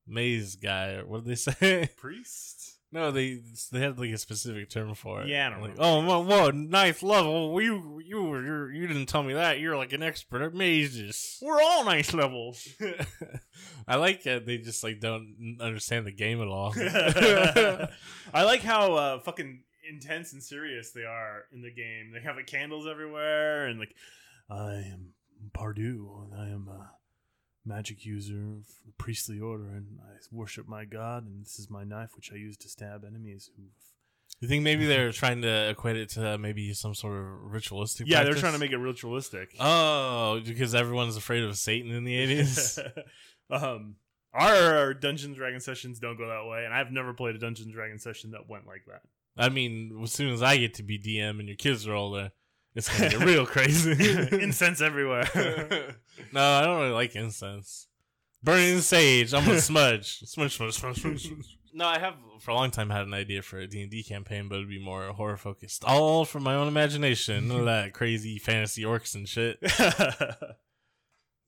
maze 0.07 0.55
guy. 0.55 1.01
What 1.05 1.23
did 1.23 1.31
they 1.31 1.35
say? 1.35 1.89
Priest. 1.97 2.68
No, 2.91 3.12
they 3.12 3.41
they 3.71 3.82
had 3.82 3.99
like 3.99 4.10
a 4.10 4.17
specific 4.17 4.69
term 4.69 4.95
for 4.95 5.21
it. 5.21 5.28
Yeah, 5.28 5.47
I 5.47 5.49
don't 5.52 5.62
like, 5.62 5.75
oh, 5.78 6.04
whoa, 6.04 6.21
whoa, 6.21 6.49
ninth 6.49 7.04
level. 7.04 7.62
You 7.62 8.02
you 8.04 8.23
were 8.23 8.71
you 8.71 8.88
didn't 8.88 9.06
tell 9.06 9.21
me 9.21 9.34
that. 9.34 9.60
You're 9.60 9.78
like 9.78 9.93
an 9.93 10.02
expert 10.02 10.41
at 10.41 10.56
mazes. 10.56 11.38
We're 11.39 11.62
all 11.62 11.86
nice 11.86 12.15
levels. 12.15 12.67
I 13.88 13.97
like 13.97 14.23
that 14.23 14.47
they 14.47 14.58
just 14.58 14.84
like 14.84 14.99
don't 14.99 15.58
understand 15.62 16.08
the 16.08 16.12
game 16.12 16.41
at 16.41 16.47
all. 16.47 16.73
I 16.78 18.43
like 18.43 18.62
how 18.62 18.93
uh, 18.93 19.19
fucking 19.19 19.63
intense 19.88 20.34
and 20.34 20.41
serious 20.41 20.91
they 20.91 21.04
are 21.04 21.43
in 21.52 21.62
the 21.62 21.71
game. 21.71 22.12
They 22.12 22.21
have 22.21 22.38
like 22.38 22.47
candles 22.47 22.88
everywhere, 22.88 23.67
and 23.67 23.80
like, 23.80 23.95
I 24.49 24.73
am 24.73 25.13
Pardieu, 25.56 26.23
and 26.23 26.41
I 26.41 26.47
am 26.49 26.67
a 26.67 26.89
magic 27.65 28.06
user 28.06 28.38
of 28.38 28.67
the 28.86 28.91
priestly 28.98 29.39
order, 29.39 29.69
and 29.69 30.00
I 30.02 30.17
worship 30.32 30.67
my 30.67 30.86
god, 30.86 31.26
and 31.26 31.43
this 31.45 31.60
is 31.60 31.69
my 31.69 31.84
knife, 31.84 32.12
which 32.15 32.32
I 32.32 32.36
use 32.36 32.58
to 32.58 32.69
stab 32.69 33.04
enemies 33.06 33.50
who. 33.56 33.63
you 34.39 34.48
think 34.48 34.63
maybe 34.63 34.86
they're 34.88 35.12
trying 35.12 35.41
to 35.41 35.69
equate 35.69 35.98
it 35.98 36.10
to 36.12 36.38
maybe 36.38 36.74
some 36.74 36.95
sort 36.95 37.17
of 37.17 37.26
ritualistic? 37.52 38.08
Yeah, 38.08 38.24
they're 38.24 38.34
trying 38.34 38.54
to 38.54 38.60
make 38.60 38.72
it 38.72 38.78
ritualistic. 38.78 39.56
Oh, 39.60 40.41
because 40.45 40.74
everyone's 40.76 41.17
afraid 41.17 41.43
of 41.43 41.58
Satan 41.58 41.91
in 41.91 42.04
the 42.04 42.15
eighties. 42.17 42.80
um, 43.50 43.95
our 44.34 44.93
Dungeons 44.93 45.26
and 45.26 45.36
Dragon 45.36 45.60
sessions 45.60 46.00
don't 46.00 46.17
go 46.17 46.28
that 46.28 46.50
way, 46.50 46.65
and 46.65 46.74
I've 46.74 46.91
never 46.91 47.13
played 47.13 47.36
a 47.36 47.39
Dungeons 47.39 47.65
and 47.67 47.74
Dragon 47.76 48.00
session 48.00 48.32
that 48.32 48.48
went 48.48 48.67
like 48.67 48.86
that. 48.88 49.02
I 49.38 49.50
mean, 49.50 50.00
as 50.04 50.12
soon 50.12 50.34
as 50.34 50.43
I 50.43 50.58
get 50.58 50.74
to 50.76 50.84
be 50.84 51.00
DM 51.00 51.39
and 51.39 51.48
your 51.48 51.56
kids 51.56 51.88
are 51.88 51.93
older, 51.93 52.32
it's 52.75 52.89
gonna 52.89 53.10
get 53.10 53.19
real 53.25 53.45
crazy. 53.45 53.91
Incense 54.41 54.82
everywhere. 54.82 55.27
no, 56.34 56.41
I 56.41 56.62
don't 56.63 56.79
really 56.79 56.91
like 56.91 57.15
incense. 57.15 57.88
Burning 58.43 58.79
sage. 58.79 59.34
I'm 59.34 59.49
a 59.49 59.60
smudge. 59.62 60.19
Smudge, 60.19 60.55
smudge, 60.55 60.73
smudge, 60.75 61.01
smudge. 61.01 61.27
smudge. 61.27 61.58
No, 61.73 61.86
I 61.86 61.99
have 61.99 62.15
for 62.39 62.51
a 62.51 62.55
long 62.55 62.71
time 62.71 62.89
had 62.89 63.05
an 63.05 63.13
idea 63.13 63.41
for 63.41 63.60
a 63.60 63.67
D 63.67 63.82
and 63.82 63.91
D 63.91 64.03
campaign, 64.03 64.47
but 64.47 64.55
it'd 64.55 64.69
be 64.69 64.84
more 64.84 65.08
horror 65.13 65.38
focused. 65.38 65.84
All 65.84 66.25
from 66.25 66.43
my 66.43 66.55
own 66.55 66.67
imagination. 66.67 67.47
None 67.47 67.60
of 67.60 67.65
that 67.65 67.93
crazy 67.93 68.39
fantasy 68.39 68.84
orcs 68.84 69.13
and 69.13 69.27
shit. 69.27 69.60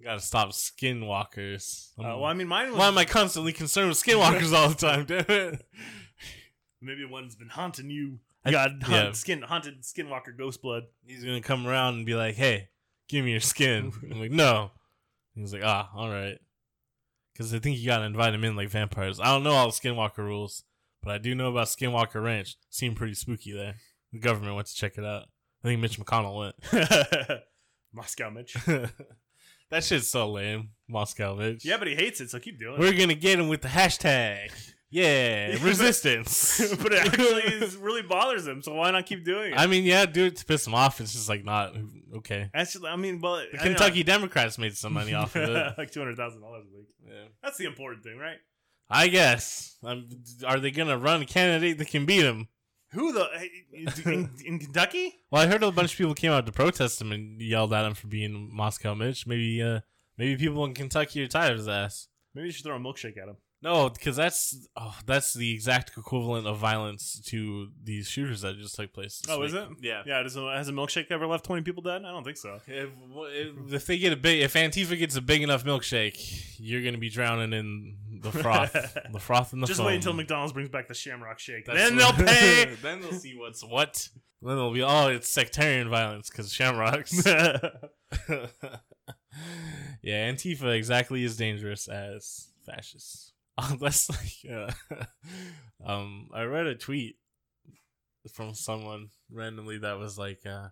Gotta 0.04 0.20
stop 0.20 0.50
skinwalkers. 0.50 1.92
Uh, 1.98 2.18
well, 2.18 2.26
I 2.26 2.34
mean, 2.34 2.48
mine 2.48 2.70
was 2.70 2.78
Why 2.78 2.88
am 2.88 2.98
I 2.98 3.06
constantly 3.06 3.54
concerned 3.54 3.90
with 3.90 4.02
skinwalkers 4.02 4.54
all 4.54 4.70
the 4.70 4.76
time, 4.76 5.06
damn 5.06 5.26
it? 5.28 5.66
maybe 6.82 7.06
one's 7.06 7.36
been 7.36 7.50
haunting 7.50 7.90
you. 7.90 8.20
I- 8.44 8.52
God, 8.52 8.84
yeah. 8.90 9.12
skin 9.12 9.42
haunted 9.44 9.82
skinwalker 9.84 10.36
ghost 10.38 10.62
blood. 10.62 10.84
He's 11.06 11.24
gonna 11.24 11.42
come 11.42 11.68
around 11.68 11.96
and 11.96 12.06
be 12.06 12.16
like, 12.16 12.36
"Hey, 12.36 12.70
give 13.08 13.24
me 13.26 13.32
your 13.32 13.40
skin." 13.40 13.92
I'm 14.12 14.20
like, 14.20 14.32
"No." 14.32 14.72
He's 15.36 15.54
like, 15.54 15.64
"Ah, 15.64 15.90
all 15.96 16.10
right." 16.10 16.38
Because 17.34 17.54
I 17.54 17.60
think 17.60 17.78
you 17.80 17.86
gotta 17.86 18.06
invite 18.06 18.34
him 18.34 18.44
in 18.44 18.56
like 18.56 18.70
vampires. 18.70 19.20
I 19.20 19.26
don't 19.26 19.44
know 19.44 19.52
all 19.52 19.68
the 19.68 19.74
Skinwalker 19.74 20.18
rules, 20.20 20.64
but 21.02 21.12
I 21.12 21.18
do 21.18 21.34
know 21.34 21.50
about 21.50 21.68
Skinwalker 21.68 22.22
Ranch. 22.24 22.58
Seemed 22.70 22.98
pretty 22.98 23.14
spooky 23.14 23.52
there. 23.54 23.76
The 24.12 24.20
government 24.20 24.56
went 24.56 24.68
to 24.68 24.76
check 24.76 24.98
it 24.98 25.06
out. 25.06 25.28
I 25.64 25.68
think 25.70 25.82
Mitch 25.82 26.00
McConnell 26.00 26.38
went. 26.38 27.42
Moscow 27.94 28.30
Mitch. 28.30 28.54
that 29.70 29.84
shit's 29.84 30.10
so 30.10 30.30
lame, 30.30 30.72
Moscow 30.90 31.36
Mitch. 31.36 31.64
Yeah, 31.64 31.78
but 31.78 31.88
he 31.88 31.96
hates 31.96 32.20
it, 32.22 32.30
so 32.30 32.40
keep 32.40 32.60
doing 32.60 32.76
it. 32.76 32.80
We're 32.80 32.98
gonna 32.98 33.14
get 33.16 33.40
him 33.40 33.48
with 33.48 33.62
the 33.62 33.70
hashtag. 33.70 34.50
Yeah, 34.92 35.58
resistance. 35.64 36.76
but 36.82 36.92
it 36.92 37.06
actually 37.06 37.44
is, 37.44 37.78
really 37.78 38.02
bothers 38.02 38.46
him, 38.46 38.62
so 38.62 38.74
why 38.74 38.92
not 38.92 39.06
keep 39.06 39.24
doing 39.24 39.54
it? 39.54 39.58
I 39.58 39.66
mean, 39.66 39.86
yeah, 39.86 40.06
do 40.06 40.26
it 40.26 40.36
to 40.36 40.46
piss 40.46 40.68
him 40.68 40.76
off. 40.76 41.00
It's 41.00 41.14
just 41.14 41.30
like 41.30 41.46
not 41.46 41.74
okay. 42.18 42.50
Actually, 42.54 42.90
I 42.90 42.98
mean, 42.98 43.22
well, 43.22 43.42
The 43.52 43.58
Kentucky 43.58 44.04
Democrats 44.04 44.58
made 44.58 44.76
some 44.76 44.94
money 44.94 45.14
off 45.14 45.36
of 45.36 45.50
it. 45.50 45.74
like 45.78 45.92
two 45.92 46.02
hundred 46.02 46.18
thousand 46.18 46.42
dollars 46.42 46.66
a 46.72 46.78
week. 46.78 46.88
Yeah. 47.08 47.24
That's 47.42 47.58
the 47.58 47.66
important 47.66 48.04
thing, 48.04 48.18
right? 48.18 48.38
I 48.90 49.08
guess. 49.08 49.78
Um, 49.82 50.10
are 50.46 50.60
they 50.60 50.72
gonna 50.72 50.98
run 50.98 51.22
a 51.22 51.26
candidate 51.26 51.78
that 51.78 51.88
can 51.88 52.06
beat 52.06 52.24
him? 52.24 52.50
Who 52.92 53.14
the 53.14 53.30
in, 54.06 54.30
in 54.46 54.60
Kentucky? 54.60 55.16
Well, 55.32 55.42
I 55.42 55.48
heard 55.48 55.64
a 55.64 55.72
bunch 55.72 55.94
of 55.94 55.98
people 55.98 56.14
came 56.14 56.34
out 56.34 56.46
to 56.46 56.52
protest 56.52 57.00
him 57.00 57.14
and 57.14 57.42
yelled 57.42 57.72
at 57.72 57.86
him 57.86 57.94
for 57.94 58.08
being 58.08 58.54
Moscow 58.54 58.94
Mitch. 58.94 59.26
Maybe, 59.26 59.62
uh, 59.62 59.80
maybe 60.18 60.36
people 60.36 60.66
in 60.66 60.74
Kentucky 60.74 61.24
are 61.24 61.28
tired 61.28 61.54
of 61.54 61.60
his 61.60 61.70
ass. 61.70 62.10
Maybe 62.36 62.48
you 62.48 62.52
should 62.52 62.66
throw 62.66 62.76
a 62.76 62.80
milkshake 62.80 63.18
at 63.18 63.30
him. 63.30 63.38
No, 63.64 63.90
because 63.90 64.16
that's 64.16 64.68
oh, 64.76 64.98
that's 65.06 65.34
the 65.34 65.54
exact 65.54 65.92
equivalent 65.96 66.48
of 66.48 66.58
violence 66.58 67.22
to 67.28 67.70
these 67.84 68.08
shooters 68.08 68.42
that 68.42 68.58
just 68.58 68.76
took 68.76 68.92
place. 68.92 69.20
this 69.20 69.30
Oh, 69.36 69.44
is 69.44 69.54
it? 69.54 69.68
Yeah. 69.82 70.02
Yeah. 70.06 70.24
Does 70.24 70.36
a, 70.36 70.52
has 70.52 70.68
a 70.68 70.72
milkshake 70.72 71.12
ever 71.12 71.28
left 71.28 71.46
twenty 71.46 71.62
people 71.62 71.84
dead? 71.84 72.04
I 72.04 72.12
don't 72.12 72.24
think 72.24 72.38
so. 72.38 72.60
If, 72.66 72.90
if, 73.16 73.74
if 73.74 73.86
they 73.86 74.00
get 74.00 74.14
a 74.14 74.16
big, 74.16 74.42
if 74.42 74.54
Antifa 74.54 74.98
gets 74.98 75.16
a 75.16 75.22
big 75.22 75.44
enough 75.44 75.64
milkshake, 75.64 76.56
you're 76.58 76.84
gonna 76.84 76.98
be 76.98 77.10
drowning 77.10 77.54
in 77.54 77.98
the 78.22 78.32
froth, 78.42 78.74
the 79.12 79.20
froth 79.20 79.54
and 79.54 79.62
the 79.62 79.68
Just 79.68 79.78
foam. 79.78 79.88
wait 79.88 79.96
until 79.96 80.14
McDonald's 80.14 80.54
brings 80.54 80.70
back 80.70 80.88
the 80.88 80.96
Shamrock 80.96 81.38
Shake. 81.38 81.66
That's 81.66 81.78
then 81.78 81.98
they'll 81.98 82.14
pay. 82.14 82.76
then 82.82 83.02
they'll 83.02 83.14
see 83.14 83.36
what's 83.38 83.64
what. 83.64 84.10
Then 84.42 84.56
they'll 84.56 84.74
be 84.74 84.82
oh, 84.82 85.10
it's 85.10 85.30
sectarian 85.30 85.88
violence 85.88 86.32
because 86.32 86.52
Shamrocks. 86.52 87.24
yeah, 90.02 90.32
Antifa 90.32 90.76
exactly 90.76 91.24
as 91.26 91.38
dangerous 91.38 91.88
as 91.88 92.48
fascists. 92.66 93.34
Unless 93.70 94.10
like, 94.10 94.54
uh, 94.54 94.72
um, 95.86 96.30
I 96.34 96.44
read 96.44 96.68
a 96.68 96.76
tweet 96.76 97.18
from 98.32 98.54
someone 98.54 99.10
randomly 99.32 99.78
that 99.80 100.00
was 100.00 100.18
like, 100.18 100.46
uh, 100.46 100.70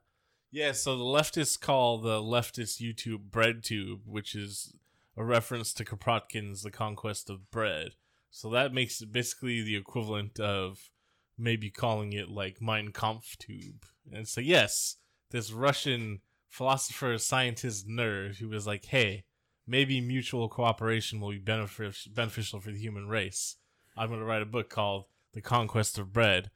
yeah, 0.51 0.71
so 0.71 0.97
the 0.97 1.03
leftists 1.03 1.59
call 1.59 1.99
the 1.99 2.19
leftist 2.19 2.81
YouTube 2.81 3.29
bread 3.29 3.63
tube, 3.63 4.01
which 4.05 4.33
is 4.33 4.73
a 5.15 5.23
reference 5.23 5.73
to 5.73 5.85
Kropotkin's 5.85 6.63
The 6.63 6.71
Conquest 6.71 7.29
of 7.29 7.51
Bread. 7.51 7.91
So 8.31 8.49
that 8.51 8.73
makes 8.73 9.01
it 9.01 9.11
basically 9.11 9.61
the 9.61 9.75
equivalent 9.75 10.39
of 10.39 10.89
maybe 11.37 11.69
calling 11.69 12.13
it 12.13 12.29
like 12.29 12.61
Mein 12.61 12.91
Kampf 12.91 13.37
tube. 13.37 13.85
And 14.11 14.27
so 14.27 14.41
yes, 14.41 14.97
this 15.31 15.51
Russian 15.51 16.21
philosopher, 16.47 17.17
scientist, 17.17 17.87
nerd 17.87 18.37
who 18.37 18.49
was 18.49 18.65
like, 18.65 18.85
hey, 18.85 19.25
maybe 19.69 20.01
mutual 20.01 20.49
cooperation 20.49 21.19
will 21.19 21.29
be 21.29 21.39
benefic- 21.39 22.13
beneficial 22.13 22.59
for 22.59 22.71
the 22.71 22.79
human 22.79 23.07
race. 23.07 23.55
I'm 23.95 24.09
going 24.09 24.19
to 24.19 24.25
write 24.25 24.41
a 24.41 24.47
book 24.47 24.69
called 24.69 25.05
The 25.33 25.41
Conquest 25.41 25.97
of 25.97 26.11
Bread. 26.11 26.49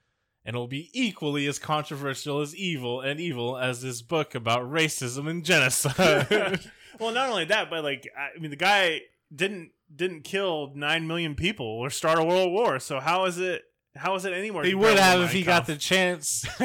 And 0.45 0.55
it'll 0.55 0.67
be 0.67 0.89
equally 0.93 1.47
as 1.47 1.57
controversial 1.57 2.41
as 2.41 2.53
evil 2.53 2.99
and 2.99 3.19
evil 3.19 3.57
as 3.57 3.81
this 3.81 4.01
book 4.01 4.35
about 4.35 4.69
racism 4.69 5.29
and 5.29 5.45
genocide. 5.45 6.59
well, 6.99 7.13
not 7.13 7.29
only 7.29 7.45
that, 7.45 7.69
but 7.69 7.83
like 7.83 8.09
I 8.17 8.37
mean, 8.39 8.49
the 8.49 8.57
guy 8.57 9.01
didn't 9.33 9.71
didn't 9.95 10.23
kill 10.23 10.73
nine 10.75 11.07
million 11.07 11.35
people 11.35 11.65
or 11.65 11.89
start 11.89 12.19
a 12.19 12.23
world 12.25 12.51
war. 12.51 12.77
So 12.79 12.99
how 12.99 13.23
is 13.23 13.37
it? 13.37 13.63
How 13.95 14.15
is 14.15 14.25
it 14.25 14.33
anywhere? 14.33 14.63
he 14.63 14.73
would 14.73 14.97
have 14.97 15.21
if 15.21 15.31
he 15.31 15.43
got 15.43 15.67
the 15.67 15.75
chance. 15.75 16.41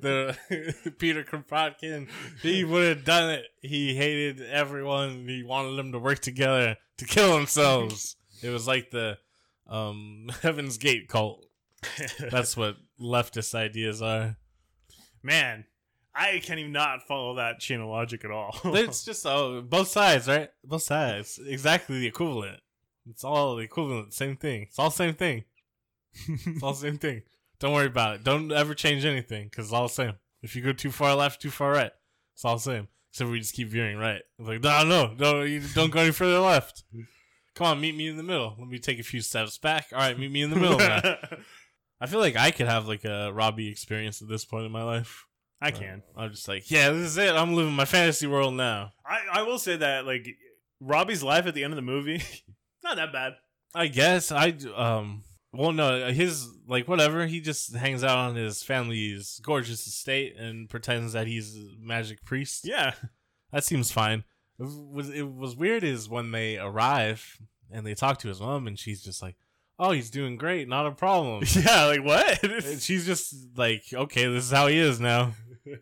the 0.00 0.36
Peter 0.98 1.24
Kropotkin, 1.24 2.08
he 2.40 2.64
would 2.64 2.88
have 2.88 3.04
done 3.04 3.30
it. 3.30 3.44
He 3.60 3.94
hated 3.94 4.40
everyone. 4.40 5.26
He 5.28 5.42
wanted 5.42 5.76
them 5.76 5.92
to 5.92 5.98
work 5.98 6.20
together 6.20 6.78
to 6.96 7.04
kill 7.04 7.36
themselves. 7.36 8.16
it 8.42 8.48
was 8.48 8.66
like 8.66 8.90
the 8.90 9.18
um, 9.68 10.30
Heaven's 10.40 10.78
Gate 10.78 11.08
cult. 11.08 11.44
That's 12.30 12.56
what 12.56 12.76
leftist 12.98 13.54
ideas 13.54 14.00
are. 14.00 14.38
Man, 15.22 15.66
I 16.14 16.40
can't 16.42 16.58
even 16.58 16.72
not 16.72 17.06
follow 17.06 17.34
that 17.36 17.60
chain 17.60 17.80
of 17.80 17.88
logic 17.88 18.24
at 18.24 18.30
all. 18.30 18.58
It's 18.64 19.04
just 19.04 19.26
oh, 19.26 19.60
both 19.60 19.88
sides, 19.88 20.28
right? 20.28 20.48
Both 20.64 20.82
sides, 20.82 21.38
exactly 21.46 22.00
the 22.00 22.06
equivalent. 22.06 22.60
It's 23.08 23.24
all 23.24 23.56
the 23.56 23.62
equivalent, 23.62 24.12
same 24.14 24.36
thing. 24.36 24.62
It's 24.62 24.78
all 24.78 24.90
the 24.90 24.96
same 24.96 25.14
thing. 25.14 25.44
It's 26.28 26.62
all 26.62 26.72
the 26.72 26.80
same 26.80 26.98
thing. 26.98 27.22
Don't 27.58 27.72
worry 27.72 27.86
about 27.86 28.16
it. 28.16 28.24
Don't 28.24 28.50
ever 28.52 28.74
change 28.74 29.04
anything 29.04 29.48
because 29.48 29.66
it's 29.66 29.72
all 29.74 29.88
the 29.88 29.94
same. 29.94 30.14
If 30.42 30.56
you 30.56 30.62
go 30.62 30.72
too 30.72 30.90
far 30.90 31.14
left, 31.14 31.40
too 31.40 31.50
far 31.50 31.72
right, 31.72 31.92
it's 32.34 32.44
all 32.44 32.56
the 32.56 32.62
same. 32.62 32.88
Except 33.12 33.30
we 33.30 33.40
just 33.40 33.54
keep 33.54 33.68
veering 33.68 33.98
right. 33.98 34.22
It's 34.38 34.48
like, 34.48 34.62
no, 34.62 34.84
no, 34.84 35.14
no, 35.18 35.42
you 35.42 35.60
don't 35.74 35.90
go 35.90 36.00
any 36.00 36.12
further 36.12 36.38
left. 36.38 36.84
Come 37.54 37.66
on, 37.66 37.80
meet 37.80 37.96
me 37.96 38.08
in 38.08 38.16
the 38.16 38.22
middle. 38.22 38.54
Let 38.58 38.68
me 38.68 38.78
take 38.78 38.98
a 38.98 39.04
few 39.04 39.20
steps 39.20 39.58
back. 39.58 39.86
All 39.92 39.98
right, 39.98 40.18
meet 40.18 40.30
me 40.30 40.42
in 40.42 40.50
the 40.50 40.56
middle. 40.56 40.78
now. 40.78 41.16
I 42.00 42.06
feel 42.06 42.20
like 42.20 42.36
I 42.36 42.50
could 42.50 42.66
have 42.66 42.88
like 42.88 43.04
a 43.04 43.32
Robbie 43.32 43.68
experience 43.68 44.22
at 44.22 44.28
this 44.28 44.44
point 44.44 44.64
in 44.64 44.72
my 44.72 44.82
life. 44.82 45.26
I 45.60 45.70
can. 45.70 46.02
I'm 46.16 46.30
just 46.30 46.48
like, 46.48 46.70
yeah, 46.70 46.90
this 46.90 47.08
is 47.08 47.18
it. 47.18 47.34
I'm 47.34 47.54
living 47.54 47.74
my 47.74 47.84
fantasy 47.84 48.26
world 48.26 48.54
now. 48.54 48.92
I, 49.04 49.40
I 49.40 49.42
will 49.42 49.58
say 49.58 49.76
that 49.76 50.06
like 50.06 50.26
Robbie's 50.80 51.22
life 51.22 51.46
at 51.46 51.54
the 51.54 51.64
end 51.64 51.74
of 51.74 51.76
the 51.76 51.82
movie, 51.82 52.22
not 52.82 52.96
that 52.96 53.12
bad. 53.12 53.32
I 53.74 53.86
guess 53.86 54.32
I 54.32 54.54
um 54.74 55.22
well 55.52 55.72
no 55.72 56.10
his 56.10 56.48
like 56.66 56.88
whatever 56.88 57.26
he 57.26 57.40
just 57.40 57.74
hangs 57.74 58.02
out 58.04 58.18
on 58.18 58.34
his 58.36 58.62
family's 58.62 59.40
gorgeous 59.42 59.86
estate 59.86 60.36
and 60.36 60.68
pretends 60.68 61.12
that 61.12 61.26
he's 61.26 61.56
a 61.56 61.68
magic 61.80 62.24
priest. 62.24 62.64
Yeah, 62.64 62.94
That 63.52 63.64
seems 63.64 63.90
fine. 63.92 64.24
It 64.58 64.66
was 64.66 65.10
it 65.10 65.22
was 65.34 65.56
weird 65.56 65.84
is 65.84 66.08
when 66.08 66.32
they 66.32 66.58
arrive 66.58 67.38
and 67.70 67.86
they 67.86 67.94
talk 67.94 68.18
to 68.20 68.28
his 68.28 68.40
mom 68.40 68.66
and 68.66 68.78
she's 68.78 69.02
just 69.02 69.22
like, 69.22 69.36
"Oh, 69.78 69.92
he's 69.92 70.10
doing 70.10 70.36
great, 70.36 70.68
not 70.68 70.86
a 70.86 70.90
problem." 70.92 71.42
yeah, 71.52 71.86
like 71.86 72.04
what? 72.04 72.42
And 72.42 72.80
she's 72.80 73.06
just 73.06 73.34
like, 73.56 73.84
"Okay, 73.92 74.26
this 74.26 74.44
is 74.44 74.50
how 74.50 74.66
he 74.66 74.78
is 74.78 75.00
now." 75.00 75.32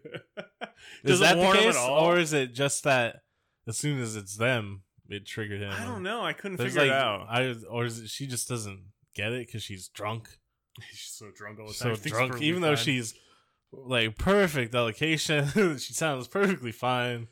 Is 1.05 1.21
that 1.21 1.37
the 1.37 1.53
case, 1.53 1.77
at 1.77 1.81
all? 1.81 2.05
or 2.07 2.19
is 2.19 2.33
it 2.33 2.53
just 2.53 2.85
that 2.85 3.21
as 3.67 3.77
soon 3.77 4.01
as 4.01 4.17
it's 4.17 4.37
them, 4.37 4.83
it 5.09 5.27
triggered 5.27 5.61
him? 5.61 5.73
I 5.73 5.85
don't 5.85 6.03
know. 6.03 6.23
I 6.23 6.33
couldn't 6.33 6.57
There's 6.57 6.75
figure 6.75 6.89
like, 6.89 6.97
it 6.97 7.03
out. 7.03 7.27
I 7.29 7.55
or 7.71 7.85
is 7.85 7.99
it 7.99 8.09
she 8.09 8.27
just 8.27 8.49
doesn't 8.49 8.85
get 9.15 9.33
it 9.33 9.47
because 9.47 9.63
she's 9.63 9.89
drunk, 9.89 10.29
She's 10.91 11.13
so 11.13 11.31
drunk 11.35 11.59
all 11.61 11.69
the 11.69 11.75
time. 11.75 11.97
Thinks 11.97 12.17
drunk, 12.17 12.41
even 12.43 12.63
though 12.63 12.77
she's 12.77 13.15
like 13.73 14.17
perfect 14.17 14.75
allocation, 14.75 15.49
she 15.79 15.93
sounds 15.93 16.29
perfectly 16.29 16.73
fine, 16.73 17.29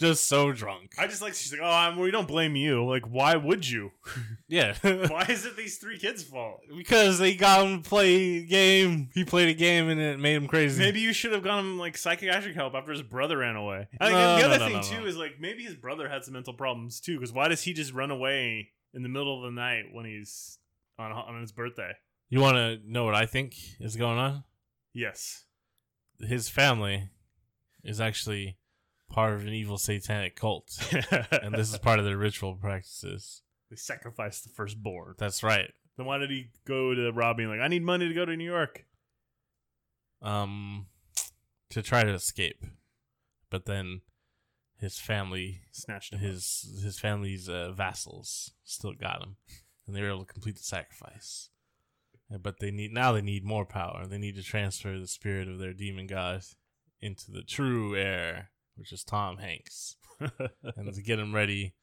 just 0.00 0.26
so 0.26 0.50
drunk. 0.50 0.94
I 0.98 1.06
just 1.06 1.22
like 1.22 1.34
she's 1.34 1.52
like, 1.52 1.60
oh, 1.62 1.70
I'm, 1.70 1.98
we 1.98 2.10
don't 2.10 2.26
blame 2.26 2.56
you. 2.56 2.84
Like, 2.84 3.04
why 3.06 3.36
would 3.36 3.68
you? 3.68 3.92
yeah, 4.48 4.74
why 4.82 5.26
is 5.28 5.44
it 5.46 5.56
these 5.56 5.76
three 5.78 5.98
kids' 5.98 6.22
fault? 6.24 6.60
because 6.76 7.18
they 7.18 7.34
got 7.34 7.64
him 7.66 7.82
to 7.82 7.88
play 7.88 8.38
a 8.38 8.44
game. 8.46 9.10
He 9.14 9.24
played 9.24 9.48
a 9.48 9.54
game 9.54 9.88
and 9.88 10.00
it 10.00 10.18
made 10.18 10.34
him 10.34 10.48
crazy. 10.48 10.82
Maybe 10.82 11.00
you 11.00 11.12
should 11.12 11.32
have 11.32 11.42
gotten 11.44 11.64
him 11.64 11.78
like 11.78 11.96
psychiatric 11.96 12.54
help 12.54 12.74
after 12.74 12.90
his 12.92 13.02
brother 13.02 13.38
ran 13.38 13.56
away. 13.56 13.88
I 14.00 14.06
think 14.06 14.18
No, 14.18 14.36
the 14.36 14.40
no, 14.40 14.46
other 14.46 14.58
no, 14.58 14.66
thing 14.66 14.76
no, 14.76 14.82
too 14.82 15.00
no. 15.02 15.06
is 15.06 15.16
like 15.16 15.32
maybe 15.38 15.62
his 15.62 15.74
brother 15.76 16.08
had 16.08 16.24
some 16.24 16.34
mental 16.34 16.54
problems 16.54 17.00
too. 17.00 17.16
Because 17.16 17.32
why 17.32 17.48
does 17.48 17.62
he 17.62 17.72
just 17.72 17.92
run 17.92 18.10
away 18.10 18.70
in 18.94 19.02
the 19.02 19.08
middle 19.08 19.36
of 19.36 19.44
the 19.52 19.54
night 19.54 19.84
when 19.92 20.04
he's 20.06 20.58
on 20.98 21.12
on 21.12 21.40
his 21.40 21.52
birthday? 21.52 21.92
you 22.32 22.40
want 22.40 22.56
to 22.56 22.78
know 22.86 23.04
what 23.04 23.14
I 23.14 23.26
think 23.26 23.54
is 23.80 23.96
going 23.96 24.18
on? 24.18 24.44
Yes. 24.94 25.44
His 26.20 26.48
family 26.48 27.08
is 27.82 28.00
actually 28.00 28.56
part 29.10 29.34
of 29.34 29.42
an 29.42 29.52
evil 29.52 29.76
satanic 29.78 30.36
cult, 30.36 30.70
and 31.32 31.54
this 31.54 31.70
is 31.72 31.78
part 31.78 31.98
of 31.98 32.04
their 32.04 32.16
ritual 32.16 32.54
practices. 32.54 33.42
they 33.68 33.76
sacrificed 33.76 34.44
the 34.44 34.50
firstborn. 34.50 35.14
That's 35.18 35.42
right. 35.42 35.70
Then 35.96 36.06
why 36.06 36.18
did 36.18 36.30
he 36.30 36.50
go 36.66 36.94
to 36.94 37.10
Robbie 37.12 37.42
and 37.44 37.52
like, 37.52 37.60
I 37.60 37.68
need 37.68 37.82
money 37.82 38.08
to 38.08 38.14
go 38.14 38.24
to 38.24 38.36
New 38.36 38.44
York? 38.50 38.86
Um, 40.22 40.86
to 41.70 41.82
try 41.82 42.04
to 42.04 42.12
escape, 42.12 42.64
but 43.50 43.64
then 43.64 44.02
his 44.78 44.98
family, 44.98 45.62
Snatched 45.72 46.12
him. 46.12 46.18
his 46.20 46.80
his 46.82 46.98
family's 46.98 47.48
uh, 47.48 47.72
vassals, 47.72 48.52
still 48.64 48.92
got 48.92 49.22
him, 49.22 49.36
and 49.86 49.96
they 49.96 50.02
were 50.02 50.08
able 50.10 50.24
to 50.24 50.32
complete 50.32 50.56
the 50.56 50.62
sacrifice. 50.62 51.48
Uh, 52.32 52.38
But 52.38 52.60
they 52.60 52.70
need 52.70 52.92
now. 52.92 53.12
They 53.12 53.22
need 53.22 53.44
more 53.44 53.64
power. 53.64 54.06
They 54.06 54.18
need 54.18 54.36
to 54.36 54.42
transfer 54.42 54.98
the 54.98 55.06
spirit 55.06 55.48
of 55.48 55.58
their 55.58 55.72
demon 55.72 56.06
god 56.06 56.42
into 57.00 57.30
the 57.30 57.42
true 57.42 57.96
heir, 57.96 58.50
which 58.76 58.92
is 58.92 59.04
Tom 59.04 59.38
Hanks. 59.38 59.96
and 60.20 60.94
to 60.94 61.02
get 61.02 61.18
him 61.18 61.34
ready, 61.34 61.74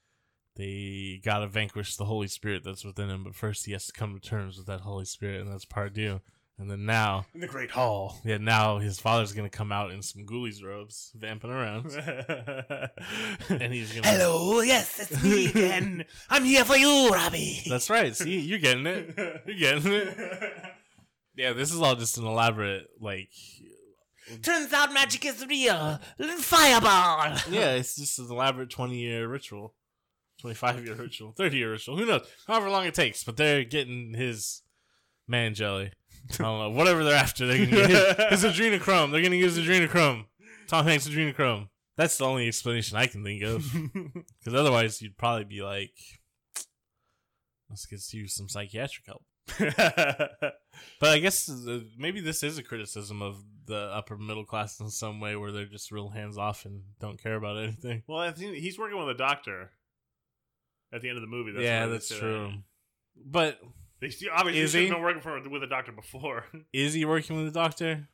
they 0.56 1.20
gotta 1.24 1.48
vanquish 1.48 1.96
the 1.96 2.06
Holy 2.06 2.28
Spirit 2.28 2.64
that's 2.64 2.86
within 2.86 3.10
him. 3.10 3.24
But 3.24 3.36
first, 3.36 3.66
he 3.66 3.72
has 3.74 3.86
to 3.88 3.94
come 3.94 4.14
to 4.14 4.20
terms 4.20 4.58
with 4.58 4.68
that 4.68 4.82
Holy 4.82 5.06
Spirit, 5.06 5.42
and 5.42 5.52
that's 5.52 5.66
Pardieu. 5.66 6.22
And 6.60 6.72
then 6.72 6.88
now, 6.88 7.28
in 7.36 7.42
the 7.42 7.48
Great 7.48 7.70
Hall. 7.70 8.18
yeah, 8.24 8.38
now 8.38 8.80
his 8.80 9.00
father's 9.00 9.32
gonna 9.32 9.48
come 9.48 9.72
out 9.72 9.92
in 9.92 10.02
some 10.02 10.26
ghoulies 10.26 10.64
robes, 10.64 11.12
vamping 11.16 11.52
around, 11.52 11.86
and 13.50 13.72
he's 13.72 13.94
gonna. 13.94 14.08
Hello, 14.08 14.62
yes, 14.62 15.00
it's 15.00 15.24
me 15.24 15.46
again. 15.50 16.06
I'm 16.32 16.44
here 16.44 16.66
for 16.66 16.76
you, 16.76 17.10
Robbie. 17.12 17.62
That's 17.70 17.92
right. 17.92 18.16
See, 18.16 18.40
you're 18.40 18.58
getting 18.58 18.88
it. 18.88 19.14
You're 19.46 19.56
getting 19.56 19.92
it. 19.94 20.18
Yeah, 21.36 21.54
this 21.54 21.72
is 21.72 21.80
all 21.80 21.94
just 21.96 22.18
an 22.18 22.26
elaborate, 22.26 22.88
like, 23.00 23.30
Turns 24.42 24.74
out 24.74 24.94
magic 24.94 25.26
is 25.26 25.46
real. 25.46 26.00
Fireball. 26.40 27.38
yeah, 27.50 27.76
it's 27.76 27.96
just 27.96 28.20
an 28.20 28.28
elaborate 28.30 28.70
20 28.70 28.98
year 28.98 29.28
ritual, 29.28 29.74
25 30.42 30.86
year 30.86 30.96
ritual, 30.96 31.32
30 31.32 31.58
year 31.58 31.72
ritual. 31.72 31.98
Who 31.98 32.06
knows? 32.06 32.28
However 32.48 32.70
long 32.70 32.86
it 32.86 32.94
takes, 32.94 33.24
but 33.24 33.38
they're 33.38 33.64
getting 33.64 34.14
his 34.14 34.62
man 35.28 35.54
jelly. 35.54 35.92
I 36.34 36.44
don't 36.44 36.60
know. 36.60 36.70
Whatever 36.70 37.04
they're 37.04 37.16
after, 37.16 37.48
they're 37.48 37.66
gonna 37.66 37.88
get 37.88 37.90
his, 38.32 38.44
his 38.44 38.54
adrenochrome. 38.54 39.12
They're 39.12 39.22
gonna 39.22 39.36
use 39.36 39.58
adrenochrome. 39.58 40.26
Tom 40.68 40.86
Hanks 40.86 41.08
adrenochrome. 41.08 41.70
That's 41.96 42.18
the 42.18 42.26
only 42.26 42.48
explanation 42.48 42.98
I 42.98 43.08
can 43.08 43.24
think 43.24 43.44
of. 43.44 43.66
Because 44.40 44.54
otherwise, 44.54 45.02
you'd 45.02 45.18
probably 45.18 45.44
be 45.44 45.62
like, 45.62 45.94
let's 47.70 47.86
get 47.86 48.02
you 48.14 48.28
some 48.28 48.48
psychiatric 48.48 49.06
help. 49.08 49.24
But 51.00 51.10
I 51.10 51.20
guess 51.20 51.50
maybe 51.98 52.22
this 52.22 52.44
is 52.44 52.58
a 52.58 52.64
criticism 52.64 53.22
of 53.22 53.44
the 53.66 53.78
upper 53.78 54.18
middle 54.18 54.46
class 54.46 54.80
in 54.80 54.90
some 54.90 55.20
way, 55.20 55.36
where 55.36 55.52
they're 55.52 55.66
just 55.66 55.92
real 55.92 56.10
hands 56.10 56.38
off 56.38 56.66
and 56.66 56.82
don't 57.00 57.22
care 57.22 57.36
about 57.36 57.58
anything. 57.58 58.04
well, 58.08 58.20
I 58.20 58.32
think 58.32 58.56
he's 58.56 58.80
working 58.80 58.98
with 58.98 59.10
a 59.10 59.18
doctor 59.18 59.72
at 60.94 61.02
the 61.02 61.10
end 61.10 61.18
of 61.18 61.22
the 61.22 61.28
movie. 61.28 61.52
That's 61.52 61.64
yeah, 61.64 61.86
that's 61.88 62.10
true. 62.10 62.52
that. 62.52 62.64
But 63.26 63.60
They 64.00 64.10
still- 64.10 64.30
obviously 64.34 64.62
Is 64.62 64.74
he? 64.74 64.86
have 64.88 64.96
been 64.96 65.02
working 65.04 65.22
for 65.22 65.40
with 65.50 65.64
a 65.64 65.68
doctor 65.68 65.92
before. 65.92 66.46
is 66.74 66.94
he 66.94 67.06
working 67.06 67.38
with 67.38 67.48
a 67.48 67.52
doctor? 67.52 68.08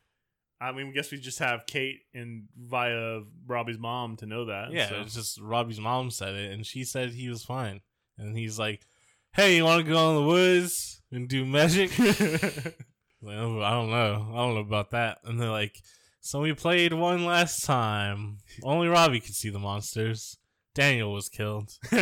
I 0.60 0.72
mean, 0.72 0.88
I 0.88 0.90
guess 0.92 1.10
we 1.12 1.18
just 1.18 1.40
have 1.40 1.66
Kate 1.66 2.00
and 2.14 2.44
via 2.56 3.20
Robbie's 3.46 3.78
mom 3.78 4.16
to 4.16 4.26
know 4.26 4.46
that. 4.46 4.72
Yeah, 4.72 4.88
so. 4.88 5.00
it's 5.02 5.14
just 5.14 5.40
Robbie's 5.40 5.80
mom 5.80 6.10
said 6.10 6.34
it, 6.34 6.52
and 6.52 6.64
she 6.64 6.84
said 6.84 7.10
he 7.10 7.28
was 7.28 7.44
fine. 7.44 7.80
And 8.16 8.36
he's 8.36 8.58
like, 8.58 8.86
"Hey, 9.34 9.56
you 9.56 9.64
want 9.64 9.84
to 9.84 9.90
go 9.90 10.10
in 10.10 10.16
the 10.16 10.22
woods 10.22 11.02
and 11.10 11.28
do 11.28 11.44
magic?" 11.44 11.98
like, 11.98 13.36
oh, 13.36 13.60
I 13.62 13.70
don't 13.70 13.90
know. 13.90 14.28
I 14.32 14.36
don't 14.36 14.54
know 14.54 14.60
about 14.60 14.90
that. 14.90 15.18
And 15.24 15.40
they're 15.40 15.50
like, 15.50 15.82
"So 16.20 16.40
we 16.40 16.52
played 16.54 16.92
one 16.92 17.24
last 17.24 17.64
time. 17.64 18.38
Only 18.62 18.88
Robbie 18.88 19.20
could 19.20 19.34
see 19.34 19.50
the 19.50 19.58
monsters. 19.58 20.38
Daniel 20.74 21.12
was 21.12 21.28
killed." 21.28 21.72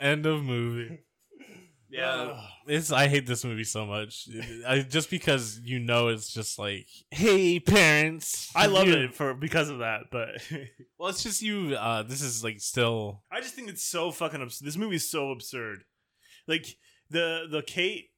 End 0.00 0.26
of 0.26 0.42
movie. 0.42 1.04
Yeah, 1.90 2.40
it's. 2.66 2.92
I 2.92 3.08
hate 3.08 3.26
this 3.26 3.44
movie 3.44 3.64
so 3.64 3.84
much. 3.84 4.28
I, 4.66 4.80
just 4.80 5.10
because 5.10 5.60
you 5.64 5.78
know 5.80 6.08
it's 6.08 6.32
just 6.32 6.58
like, 6.58 6.86
hey, 7.10 7.58
parents. 7.58 8.50
I 8.54 8.66
love 8.66 8.86
you- 8.86 8.94
it 8.94 9.14
for 9.14 9.34
because 9.34 9.68
of 9.70 9.78
that, 9.80 10.02
but 10.12 10.28
Well, 10.98 11.08
it's 11.08 11.22
just 11.22 11.42
you. 11.42 11.74
Uh, 11.74 12.02
this 12.04 12.22
is 12.22 12.44
like 12.44 12.60
still. 12.60 13.22
I 13.32 13.40
just 13.40 13.54
think 13.54 13.68
it's 13.68 13.84
so 13.84 14.10
fucking 14.10 14.40
absurd. 14.40 14.66
This 14.66 14.76
movie 14.76 14.96
is 14.96 15.10
so 15.10 15.30
absurd. 15.30 15.84
Like 16.46 16.66
the 17.10 17.46
the 17.50 17.62
Kate, 17.62 18.10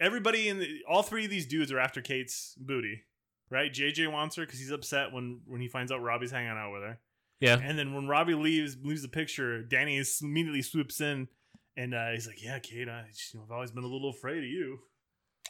everybody 0.00 0.48
in 0.48 0.58
the, 0.58 0.80
all 0.88 1.02
three 1.02 1.24
of 1.24 1.30
these 1.30 1.46
dudes 1.46 1.72
are 1.72 1.78
after 1.78 2.00
Kate's 2.02 2.54
booty, 2.58 3.04
right? 3.50 3.72
JJ 3.72 4.12
wants 4.12 4.36
her 4.36 4.44
because 4.44 4.58
he's 4.58 4.70
upset 4.70 5.12
when 5.12 5.40
when 5.46 5.60
he 5.60 5.68
finds 5.68 5.90
out 5.90 6.02
Robbie's 6.02 6.30
hanging 6.32 6.50
out 6.50 6.72
with 6.72 6.82
her, 6.82 6.98
Yeah, 7.40 7.58
and 7.62 7.78
then 7.78 7.94
when 7.94 8.08
Robbie 8.08 8.34
leaves 8.34 8.76
leaves 8.82 9.02
the 9.02 9.08
picture, 9.08 9.62
Danny 9.62 9.96
is 9.96 10.20
immediately 10.22 10.62
swoops 10.62 11.00
in. 11.00 11.28
And 11.76 11.94
uh, 11.94 12.10
he's 12.12 12.26
like, 12.26 12.42
"Yeah, 12.42 12.58
Kate, 12.58 12.88
I, 12.88 13.04
just, 13.12 13.34
you 13.34 13.40
know, 13.40 13.46
I've 13.46 13.52
always 13.52 13.70
been 13.70 13.84
a 13.84 13.88
little 13.88 14.10
afraid 14.10 14.38
of 14.38 14.44
you." 14.44 14.78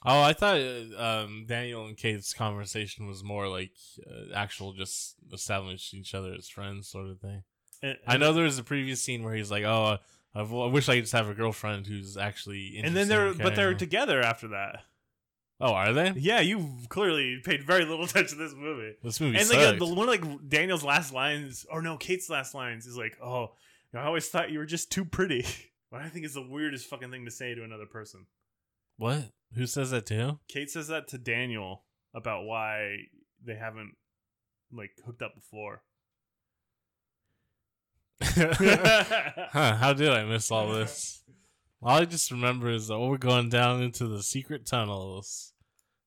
Oh, 0.05 0.20
I 0.20 0.33
thought 0.33 0.61
uh, 0.61 1.01
um, 1.24 1.47
Daniel 1.49 1.87
and 1.87 1.97
Kate's 1.97 2.35
conversation 2.35 3.07
was 3.07 3.24
more 3.24 3.49
like 3.49 3.72
uh, 4.07 4.35
actual, 4.35 4.72
just 4.72 5.14
establishing 5.33 6.01
each 6.01 6.14
other 6.14 6.35
as 6.35 6.49
friends, 6.49 6.89
sort 6.89 7.09
of 7.09 7.20
thing. 7.20 7.43
And, 7.83 7.97
I 8.07 8.16
know 8.16 8.33
there 8.33 8.45
was 8.45 8.59
a 8.59 8.64
previous 8.64 9.03
scene 9.03 9.22
where 9.22 9.35
he's 9.35 9.51
like, 9.51 9.64
"Oh, 9.64 9.99
I, 10.35 10.41
I 10.41 10.43
wish 10.43 10.89
I 10.89 10.97
could 10.97 11.05
just 11.05 11.12
have 11.12 11.29
a 11.29 11.35
girlfriend 11.35 11.87
who's 11.87 12.16
actually." 12.16 12.81
and 12.83 12.97
then 12.97 13.09
they're 13.09 13.33
but 13.35 13.55
they're 13.55 13.74
together 13.74 14.20
after 14.20 14.49
that. 14.49 14.81
Oh, 15.59 15.72
are 15.72 15.93
they? 15.95 16.12
Yeah, 16.16 16.41
you 16.41 16.79
clearly 16.89 17.41
paid 17.43 17.62
very 17.62 17.85
little 17.85 18.05
attention 18.05 18.39
to 18.39 18.45
this 18.45 18.55
movie. 18.55 18.95
This 19.03 19.20
movie 19.20 19.39
and 19.39 19.49
like 19.49 19.59
uh, 19.59 19.72
the 19.72 19.87
one 19.87 20.09
of 20.09 20.22
like 20.22 20.49
Daniel's 20.49 20.85
last 20.85 21.12
lines, 21.12 21.64
or 21.70 21.81
no, 21.81 21.97
Kate's 21.97 22.29
last 22.29 22.55
lines 22.55 22.87
is 22.87 22.97
like, 22.97 23.16
"Oh, 23.22 23.53
I 23.95 24.03
always 24.03 24.29
thought 24.29 24.51
you 24.51 24.59
were 24.59 24.66
just 24.66 24.91
too 24.91 25.05
pretty." 25.05 25.47
What 25.91 26.03
I 26.03 26.09
think 26.09 26.24
is 26.26 26.34
the 26.34 26.43
weirdest 26.43 26.89
fucking 26.89 27.11
thing 27.11 27.24
to 27.24 27.30
say 27.30 27.55
to 27.55 27.62
another 27.62 27.87
person. 27.87 28.26
what? 28.97 29.30
Who 29.55 29.66
says 29.66 29.91
that 29.93 30.07
to 30.07 30.14
him? 30.14 30.39
Kate 30.49 30.68
says 30.70 30.89
that 30.89 31.07
to 31.09 31.18
Daniel 31.18 31.84
about 32.14 32.45
why 32.45 32.97
they 33.45 33.55
haven't 33.55 33.95
like 34.72 34.91
hooked 35.07 35.22
up 35.22 35.34
before. 35.37 35.82
huh, 38.22 39.76
how 39.76 39.93
did 39.93 40.11
I 40.11 40.24
miss 40.24 40.51
all 40.51 40.68
this? 40.72 41.22
All 41.82 41.99
I 41.99 42.05
just 42.05 42.30
remember 42.30 42.70
is 42.70 42.89
that 42.89 42.99
we're 42.99 43.18
going 43.18 43.49
down 43.49 43.82
into 43.82 44.07
the 44.09 44.22
secret 44.22 44.66
tunnels. 44.66 45.53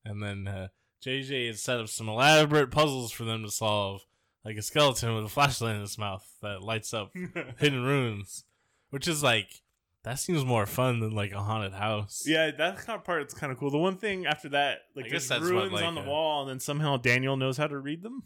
And 0.03 0.21
then 0.21 0.47
uh, 0.47 0.67
JJ 1.05 1.47
had 1.47 1.59
set 1.59 1.79
up 1.79 1.87
some 1.87 2.09
elaborate 2.09 2.71
puzzles 2.71 3.11
for 3.11 3.23
them 3.23 3.43
to 3.43 3.51
solve, 3.51 4.01
like 4.43 4.57
a 4.57 4.61
skeleton 4.61 5.15
with 5.15 5.25
a 5.25 5.29
flashlight 5.29 5.75
in 5.75 5.83
its 5.83 5.97
mouth 5.97 6.27
that 6.41 6.61
lights 6.61 6.93
up 6.93 7.11
hidden 7.59 7.83
runes. 7.83 8.43
Which 8.89 9.07
is 9.07 9.21
like, 9.21 9.61
that 10.09 10.17
seems 10.19 10.43
more 10.43 10.65
fun 10.65 10.99
than 10.99 11.11
like 11.13 11.31
a 11.31 11.39
haunted 11.39 11.73
house. 11.73 12.23
yeah, 12.25 12.49
that 12.51 12.77
kind 12.77 12.97
of 12.97 13.03
part 13.05 13.25
is 13.27 13.33
kind 13.33 13.51
of 13.51 13.59
cool. 13.59 13.69
The 13.69 13.77
one 13.77 13.97
thing 13.97 14.25
after 14.25 14.49
that, 14.49 14.79
like 14.95 15.05
I 15.05 15.09
guess 15.09 15.27
there's 15.27 15.41
that's 15.41 15.51
what, 15.51 15.59
ruins 15.59 15.73
like, 15.73 15.83
on 15.85 15.95
the 15.95 16.01
uh, 16.01 16.05
wall, 16.05 16.41
and 16.41 16.49
then 16.49 16.59
somehow 16.59 16.97
Daniel 16.97 17.37
knows 17.37 17.57
how 17.57 17.67
to 17.67 17.77
read 17.77 18.01
them. 18.01 18.23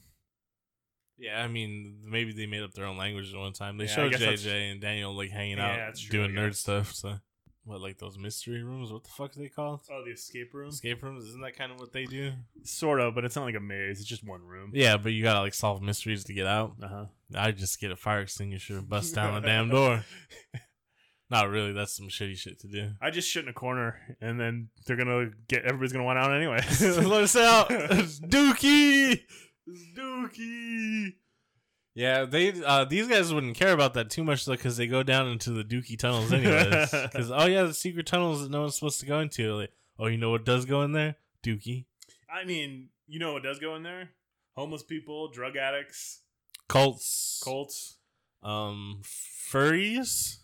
Yeah, 1.17 1.41
I 1.41 1.47
mean, 1.47 1.99
maybe 2.09 2.31
they 2.33 2.45
made 2.47 2.63
up 2.63 2.73
their 2.73 2.85
own 2.85 2.97
language 2.97 3.33
at 3.33 3.39
one 3.39 3.53
time. 3.53 3.77
They 3.77 3.85
Yeah, 3.85 3.91
I 3.91 3.95
showed 3.95 4.11
guess 4.11 4.19
that's- 4.21 4.43
JJ 4.43 4.71
and 4.71 4.81
Daniel 4.81 5.15
like 5.15 5.29
hanging 5.31 5.57
Yeah, 5.57 5.71
out 5.71 5.77
that's 5.77 6.01
true, 6.01 6.19
doing 6.25 6.37
I 6.37 6.41
nerd 6.41 6.47
guess. 6.51 6.59
stuff. 6.59 6.93
So, 6.93 7.15
what, 7.65 7.81
like 7.81 7.97
those 7.97 8.17
mystery 8.17 8.63
rooms? 8.63 8.91
What 8.91 9.03
the 9.03 9.09
fuck 9.09 9.35
are 9.35 9.39
they 9.39 9.47
called? 9.49 9.81
Oh, 9.91 10.03
the 10.05 10.11
escape 10.11 10.53
room, 10.53 10.69
Escape 10.69 11.03
rooms? 11.03 11.25
Isn't 11.27 11.41
that 11.41 11.55
kind 11.55 11.71
of 11.71 11.79
what 11.79 11.91
they 11.93 12.05
do? 12.05 12.31
sort 12.63 12.99
of, 12.99 13.13
but 13.13 13.25
it's 13.25 13.35
not 13.35 13.45
like 13.45 13.55
a 13.55 13.59
maze. 13.59 13.99
It's 13.99 14.07
just 14.09 14.23
one 14.25 14.41
room. 14.41 14.71
Yeah, 14.73 14.97
but 14.97 15.11
you 15.13 15.21
gotta 15.23 15.39
like 15.41 15.53
solve 15.53 15.81
mysteries 15.81 16.23
to 16.25 16.33
get 16.33 16.47
out. 16.47 16.73
Uh 16.81 16.87
huh. 16.87 17.05
I 17.35 17.51
just 17.51 17.79
get 17.79 17.91
a 17.91 17.95
fire 17.95 18.21
extinguisher 18.21 18.77
and 18.77 18.87
bust 18.89 19.15
down 19.15 19.35
the 19.35 19.41
damn 19.47 19.69
door. 19.69 20.03
Not 21.33 21.49
really. 21.49 21.71
That's 21.73 21.97
some 21.97 22.09
shitty 22.09 22.37
shit 22.37 22.59
to 22.59 22.67
do. 22.67 22.91
I 23.01 23.09
just 23.09 23.27
shit 23.27 23.43
in 23.43 23.49
a 23.49 23.53
corner, 23.53 23.99
and 24.21 24.39
then 24.39 24.69
they're 24.85 24.95
gonna 24.95 25.31
get 25.47 25.63
everybody's 25.65 25.91
gonna 25.91 26.05
want 26.05 26.19
out 26.19 26.31
anyway. 26.31 26.59
Let 26.81 27.23
us 27.23 27.35
out, 27.35 27.67
It's 27.71 28.19
Dookie. 28.21 29.19
It's 29.65 29.83
Dookie. 29.97 31.13
Yeah, 31.95 32.25
they 32.25 32.53
uh, 32.63 32.85
these 32.85 33.07
guys 33.07 33.33
wouldn't 33.33 33.55
care 33.55 33.73
about 33.73 33.95
that 33.95 34.11
too 34.11 34.23
much 34.23 34.45
though, 34.45 34.51
because 34.53 34.77
they 34.77 34.85
go 34.85 35.01
down 35.01 35.27
into 35.27 35.49
the 35.49 35.63
Dookie 35.63 35.97
tunnels 35.97 36.31
anyways. 36.31 36.91
Because 36.91 37.31
oh 37.31 37.45
yeah, 37.47 37.63
the 37.63 37.73
secret 37.73 38.05
tunnels 38.05 38.41
that 38.41 38.51
no 38.51 38.61
one's 38.61 38.75
supposed 38.75 38.99
to 38.99 39.07
go 39.07 39.19
into. 39.19 39.55
Like, 39.55 39.71
oh, 39.97 40.05
you 40.05 40.17
know 40.17 40.29
what 40.29 40.45
does 40.45 40.65
go 40.65 40.83
in 40.83 40.91
there? 40.91 41.15
Dookie. 41.43 41.85
I 42.31 42.45
mean, 42.45 42.89
you 43.07 43.17
know 43.17 43.33
what 43.33 43.41
does 43.41 43.57
go 43.57 43.75
in 43.75 43.81
there? 43.81 44.09
Homeless 44.55 44.83
people, 44.83 45.29
drug 45.31 45.55
addicts, 45.57 46.21
Cults. 46.69 47.41
cults. 47.43 47.97
Um, 48.43 49.01
furries. 49.51 50.37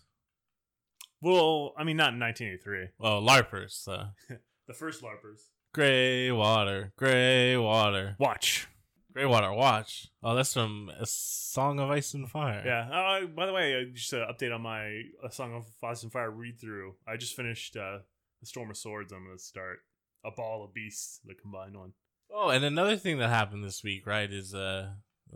Well, 1.20 1.72
I 1.76 1.84
mean, 1.84 1.96
not 1.96 2.14
in 2.14 2.20
1983. 2.20 2.88
Oh, 3.00 3.20
larpers. 3.20 3.86
Uh, 3.88 4.06
The 4.68 4.74
first 4.74 5.02
LARPers. 5.02 5.46
gray 5.74 6.30
water, 6.30 6.92
gray 6.96 7.56
water, 7.56 8.14
Watch. 8.20 8.68
gray 9.12 9.26
water. 9.26 9.52
Watch. 9.52 10.06
Oh, 10.22 10.36
that's 10.36 10.54
from 10.54 10.92
a 10.96 11.04
Song 11.06 11.80
of 11.80 11.90
Ice 11.90 12.14
and 12.14 12.30
Fire. 12.30 12.62
Yeah. 12.64 12.88
Uh, 12.88 13.26
by 13.26 13.46
the 13.46 13.52
way, 13.52 13.74
uh, 13.74 13.84
just 13.92 14.12
an 14.12 14.20
update 14.30 14.54
on 14.54 14.60
my 14.62 15.02
A 15.24 15.30
Song 15.32 15.54
of 15.56 15.64
Ice 15.82 16.04
and 16.04 16.12
Fire 16.12 16.30
read 16.30 16.60
through. 16.60 16.94
I 17.04 17.16
just 17.16 17.34
finished 17.34 17.76
uh, 17.76 17.98
The 18.40 18.46
Storm 18.46 18.70
of 18.70 18.76
Swords. 18.76 19.12
I'm 19.12 19.24
going 19.24 19.36
to 19.36 19.42
start 19.42 19.78
A 20.24 20.30
Ball 20.30 20.62
of 20.64 20.72
Beasts, 20.72 21.18
the 21.24 21.34
combined 21.34 21.76
one. 21.76 21.94
Oh, 22.32 22.50
and 22.50 22.64
another 22.64 22.96
thing 22.96 23.18
that 23.18 23.28
happened 23.30 23.64
this 23.64 23.82
week, 23.82 24.06
right, 24.06 24.32
is 24.32 24.54
uh. 24.54 24.90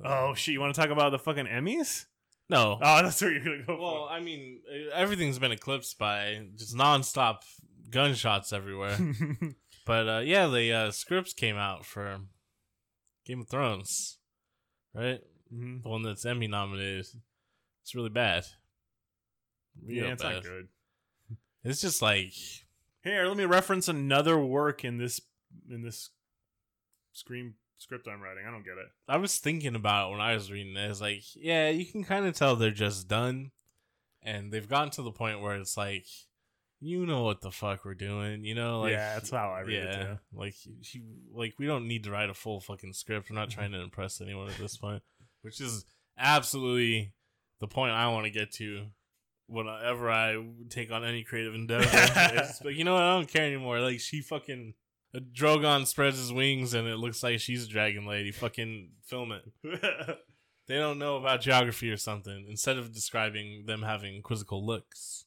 Oh, 0.05 0.35
shit. 0.35 0.53
You 0.53 0.61
want 0.61 0.73
to 0.77 0.81
talk 0.81 0.91
about 0.91 1.11
the 1.11 1.19
fucking 1.19 1.47
Emmys? 1.47 2.05
No. 2.49 2.79
Oh, 2.81 3.03
that's 3.03 3.21
where 3.23 3.33
you're 3.33 3.45
going 3.45 3.61
to 3.61 3.67
go 3.67 3.81
Well, 3.81 4.09
I 4.11 4.21
mean, 4.21 4.61
uh, 4.71 4.91
everything's 4.95 5.39
been 5.39 5.53
eclipsed 5.53 5.99
by 5.99 6.47
just 6.57 6.77
nonstop 6.77 7.39
gunshots 7.91 8.53
everywhere. 8.53 8.97
but 9.87 10.09
uh, 10.09 10.21
yeah, 10.25 10.47
the 10.47 10.73
uh, 10.73 10.91
scripts 10.91 11.33
came 11.33 11.57
out 11.57 11.85
for 11.85 12.19
Game 13.25 13.41
of 13.41 13.49
Thrones, 13.49 14.19
right? 14.95 15.21
Mhm. 15.55 15.83
The 15.83 15.89
one 15.89 16.03
that's 16.03 16.25
Emmy 16.27 16.47
nominated. 16.49 17.07
It's 17.83 17.95
really 17.95 18.09
bad. 18.11 18.45
Real 19.85 20.07
Yeah, 20.07 20.13
it's 20.13 20.23
bad. 20.23 20.35
not 20.35 20.43
good. 20.45 20.69
It's 21.65 21.81
just 21.81 22.03
like 22.03 22.33
Here, 23.03 23.27
let 23.27 23.37
me 23.37 23.45
reference 23.45 23.89
another 23.89 24.39
work 24.39 24.85
in 24.85 24.99
this 24.99 25.21
in 25.71 25.83
this 25.83 26.11
screen 27.13 27.55
script 27.85 28.09
I'm 28.09 28.21
writing. 28.21 28.45
I 28.47 28.51
don't 28.51 28.65
get 28.65 28.73
it. 28.73 28.89
I 29.07 29.19
was 29.19 29.39
thinking 29.39 29.77
about 29.77 30.09
it 30.09 30.13
when 30.13 30.21
I 30.21 30.35
was 30.35 30.51
reading 30.51 30.77
it. 30.77 30.91
It's 30.91 31.01
like, 31.01 31.23
yeah, 31.37 31.69
you 31.69 31.87
can 31.87 32.03
kind 32.03 32.27
of 32.27 32.35
tell 32.35 32.57
they're 32.57 32.71
just 32.71 33.07
done, 33.07 33.53
and 34.23 34.51
they've 34.51 34.69
gotten 34.69 34.91
to 34.93 35.03
the 35.03 35.13
point 35.13 35.41
where 35.41 35.55
it's 35.55 35.77
like, 35.77 36.07
you 36.81 37.07
know 37.07 37.23
what 37.23 37.41
the 37.41 37.51
fuck 37.51 37.85
we're 37.85 37.95
doing, 37.95 38.45
you 38.45 38.55
know? 38.55 38.81
Like, 38.81 38.93
yeah, 38.93 39.15
that's 39.15 39.31
how 39.31 39.51
I 39.51 39.61
read 39.61 39.85
it 39.85 39.85
yeah, 39.85 40.05
too. 40.05 40.19
like 40.33 40.55
she, 40.83 41.03
like 41.33 41.55
we 41.59 41.67
don't 41.67 41.87
need 41.87 42.05
to 42.05 42.11
write 42.11 42.31
a 42.31 42.35
full 42.35 42.61
fucking 42.61 42.93
script. 42.93 43.31
We're 43.31 43.37
not 43.37 43.49
mm-hmm. 43.49 43.61
trying 43.61 43.73
to 43.73 43.81
impress 43.81 44.21
anyone 44.21 44.49
at 44.49 44.59
this 44.59 44.77
point, 44.77 45.03
which 45.43 45.61
is 45.61 45.85
absolutely 46.19 47.13
the 47.61 47.69
point 47.69 47.93
I 47.93 48.09
want 48.09 48.25
to 48.25 48.31
get 48.31 48.53
to 48.53 48.87
whenever 49.47 50.11
I 50.11 50.43
take 50.71 50.91
on 50.91 51.05
any 51.05 51.23
creative 51.23 51.55
endeavor. 51.55 51.85
It's 52.37 52.65
like, 52.65 52.77
you 52.77 52.85
know 52.85 52.95
what? 52.95 53.03
I 53.03 53.15
don't 53.17 53.29
care 53.29 53.47
anymore. 53.47 53.81
Like 53.81 54.01
she 54.01 54.21
fucking. 54.21 54.75
A 55.15 55.21
Drogon 55.21 55.87
spreads 55.87 56.19
his 56.19 56.33
wings 56.33 56.75
and 56.75 56.89
it 56.89 56.97
looks 56.97 57.23
like 57.23 57.41
she's 57.41 57.65
a 57.65 57.69
dragon 57.69 58.07
lady. 58.07 58.33
Fucking 58.33 58.91
film 59.07 59.33
it. 59.33 60.19
They 60.67 60.77
don't 60.77 60.99
know 60.99 61.17
about 61.17 61.43
geography 61.43 61.91
or 61.91 61.99
something. 61.99 62.47
Instead 62.49 62.79
of 62.79 62.91
describing 62.91 63.67
them 63.67 63.83
having 63.83 64.23
quizzical 64.23 64.65
looks, 64.65 65.27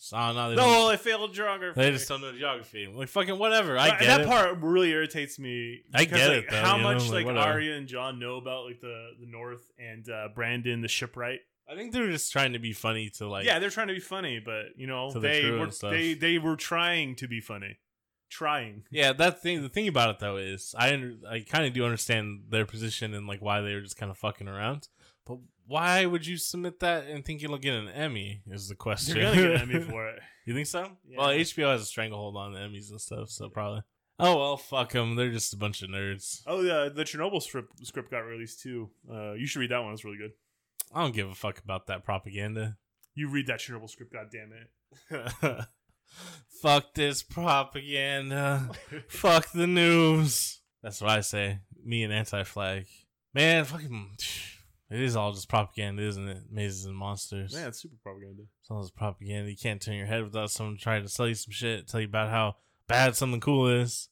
so, 0.00 0.16
I 0.16 0.32
don't. 0.32 0.50
They, 0.50 0.56
no, 0.56 0.88
I 0.88 0.96
failed 0.96 1.34
geography. 1.34 1.80
they 1.80 1.90
just 1.90 2.08
don't 2.08 2.20
know 2.20 2.30
geography. 2.32 2.86
Like 2.86 3.08
fucking 3.08 3.36
whatever. 3.36 3.76
I 3.76 3.88
That- 3.90 3.98
get 3.98 4.06
that 4.06 4.20
it. 4.20 4.26
part 4.28 4.58
really 4.60 4.90
irritates 4.90 5.40
me. 5.40 5.82
I 5.92 6.04
because, 6.04 6.18
get 6.18 6.28
like, 6.28 6.38
it, 6.44 6.50
though, 6.50 6.56
how 6.60 6.76
you 6.76 6.82
know, 6.82 6.94
much 6.94 7.10
like, 7.10 7.26
like. 7.26 7.36
Arya 7.36 7.76
and 7.76 7.88
Jon 7.88 8.20
know 8.20 8.36
about 8.36 8.66
like 8.66 8.80
the 8.80 9.10
the 9.20 9.26
North 9.26 9.68
and 9.76 10.08
uh, 10.08 10.28
Brandon 10.34 10.82
the 10.82 10.88
shipwright. 10.88 11.40
I 11.68 11.74
think 11.74 11.92
they're 11.92 12.10
just 12.10 12.30
trying 12.30 12.52
to 12.52 12.60
be 12.60 12.72
funny 12.72 13.10
to 13.16 13.28
like. 13.28 13.44
yeah, 13.44 13.58
they're 13.58 13.70
trying 13.70 13.88
to 13.88 13.94
be 13.94 14.00
funny, 14.00 14.38
but 14.38 14.66
you 14.76 14.86
know 14.86 15.10
the 15.10 15.18
they 15.18 15.50
were 15.50 15.68
they 15.82 16.14
they 16.14 16.38
were 16.38 16.56
trying 16.56 17.16
to 17.16 17.26
be 17.26 17.40
funny, 17.40 17.78
trying. 18.28 18.84
Yeah, 18.90 19.12
that 19.14 19.42
thing. 19.42 19.62
The 19.62 19.68
thing 19.68 19.88
about 19.88 20.10
it 20.10 20.18
though 20.18 20.36
is, 20.36 20.74
I 20.78 20.92
under, 20.92 21.14
I 21.28 21.40
kind 21.40 21.66
of 21.66 21.72
do 21.72 21.84
understand 21.84 22.44
their 22.48 22.66
position 22.66 23.14
and 23.14 23.26
like 23.26 23.40
why 23.40 23.60
they 23.60 23.74
were 23.74 23.80
just 23.80 23.96
kind 23.96 24.10
of 24.10 24.18
fucking 24.18 24.48
around. 24.48 24.88
But 25.26 25.38
why 25.66 26.06
would 26.06 26.26
you 26.26 26.36
submit 26.38 26.80
that 26.80 27.06
and 27.06 27.24
think 27.24 27.42
you'll 27.42 27.58
get 27.58 27.74
an 27.74 27.88
Emmy? 27.88 28.42
Is 28.50 28.68
the 28.68 28.74
question. 28.74 29.14
They're 29.14 29.34
gonna 29.34 29.42
get 29.42 29.62
an 29.62 29.70
Emmy 29.74 29.84
for 29.84 30.08
it. 30.08 30.20
You 30.46 30.54
think 30.54 30.66
so? 30.66 30.90
Yeah. 31.06 31.18
Well, 31.18 31.28
HBO 31.28 31.72
has 31.72 31.82
a 31.82 31.86
stranglehold 31.86 32.36
on 32.36 32.52
the 32.52 32.60
Emmys 32.60 32.90
and 32.90 33.00
stuff, 33.00 33.28
so 33.30 33.48
probably. 33.48 33.82
Oh 34.20 34.36
well, 34.36 34.56
fuck 34.56 34.92
them. 34.92 35.14
They're 35.14 35.30
just 35.30 35.52
a 35.52 35.56
bunch 35.56 35.82
of 35.82 35.90
nerds. 35.90 36.42
Oh, 36.46 36.62
yeah, 36.62 36.88
the 36.88 37.04
Chernobyl 37.04 37.42
script 37.42 37.86
script 37.86 38.10
got 38.10 38.20
released 38.20 38.60
too. 38.60 38.90
Uh, 39.08 39.32
you 39.34 39.46
should 39.46 39.60
read 39.60 39.70
that 39.70 39.82
one. 39.82 39.92
It's 39.92 40.04
really 40.04 40.16
good. 40.18 40.32
I 40.92 41.02
don't 41.02 41.14
give 41.14 41.28
a 41.28 41.34
fuck 41.34 41.58
about 41.58 41.86
that 41.88 42.04
propaganda. 42.04 42.78
You 43.14 43.28
read 43.28 43.46
that 43.48 43.60
Chernobyl 43.60 43.90
script. 43.90 44.12
God 44.12 44.28
damn 44.32 44.52
it. 44.52 45.66
fuck 46.48 46.94
this 46.94 47.22
propaganda. 47.22 48.70
fuck 49.08 49.52
the 49.52 49.66
news. 49.66 50.60
That's 50.82 51.00
what 51.00 51.10
I 51.10 51.20
say. 51.20 51.60
Me 51.84 52.02
and 52.04 52.12
anti-flag. 52.12 52.86
Man, 53.34 53.64
fucking. 53.64 54.10
It 54.90 55.00
is 55.00 55.16
all 55.16 55.32
just 55.32 55.48
propaganda, 55.48 56.02
isn't 56.02 56.28
it? 56.28 56.44
Mazes 56.50 56.86
and 56.86 56.96
monsters. 56.96 57.54
Man, 57.54 57.68
it's 57.68 57.80
super 57.80 57.96
propaganda. 58.02 58.44
It's 58.60 58.70
all 58.70 58.80
just 58.82 58.96
propaganda. 58.96 59.50
You 59.50 59.56
can't 59.56 59.82
turn 59.82 59.96
your 59.96 60.06
head 60.06 60.24
without 60.24 60.50
someone 60.50 60.78
trying 60.78 61.02
to 61.02 61.08
sell 61.08 61.28
you 61.28 61.34
some 61.34 61.52
shit, 61.52 61.88
tell 61.88 62.00
you 62.00 62.06
about 62.06 62.30
how 62.30 62.56
bad 62.86 63.14
something 63.14 63.40
cool 63.40 63.68
is. 63.68 64.08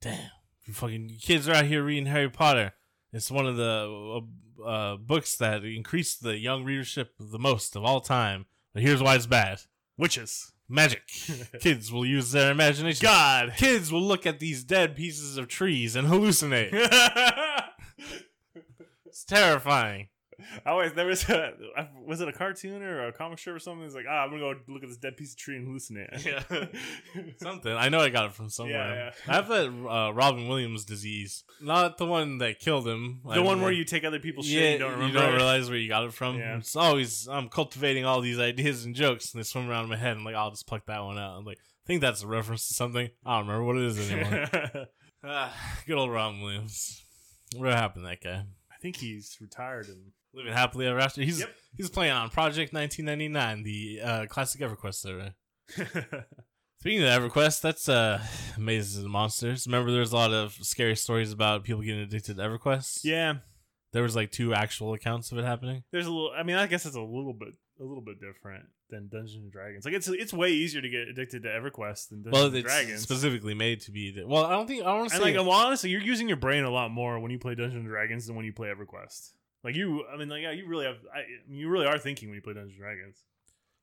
Damn. 0.00 0.30
You 0.66 0.74
fucking 0.74 1.18
kids 1.20 1.48
are 1.48 1.54
out 1.54 1.66
here 1.66 1.82
reading 1.82 2.06
Harry 2.06 2.30
Potter. 2.30 2.74
It's 3.12 3.30
one 3.30 3.46
of 3.46 3.56
the 3.56 4.20
uh, 4.62 4.64
uh, 4.64 4.96
books 4.96 5.36
that 5.36 5.64
increased 5.64 6.22
the 6.22 6.36
young 6.36 6.64
readership 6.64 7.14
the 7.18 7.38
most 7.38 7.76
of 7.76 7.84
all 7.84 8.00
time. 8.00 8.46
But 8.72 8.82
here's 8.82 9.02
why 9.02 9.14
it's 9.14 9.26
bad 9.26 9.60
Witches. 9.96 10.52
Magic. 10.68 11.02
kids 11.60 11.92
will 11.92 12.06
use 12.06 12.32
their 12.32 12.50
imagination. 12.50 13.04
God. 13.04 13.52
Kids 13.56 13.92
will 13.92 14.02
look 14.02 14.26
at 14.26 14.40
these 14.40 14.64
dead 14.64 14.96
pieces 14.96 15.36
of 15.36 15.48
trees 15.48 15.96
and 15.96 16.08
hallucinate. 16.08 16.72
It's 19.16 19.24
terrifying. 19.24 20.08
I 20.64 20.70
always 20.70 20.92
there 20.92 21.06
was 21.06 21.28
a 21.28 21.52
was 22.04 22.20
it 22.20 22.28
a 22.28 22.32
cartoon 22.32 22.82
or 22.82 23.08
a 23.08 23.12
comic 23.12 23.38
strip 23.38 23.56
or 23.56 23.58
something? 23.58 23.84
It's 23.84 23.94
like 23.94 24.06
ah, 24.08 24.24
I'm 24.24 24.30
gonna 24.30 24.40
go 24.40 24.54
look 24.68 24.82
at 24.82 24.88
this 24.88 24.98
dead 24.98 25.16
piece 25.16 25.32
of 25.32 25.38
tree 25.38 25.56
and 25.56 25.66
hallucinate. 25.66 26.24
Yeah. 26.24 26.66
Something. 27.42 27.72
I 27.72 27.88
know 27.88 28.00
I 28.00 28.08
got 28.08 28.26
it 28.26 28.32
from 28.32 28.48
somewhere. 28.48 28.74
Yeah, 28.74 28.94
yeah. 28.94 29.12
I 29.28 29.34
have 29.36 29.48
that 29.48 29.66
uh, 29.66 30.12
Robin 30.12 30.48
Williams 30.48 30.84
disease. 30.84 31.44
Not 31.60 31.98
the 31.98 32.06
one 32.06 32.38
that 32.38 32.58
killed 32.58 32.86
him. 32.86 33.20
the 33.32 33.42
one 33.42 33.60
where 33.60 33.72
you 33.72 33.84
take 33.84 34.04
other 34.04 34.18
people's 34.18 34.46
shit 34.46 34.80
yeah, 34.80 34.86
and 34.86 35.02
you 35.02 35.12
don't 35.12 35.14
remember. 35.14 35.34
it. 35.34 35.36
realize 35.36 35.68
where 35.68 35.78
you 35.78 35.88
got 35.88 36.04
it 36.04 36.12
from. 36.12 36.38
Yeah. 36.38 36.58
It's 36.58 36.76
always 36.76 37.28
I'm 37.28 37.48
cultivating 37.48 38.04
all 38.04 38.20
these 38.20 38.38
ideas 38.38 38.84
and 38.84 38.94
jokes, 38.94 39.32
and 39.32 39.40
they 39.40 39.44
swim 39.44 39.68
around 39.68 39.84
in 39.84 39.90
my 39.90 39.96
head. 39.96 40.16
I'm 40.16 40.24
like, 40.24 40.34
I'll 40.34 40.50
just 40.50 40.66
pluck 40.66 40.86
that 40.86 41.02
one 41.02 41.18
out. 41.18 41.36
I'm 41.36 41.44
like, 41.44 41.58
I 41.58 41.86
think 41.86 42.00
that's 42.00 42.22
a 42.22 42.26
reference 42.26 42.66
to 42.68 42.74
something. 42.74 43.08
I 43.24 43.38
don't 43.38 43.46
remember 43.46 43.64
what 43.64 43.76
it 43.76 43.84
is 43.84 44.10
anymore. 44.10 44.86
ah, 45.24 45.54
good 45.86 45.96
old 45.96 46.10
Robin 46.10 46.40
Williams. 46.40 47.02
What 47.54 47.72
happened 47.72 48.04
to 48.04 48.08
that 48.08 48.22
guy? 48.22 48.44
I 48.72 48.78
think 48.80 48.96
he's 48.96 49.38
retired 49.40 49.88
and 49.88 50.12
Living 50.36 50.52
happily 50.52 50.86
ever 50.86 51.00
after. 51.00 51.22
He's 51.22 51.40
Yep. 51.40 51.50
he's 51.76 51.90
playing 51.90 52.12
on 52.12 52.28
Project 52.30 52.72
1999, 52.72 53.62
the 53.64 54.00
uh, 54.02 54.26
classic 54.26 54.60
EverQuest 54.60 54.94
server. 54.94 55.34
Speaking 56.80 57.02
of 57.02 57.08
EverQuest, 57.22 57.62
that's 57.62 57.88
uh, 57.88 58.22
Mazes 58.58 58.98
and 58.98 59.08
Monsters. 59.10 59.66
Remember, 59.66 59.90
there's 59.90 60.12
a 60.12 60.16
lot 60.16 60.32
of 60.32 60.52
scary 60.54 60.94
stories 60.94 61.32
about 61.32 61.64
people 61.64 61.82
getting 61.82 62.02
addicted 62.02 62.36
to 62.36 62.42
EverQuest. 62.42 63.00
yeah. 63.02 63.34
there 63.92 64.02
was 64.02 64.14
like 64.14 64.30
two 64.30 64.52
actual 64.54 64.92
accounts 64.94 65.32
of 65.32 65.38
it 65.38 65.44
happening. 65.44 65.82
There's 65.90 66.06
a 66.06 66.10
little. 66.12 66.30
I 66.36 66.42
mean, 66.42 66.56
I 66.56 66.66
guess 66.66 66.84
it's 66.86 66.96
a 66.96 67.00
little 67.00 67.32
bit 67.32 67.48
a 67.80 67.84
little 67.84 68.02
bit 68.02 68.16
different 68.20 68.66
than 68.88 69.08
Dungeons 69.08 69.42
and 69.42 69.50
Dragons. 69.52 69.84
Like 69.84 69.94
it's 69.94 70.06
it's 70.08 70.32
way 70.32 70.50
easier 70.50 70.80
to 70.82 70.88
get 70.88 71.08
addicted 71.08 71.42
to 71.44 71.48
EverQuest 71.48 72.10
than 72.10 72.22
Dungeons 72.22 72.32
well, 72.32 72.46
and 72.46 72.56
it's 72.56 72.64
Dragons. 72.64 73.02
specifically 73.02 73.54
made 73.54 73.80
to 73.82 73.90
be. 73.90 74.14
Well, 74.24 74.44
I 74.44 74.52
don't 74.52 74.66
think 74.68 74.84
I 74.84 74.92
want 74.94 75.08
to 75.08 75.14
and 75.16 75.24
say. 75.24 75.34
like, 75.34 75.46
well, 75.46 75.56
honestly, 75.56 75.90
you're 75.90 76.02
using 76.02 76.28
your 76.28 76.36
brain 76.36 76.64
a 76.64 76.70
lot 76.70 76.90
more 76.90 77.18
when 77.18 77.30
you 77.30 77.38
play 77.38 77.54
Dungeons 77.54 77.80
and 77.80 77.86
Dragons 77.88 78.26
than 78.26 78.36
when 78.36 78.44
you 78.44 78.52
play 78.52 78.68
EverQuest. 78.68 79.32
Like 79.66 79.74
you, 79.74 80.04
I 80.06 80.16
mean, 80.16 80.28
like 80.28 80.42
yeah, 80.42 80.52
you 80.52 80.68
really 80.68 80.84
have. 80.84 80.98
I, 81.12 81.24
you 81.50 81.68
really 81.68 81.86
are 81.86 81.98
thinking 81.98 82.28
when 82.28 82.36
you 82.36 82.40
play 82.40 82.54
Dungeons 82.54 82.74
and 82.74 82.80
Dragons. 82.80 83.24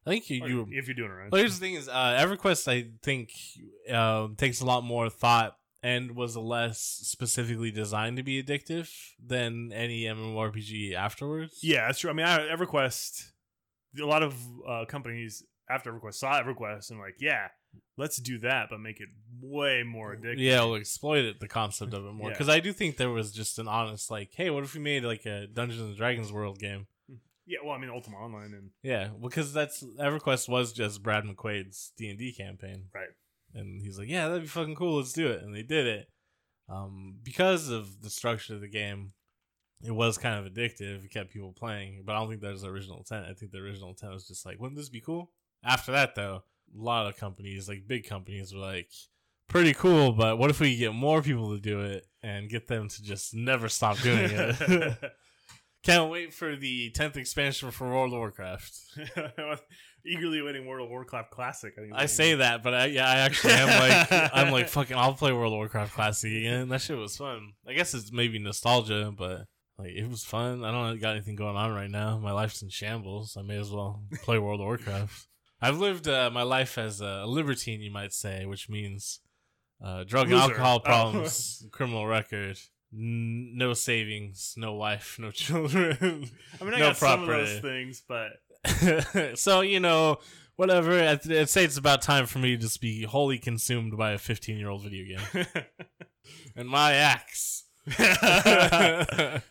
I 0.07 0.11
think 0.11 0.29
you. 0.29 0.41
Or 0.41 0.47
you 0.47 0.67
if 0.71 0.87
you're 0.87 0.95
doing 0.95 1.11
it 1.11 1.13
right. 1.13 1.29
well, 1.29 1.39
here's 1.39 1.59
the 1.59 1.65
thing: 1.65 1.73
is 1.73 1.89
uh, 1.89 2.17
EverQuest, 2.21 2.71
I 2.71 2.91
think, 3.03 3.33
uh, 3.91 4.29
takes 4.37 4.61
a 4.61 4.65
lot 4.65 4.85
more 4.85 5.09
thought 5.09 5.57
and 5.83 6.15
was 6.15 6.37
less 6.37 6.79
specifically 6.79 7.69
designed 7.69 8.15
to 8.15 8.23
be 8.23 8.41
addictive 8.41 8.89
than 9.21 9.73
any 9.73 10.05
MMORPG 10.05 10.93
afterwards. 10.93 11.59
Yeah, 11.61 11.87
that's 11.87 11.99
true. 11.99 12.09
I 12.09 12.13
mean, 12.13 12.25
I, 12.25 12.47
EverQuest, 12.47 13.31
a 14.01 14.05
lot 14.05 14.23
of 14.23 14.35
uh, 14.65 14.85
companies 14.85 15.43
after 15.69 15.91
EverQuest 15.91 16.13
saw 16.13 16.41
EverQuest 16.41 16.91
and 16.91 16.99
like, 17.01 17.15
yeah, 17.19 17.49
let's 17.97 18.17
do 18.17 18.39
that, 18.39 18.67
but 18.69 18.79
make 18.79 18.99
it 18.99 19.09
way 19.41 19.83
more 19.83 20.15
addictive. 20.15 20.39
Yeah, 20.39 20.63
we'll 20.63 20.75
exploit 20.75 21.25
it, 21.25 21.39
the 21.39 21.47
concept 21.47 21.93
of 21.93 22.05
it 22.05 22.11
more. 22.13 22.29
Yeah. 22.29 22.33
Because 22.33 22.49
I 22.49 22.59
do 22.59 22.73
think 22.73 22.97
there 22.97 23.09
was 23.09 23.31
just 23.31 23.59
an 23.59 23.67
honest, 23.67 24.09
like, 24.09 24.31
hey, 24.35 24.49
what 24.49 24.63
if 24.63 24.73
we 24.73 24.81
made 24.81 25.03
like 25.03 25.25
a 25.25 25.47
Dungeons 25.47 25.81
and 25.81 25.97
Dragons 25.97 26.31
world 26.31 26.59
game? 26.59 26.87
Yeah, 27.45 27.59
well, 27.63 27.73
I 27.73 27.77
mean, 27.77 27.89
Ultima 27.89 28.17
Online 28.17 28.53
and 28.53 28.69
Yeah, 28.83 29.09
because 29.21 29.53
that's 29.53 29.83
EverQuest 29.83 30.47
was 30.47 30.71
just 30.71 31.03
Brad 31.03 31.25
McQuaid's 31.25 31.91
D 31.97 32.09
and 32.09 32.17
D 32.17 32.31
campaign, 32.31 32.85
right. 32.93 33.09
and 33.53 33.81
he's 33.81 33.99
like, 33.99 34.07
"Yeah, 34.07 34.29
that'd 34.29 34.43
be 34.43 34.47
fucking 34.47 34.75
cool. 34.75 34.97
Let's 34.97 35.11
do 35.11 35.27
it," 35.27 35.43
and 35.43 35.53
they 35.53 35.63
did 35.63 35.85
it. 35.85 36.09
Um, 36.69 37.17
because 37.21 37.69
of 37.69 38.01
the 38.01 38.09
structure 38.09 38.55
of 38.55 38.61
the 38.61 38.69
game, 38.69 39.11
it 39.83 39.91
was 39.91 40.17
kind 40.17 40.39
of 40.39 40.51
addictive. 40.51 41.03
It 41.03 41.11
kept 41.11 41.33
people 41.33 41.51
playing, 41.51 42.03
but 42.05 42.15
I 42.15 42.19
don't 42.19 42.29
think 42.29 42.41
that 42.41 42.53
was 42.53 42.61
the 42.61 42.69
original 42.69 42.99
intent. 42.99 43.25
I 43.29 43.33
think 43.33 43.51
the 43.51 43.57
original 43.57 43.89
intent 43.89 44.13
was 44.13 44.25
just 44.25 44.45
like, 44.45 44.57
"Wouldn't 44.57 44.77
this 44.77 44.89
be 44.89 45.01
cool?" 45.01 45.33
After 45.65 45.91
that, 45.91 46.15
though, 46.15 46.43
lot 46.75 47.07
of 47.07 47.17
companies, 47.17 47.67
like 47.67 47.87
big 47.87 48.07
companies, 48.07 48.53
were 48.53 48.59
like, 48.59 48.89
"Pretty 49.47 49.73
cool, 49.73 50.11
but 50.11 50.37
what 50.37 50.49
if 50.49 50.59
we 50.59 50.75
get 50.77 50.93
more 50.93 51.21
people 51.21 51.55
to 51.55 51.61
do 51.61 51.81
it 51.81 52.05
and 52.21 52.49
get 52.49 52.67
them 52.67 52.87
to 52.89 53.03
just 53.03 53.33
never 53.33 53.69
stop 53.69 53.97
doing 53.99 54.29
it?" 54.31 54.97
Can't 55.83 56.09
wait 56.09 56.33
for 56.33 56.55
the 56.55 56.91
tenth 56.91 57.17
expansion 57.17 57.69
for 57.69 57.89
World 57.89 58.13
of 58.13 58.19
Warcraft. 58.19 58.73
Eagerly 60.05 60.39
awaiting 60.39 60.65
World 60.65 60.85
of 60.85 60.89
Warcraft 60.89 61.31
Classic. 61.31 61.73
I. 61.77 62.03
I 62.03 62.05
say 62.05 62.31
you 62.31 62.37
that, 62.37 62.63
but 62.63 62.73
I, 62.73 62.85
yeah, 62.85 63.09
I 63.09 63.17
actually 63.17 63.53
am 63.53 63.67
like, 63.67 64.31
I'm 64.33 64.51
like, 64.51 64.69
fucking, 64.69 64.95
I'll 64.95 65.13
play 65.13 65.33
World 65.33 65.51
of 65.51 65.57
Warcraft 65.57 65.93
Classic 65.93 66.31
again. 66.31 66.69
That 66.69 66.79
shit 66.79 66.97
was 66.97 67.17
fun. 67.17 67.51
I 67.67 67.73
guess 67.73 67.93
it's 67.93 68.13
maybe 68.13 68.39
nostalgia, 68.39 69.13
but 69.15 69.45
like, 69.77 69.91
it 69.91 70.09
was 70.09 70.23
fun. 70.23 70.63
I 70.63 70.71
don't 70.71 71.01
got 71.01 71.15
anything 71.15 71.35
going 71.35 71.57
on 71.57 71.73
right 71.73 71.91
now. 71.91 72.17
My 72.17 72.31
life's 72.31 72.61
in 72.61 72.69
shambles. 72.69 73.35
I 73.37 73.41
may 73.41 73.57
as 73.57 73.69
well 73.69 74.03
play 74.23 74.39
World 74.39 74.61
of 74.61 74.65
Warcraft. 74.65 75.27
I've 75.63 75.79
lived 75.79 76.07
uh, 76.07 76.29
my 76.31 76.43
life 76.43 76.77
as 76.77 77.01
a 77.01 77.25
libertine, 77.25 77.81
you 77.81 77.91
might 77.91 78.13
say, 78.13 78.45
which 78.45 78.69
means 78.69 79.19
uh, 79.83 80.03
drug 80.03 80.25
and 80.31 80.33
Loser. 80.35 80.43
alcohol 80.51 80.75
Oh. 80.77 80.79
problems, 80.79 81.65
criminal 81.71 82.05
record, 82.07 82.59
n- 82.93 83.53
no 83.57 83.73
savings, 83.73 84.53
no 84.57 84.73
wife, 84.73 85.17
no 85.19 85.31
children. 85.31 85.97
I 86.61 86.63
mean, 86.63 86.73
I 86.73 86.79
no 86.79 86.87
got 86.89 86.97
some 86.97 87.23
of 87.23 87.27
those 87.27 87.59
things, 87.59 88.03
but 88.07 89.37
so 89.39 89.61
you 89.61 89.79
know, 89.79 90.19
whatever. 90.55 90.91
I'd, 91.01 91.31
I'd 91.31 91.49
say 91.49 91.63
it's 91.65 91.77
about 91.77 92.01
time 92.01 92.25
for 92.25 92.39
me 92.39 92.55
to 92.55 92.61
just 92.61 92.79
be 92.81 93.03
wholly 93.03 93.37
consumed 93.39 93.97
by 93.97 94.11
a 94.11 94.17
15 94.17 94.57
year 94.57 94.69
old 94.69 94.83
video 94.83 95.17
game. 95.17 95.45
and 96.55 96.67
my 96.69 96.93
axe. 96.93 97.65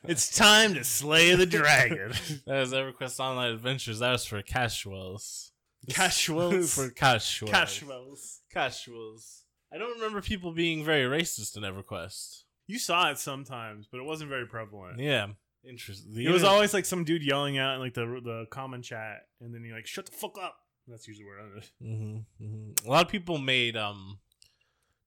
it's 0.05 0.35
time 0.37 0.75
to 0.75 0.85
slay 0.85 1.35
the 1.35 1.47
dragon. 1.47 2.13
that 2.47 2.61
was 2.61 2.73
EverQuest 2.73 3.21
Online 3.21 3.53
Adventures. 3.53 3.99
That 3.99 4.13
was 4.13 4.25
for 4.25 4.41
casuals. 4.43 5.52
Casuals? 5.91 6.75
for 6.75 6.91
casuals. 6.91 7.51
Casuals. 7.51 8.41
Casuals. 8.53 9.45
I 9.73 9.79
don't 9.79 9.95
remember 9.97 10.21
people 10.21 10.53
being 10.53 10.85
very 10.85 11.05
racist 11.05 11.57
in 11.57 11.63
EverQuest. 11.63 12.43
You 12.67 12.79
saw 12.79 13.11
it 13.11 13.19
sometimes, 13.19 13.87
but 13.91 13.99
it 13.99 14.05
wasn't 14.05 14.31
very 14.31 14.47
prevalent. 14.47 15.01
Yeah. 15.01 15.29
Interesting. 15.69 16.13
It 16.17 16.31
was 16.31 16.45
always 16.45 16.75
like 16.75 16.85
some 16.85 17.05
dude 17.05 17.23
yelling 17.25 17.57
out 17.59 17.75
in 17.75 17.81
like 17.81 17.95
the 17.95 18.05
the 18.23 18.47
common 18.51 18.83
chat, 18.83 19.21
and 19.41 19.55
then 19.55 19.63
you're 19.65 19.77
like, 19.77 19.87
"Shut 19.87 20.07
the 20.07 20.13
fuck 20.13 20.37
up." 20.43 20.57
That's 20.89 21.07
usually 21.07 21.25
where 21.25 21.39
it 21.39 21.59
is. 21.59 21.73
hmm 21.81 22.71
A 22.85 22.91
lot 22.91 23.07
of 23.07 23.11
people 23.13 23.39
made 23.39 23.77
um 23.77 24.19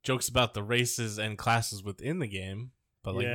jokes 0.03 0.29
about 0.29 0.53
the 0.53 0.63
races 0.63 1.17
and 1.17 1.37
classes 1.37 1.83
within 1.83 2.19
the 2.19 2.27
game, 2.27 2.71
but 3.03 3.15
like 3.15 3.25
Yeah. 3.25 3.33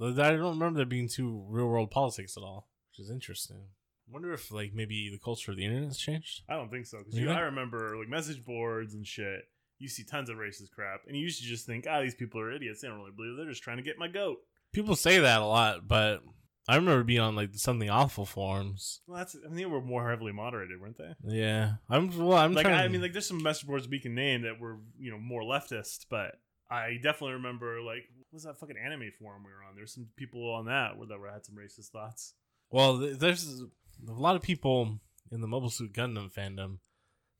not. 0.00 0.18
I 0.18 0.30
don't 0.30 0.58
remember 0.58 0.78
there 0.78 0.86
being 0.86 1.08
too 1.08 1.44
real 1.48 1.66
world 1.68 1.90
politics 1.90 2.36
at 2.38 2.42
all, 2.42 2.68
which 2.90 3.00
is 3.04 3.10
interesting. 3.10 3.64
Wonder 4.10 4.32
if 4.32 4.50
like 4.52 4.72
maybe 4.74 5.10
the 5.10 5.18
culture 5.18 5.50
of 5.50 5.56
the 5.56 5.64
internet 5.64 5.88
has 5.88 5.98
changed. 5.98 6.42
I 6.48 6.54
don't 6.54 6.70
think 6.70 6.86
so 6.86 6.98
because 6.98 7.18
Yeah. 7.18 7.32
I 7.36 7.40
remember 7.40 7.96
like 7.98 8.08
message 8.08 8.44
boards 8.44 8.94
and 8.94 9.06
shit. 9.06 9.42
You 9.78 9.88
see 9.88 10.04
tons 10.04 10.30
of 10.30 10.36
racist 10.36 10.70
crap, 10.74 11.00
and 11.08 11.16
you 11.16 11.22
used 11.22 11.40
to 11.40 11.44
just 11.46 11.66
think, 11.66 11.86
"Ah, 11.88 12.00
these 12.00 12.14
people 12.14 12.40
are 12.40 12.52
idiots. 12.52 12.80
They 12.80 12.88
don't 12.88 12.98
really 12.98 13.10
believe. 13.16 13.32
it. 13.32 13.36
They're 13.36 13.50
just 13.50 13.62
trying 13.64 13.78
to 13.78 13.82
get 13.82 13.98
my 13.98 14.06
goat." 14.08 14.38
People 14.72 14.94
say 14.96 15.18
that 15.18 15.40
a 15.42 15.44
lot, 15.44 15.88
but 15.88 16.22
I 16.68 16.76
remember 16.76 17.02
being 17.02 17.20
on 17.20 17.34
like 17.34 17.50
something 17.54 17.90
awful 17.90 18.24
forums. 18.24 19.00
Well, 19.08 19.18
that's. 19.18 19.34
I 19.34 19.48
mean, 19.48 19.56
they 19.56 19.66
were 19.66 19.80
more 19.80 20.08
heavily 20.08 20.30
moderated, 20.32 20.80
weren't 20.80 20.98
they? 20.98 21.14
Yeah, 21.24 21.74
I'm 21.90 22.16
well. 22.16 22.38
I'm 22.38 22.54
like, 22.54 22.64
trying. 22.64 22.78
I 22.80 22.86
mean, 22.88 23.02
like, 23.02 23.12
there's 23.12 23.26
some 23.26 23.42
message 23.42 23.66
boards 23.66 23.88
we 23.88 23.98
can 23.98 24.14
name 24.14 24.42
that 24.42 24.60
were, 24.60 24.78
you 24.98 25.10
know, 25.10 25.18
more 25.18 25.42
leftist, 25.42 26.06
but 26.08 26.36
I 26.70 27.00
definitely 27.02 27.32
remember, 27.34 27.80
like, 27.82 28.04
what 28.16 28.32
was 28.32 28.44
that 28.44 28.60
fucking 28.60 28.76
anime 28.78 29.10
forum 29.18 29.42
we 29.44 29.50
were 29.50 29.64
on? 29.68 29.74
There's 29.74 29.92
some 29.92 30.06
people 30.16 30.48
on 30.54 30.66
that 30.66 30.96
where 30.96 31.08
that 31.08 31.18
were 31.18 31.28
had 31.30 31.44
some 31.44 31.56
racist 31.56 31.88
thoughts. 31.88 32.34
Well, 32.70 32.96
there's 32.98 33.64
a 34.08 34.12
lot 34.12 34.36
of 34.36 34.42
people 34.42 35.00
in 35.30 35.40
the 35.40 35.48
Mobile 35.48 35.70
Suit 35.70 35.92
Gundam 35.92 36.32
fandom 36.32 36.78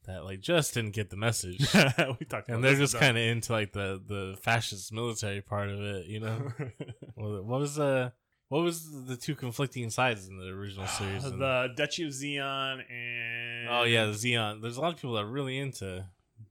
that 0.07 0.25
like 0.25 0.41
just 0.41 0.75
didn't 0.75 0.93
get 0.93 1.11
the 1.11 1.17
message. 1.17 1.61
we 1.75 2.27
talked, 2.27 2.49
and 2.49 2.63
they're 2.63 2.75
just 2.75 2.97
kind 2.97 3.17
of 3.17 3.23
into 3.23 3.53
like 3.53 3.73
the 3.73 4.03
the 4.05 4.37
fascist 4.43 4.93
military 4.93 5.41
part 5.41 5.69
of 5.69 5.81
it, 5.81 6.07
you 6.07 6.21
know. 6.21 6.53
what 7.15 7.61
was 7.61 7.77
the 7.77 8.13
what 8.49 8.63
was 8.63 9.07
the 9.07 9.17
two 9.17 9.35
conflicting 9.35 9.91
sides 9.91 10.29
in 10.29 10.39
the 10.39 10.49
original 10.49 10.87
series? 10.99 11.23
The 11.23 11.69
Duchy 11.77 12.05
of 12.05 12.11
Zeon 12.11 12.83
and 12.91 13.69
oh 13.71 13.85
yeah, 13.85 14.07
the 14.07 14.13
Zeon. 14.13 14.61
There's 14.61 14.77
a 14.77 14.81
lot 14.81 14.93
of 14.93 14.97
people 14.97 15.15
that 15.15 15.25
are 15.25 15.31
really 15.31 15.59
into 15.59 16.05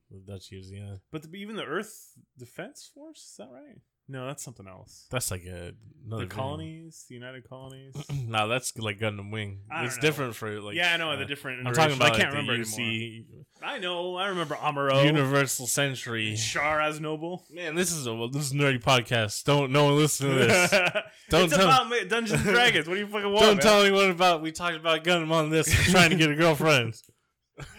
the 0.10 0.20
Duchy 0.20 0.58
of 0.60 0.66
Zeon. 0.66 1.00
but 1.12 1.24
the, 1.24 1.38
even 1.38 1.56
the 1.56 1.66
Earth 1.66 2.14
Defense 2.38 2.90
Force 2.94 3.20
is 3.20 3.36
that 3.38 3.50
right? 3.52 3.82
No, 4.12 4.28
that's 4.28 4.44
something 4.44 4.68
else. 4.68 5.08
That's 5.10 5.32
like 5.32 5.46
a 5.46 5.72
another 6.06 6.26
the 6.26 6.36
colonies, 6.36 7.06
the 7.08 7.16
United 7.16 7.48
Colonies. 7.48 7.96
no, 8.28 8.50
that's 8.50 8.78
like 8.78 9.00
Gundam 9.00 9.32
Wing. 9.32 9.60
It's 9.72 9.96
know. 9.96 10.02
different 10.02 10.36
for 10.36 10.60
like. 10.60 10.76
yeah, 10.76 10.94
I 10.94 10.98
know 10.98 11.12
uh, 11.12 11.16
the 11.16 11.24
different. 11.24 11.66
I'm 11.66 11.74
talking 11.74 11.96
about 11.96 12.12
I 12.12 12.18
can't 12.18 12.34
like, 12.34 12.42
remember 12.42 12.62
the 12.62 12.76
anymore. 12.76 13.26
UC 13.40 13.46
I 13.64 13.78
know. 13.78 14.18
I 14.18 14.28
remember 14.28 14.56
Amuro, 14.56 15.06
Universal 15.06 15.68
Century. 15.68 16.36
Char 16.36 16.80
Aznable. 16.80 17.50
Man, 17.50 17.76
this 17.76 17.94
is 17.94 18.06
a 18.06 18.28
this 18.34 18.48
is 18.48 18.52
a 18.52 18.56
nerdy 18.56 18.84
podcast. 18.84 19.46
Don't 19.46 19.72
no 19.72 19.86
one 19.86 19.96
listen 19.96 20.28
to 20.28 20.36
this. 20.36 20.72
Don't 21.30 21.46
it's 21.46 21.56
tell- 21.56 21.64
about 21.68 21.88
ma- 21.88 21.96
Dungeons 22.06 22.42
and 22.42 22.50
Dragons. 22.54 22.90
What 22.90 22.96
do 22.96 23.00
you 23.00 23.08
fucking 23.08 23.32
want? 23.32 23.46
Don't 23.46 23.56
man? 23.56 23.64
tell 23.64 23.82
anyone 23.82 24.10
about 24.10 24.42
we 24.42 24.52
talked 24.52 24.76
about 24.76 25.06
Gundam 25.06 25.32
on 25.32 25.52
this. 25.52 25.72
Trying 25.90 26.10
to 26.10 26.18
get 26.18 26.30
a 26.30 26.36
girlfriend. 26.36 26.96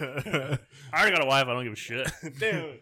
I 0.01 0.59
already 0.95 1.15
got 1.15 1.25
a 1.25 1.27
wife. 1.27 1.47
I 1.47 1.53
don't 1.53 1.65
give 1.65 1.75
a 1.75 1.77
shit. 1.77 2.11
Damn 2.39 2.79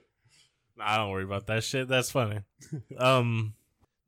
Nah, 0.81 0.97
don't 0.97 1.11
worry 1.11 1.25
about 1.25 1.47
that 1.47 1.63
shit. 1.63 1.87
That's 1.89 2.11
funny. 2.11 2.41
Um, 2.99 3.55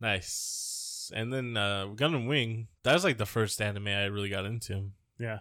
nice. 0.01 1.11
And 1.15 1.33
then 1.33 1.57
uh, 1.57 1.87
Gundam 1.95 2.27
Wing. 2.29 2.69
That 2.83 2.95
was 2.95 3.05
like 3.05 3.19
the 3.19 3.27
first 3.27 3.61
anime 3.61 3.89
I 3.89 4.05
really 4.07 4.29
got 4.31 4.45
into. 4.47 4.91
yeah, 5.19 5.41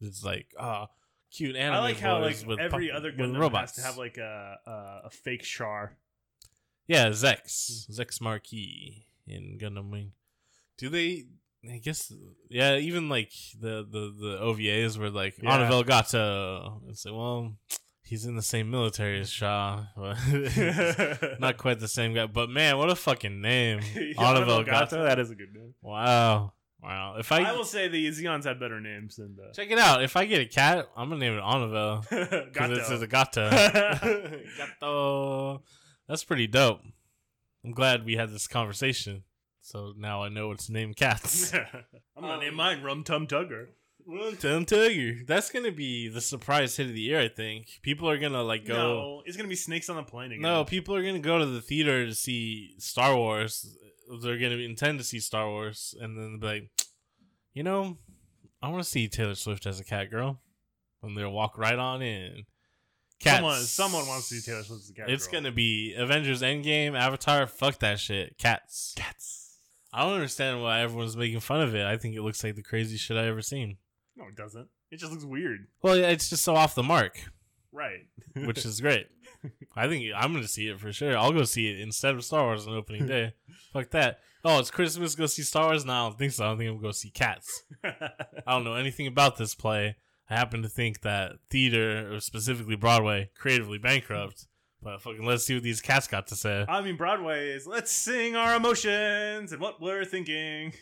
It's 0.00 0.24
like 0.24 0.48
ah, 0.58 0.88
cute 1.30 1.56
anime. 1.56 1.74
I 1.76 1.78
like 1.80 1.98
how 2.00 2.20
like 2.20 2.42
with 2.46 2.58
every 2.58 2.90
other 2.90 3.12
Gundam 3.12 3.38
robots 3.38 3.76
has 3.76 3.84
to 3.84 3.86
have 3.88 3.98
like 3.98 4.16
a 4.18 4.58
a, 4.66 5.06
a 5.06 5.10
fake 5.10 5.42
Char. 5.42 5.96
yeah, 6.86 7.08
Zechs, 7.10 7.88
Zechs 7.90 8.20
Merquise 8.20 9.04
in 9.26 9.58
Gundam 9.60 9.90
Wing. 9.90 10.12
Do 10.78 10.88
they? 10.88 11.26
I 11.70 11.78
guess 11.78 12.12
yeah. 12.50 12.76
Even 12.76 13.08
like 13.08 13.32
the 13.58 13.86
the 13.90 14.12
the 14.18 14.38
OVAs 14.42 14.98
were 14.98 15.10
like 15.10 15.36
Yeah. 15.42 15.58
Anavel 15.58 15.86
Gato. 15.86 16.82
It's 16.88 17.04
like 17.04 17.14
well, 17.14 17.56
he's 18.04 18.26
in 18.26 18.36
the 18.36 18.42
same 18.42 18.70
military 18.70 19.20
as 19.20 19.30
Char. 19.30 19.88
but 19.96 20.16
Not 21.40 21.56
quite 21.56 21.80
the 21.80 21.88
same 21.88 22.14
guy, 22.14 22.26
but 22.26 22.48
man, 22.50 22.78
what 22.78 22.90
a 22.90 22.94
fucking 22.94 23.40
name, 23.40 23.80
Anavel 24.18 24.64
Gato. 24.64 25.02
That 25.02 25.18
is 25.18 25.30
a 25.30 25.34
good 25.34 25.52
name. 25.54 25.74
Wow, 25.82 26.52
wow. 26.82 27.16
If 27.18 27.32
I, 27.32 27.42
I, 27.42 27.52
will 27.52 27.64
say 27.64 27.88
the 27.88 28.06
Zeons 28.08 28.44
had 28.44 28.60
better 28.60 28.80
names 28.80 29.16
than 29.16 29.36
the 29.36 29.52
check 29.54 29.70
it 29.70 29.78
out, 29.78 30.02
if 30.02 30.16
I 30.16 30.26
get 30.26 30.40
a 30.40 30.46
cat, 30.46 30.86
I'm 30.96 31.08
gonna 31.08 31.20
name 31.20 31.34
it 31.36 31.42
Anavel 31.42 32.08
because 32.52 32.78
it's 32.78 32.90
a 33.02 33.06
Gato. 33.06 33.50
gato. 33.50 35.62
That's 36.08 36.24
pretty 36.24 36.46
dope. 36.46 36.80
I'm 37.64 37.72
glad 37.72 38.04
we 38.04 38.16
had 38.16 38.30
this 38.30 38.46
conversation. 38.46 39.24
So 39.62 39.94
now 39.96 40.22
I 40.22 40.28
know 40.28 40.48
what 40.48 40.58
to 40.60 40.72
name 40.72 40.92
cats. 40.92 41.54
I'm 41.54 42.22
gonna 42.22 42.34
Um, 42.34 42.40
name 42.40 42.54
mine 42.54 42.82
Rum 42.82 43.02
Tum 43.02 43.26
Tugger. 43.26 43.68
Tum 44.06 44.66
Tugger. 44.66 45.26
That's 45.26 45.50
gonna 45.50 45.72
be 45.72 46.08
the 46.08 46.20
surprise 46.20 46.76
hit 46.76 46.88
of 46.88 46.94
the 46.94 47.00
year. 47.00 47.20
I 47.20 47.28
think 47.28 47.80
people 47.82 48.08
are 48.08 48.18
gonna 48.18 48.42
like 48.42 48.66
go. 48.66 48.74
No, 48.74 49.22
it's 49.24 49.36
gonna 49.36 49.48
be 49.48 49.56
Snakes 49.56 49.88
on 49.88 49.96
the 49.96 50.02
Plane 50.02 50.32
again. 50.32 50.42
No, 50.42 50.64
people 50.64 50.94
are 50.94 51.02
gonna 51.02 51.18
go 51.18 51.38
to 51.38 51.46
the 51.46 51.60
theater 51.60 52.06
to 52.06 52.14
see 52.14 52.74
Star 52.78 53.16
Wars. 53.16 53.76
They're 54.22 54.38
gonna 54.38 54.56
intend 54.56 54.98
to 54.98 55.04
see 55.04 55.20
Star 55.20 55.48
Wars, 55.48 55.94
and 56.00 56.18
then 56.18 56.38
be 56.38 56.46
like, 56.46 56.70
you 57.54 57.62
know, 57.62 57.96
I 58.62 58.68
want 58.68 58.82
to 58.84 58.88
see 58.88 59.08
Taylor 59.08 59.34
Swift 59.34 59.66
as 59.66 59.80
a 59.80 59.84
cat 59.84 60.10
girl, 60.10 60.40
and 61.02 61.16
they'll 61.16 61.32
walk 61.32 61.56
right 61.56 61.78
on 61.78 62.02
in. 62.02 62.44
Cats. 63.20 63.36
someone 63.36 63.60
someone 63.60 64.06
wants 64.06 64.28
to 64.28 64.34
see 64.34 64.50
Taylor 64.50 64.64
Swift 64.64 64.82
as 64.82 64.90
a 64.90 64.94
cat. 64.94 65.08
It's 65.08 65.26
girl. 65.26 65.40
gonna 65.40 65.52
be 65.52 65.94
Avengers 65.94 66.42
Endgame, 66.42 66.98
Avatar. 66.98 67.46
Fuck 67.46 67.78
that 67.78 67.98
shit. 67.98 68.36
Cats. 68.36 68.92
cats. 68.96 69.58
I 69.92 70.02
don't 70.02 70.14
understand 70.14 70.60
why 70.60 70.80
everyone's 70.80 71.16
making 71.16 71.40
fun 71.40 71.60
of 71.60 71.74
it. 71.74 71.86
I 71.86 71.96
think 71.96 72.16
it 72.16 72.22
looks 72.22 72.42
like 72.42 72.56
the 72.56 72.62
craziest 72.62 73.04
shit 73.04 73.16
I 73.16 73.26
ever 73.28 73.40
seen. 73.40 73.78
No, 74.16 74.24
it 74.28 74.36
doesn't. 74.36 74.68
It 74.90 74.98
just 74.98 75.12
looks 75.12 75.24
weird. 75.24 75.66
Well, 75.82 75.96
yeah, 75.96 76.08
it's 76.08 76.28
just 76.30 76.44
so 76.44 76.54
off 76.54 76.74
the 76.74 76.82
mark, 76.82 77.30
Right. 77.72 78.06
which 78.36 78.64
is 78.64 78.80
great. 78.80 79.08
I 79.76 79.88
think 79.88 80.04
I'm 80.16 80.32
gonna 80.32 80.46
see 80.48 80.68
it 80.68 80.78
for 80.78 80.92
sure. 80.92 81.16
I'll 81.18 81.32
go 81.32 81.42
see 81.44 81.68
it 81.68 81.80
instead 81.80 82.14
of 82.14 82.24
Star 82.24 82.44
Wars 82.44 82.66
on 82.66 82.74
opening 82.74 83.06
day. 83.06 83.34
Fuck 83.72 83.90
that. 83.90 84.20
Oh, 84.44 84.58
it's 84.60 84.70
Christmas. 84.70 85.14
Go 85.14 85.26
see 85.26 85.42
Star 85.42 85.66
Wars. 85.66 85.84
No, 85.84 85.92
I 85.92 86.08
don't 86.08 86.18
think 86.18 86.32
so. 86.32 86.44
I 86.44 86.48
don't 86.48 86.58
think 86.58 86.68
I'm 86.70 86.76
gonna 86.76 86.88
go 86.88 86.92
see 86.92 87.10
Cats. 87.10 87.64
I 87.82 87.92
don't 88.46 88.64
know 88.64 88.74
anything 88.74 89.06
about 89.06 89.36
this 89.36 89.54
play. 89.54 89.96
I 90.30 90.36
happen 90.36 90.62
to 90.62 90.68
think 90.68 91.00
that 91.02 91.32
theater, 91.50 92.14
or 92.14 92.20
specifically 92.20 92.76
Broadway, 92.76 93.30
creatively 93.36 93.78
bankrupt. 93.78 94.46
But 94.82 95.00
fucking 95.00 95.24
let's 95.24 95.44
see 95.44 95.54
what 95.54 95.62
these 95.62 95.80
cats 95.80 96.06
got 96.06 96.26
to 96.28 96.36
say. 96.36 96.64
I 96.68 96.82
mean, 96.82 96.96
Broadway 96.96 97.48
is 97.50 97.66
let's 97.66 97.90
sing 97.90 98.36
our 98.36 98.54
emotions 98.54 99.50
and 99.52 99.60
what 99.60 99.80
we're 99.80 100.04
thinking. 100.04 100.72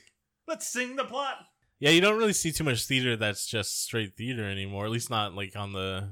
Let's 0.49 0.67
sing 0.69 0.97
the 0.97 1.05
plot. 1.05 1.37
Yeah, 1.83 1.91
you 1.91 2.01
don't 2.01 2.17
really 2.17 2.33
see 2.33 2.53
too 2.53 2.63
much 2.63 2.87
theater 2.87 3.17
that's 3.17 3.45
just 3.45 3.83
straight 3.83 4.15
theater 4.17 4.49
anymore. 4.49 4.85
At 4.85 4.93
least 4.93 5.11
not 5.11 5.35
like 5.35 5.57
on 5.57 5.73
the 5.73 6.11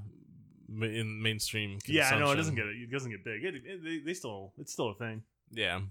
in 0.68 1.22
mainstream. 1.22 1.78
Yeah, 1.86 2.10
I 2.12 2.18
know 2.18 2.32
it 2.32 2.34
doesn't 2.34 2.56
get 2.56 2.66
it 2.66 2.90
doesn't 2.90 3.12
get 3.12 3.24
big. 3.24 3.44
It, 3.44 3.54
it, 3.64 3.84
they, 3.84 3.98
they 4.04 4.14
still 4.14 4.52
it's 4.58 4.72
still 4.72 4.90
a 4.90 4.96
thing. 4.96 5.22
Yeah, 5.52 5.82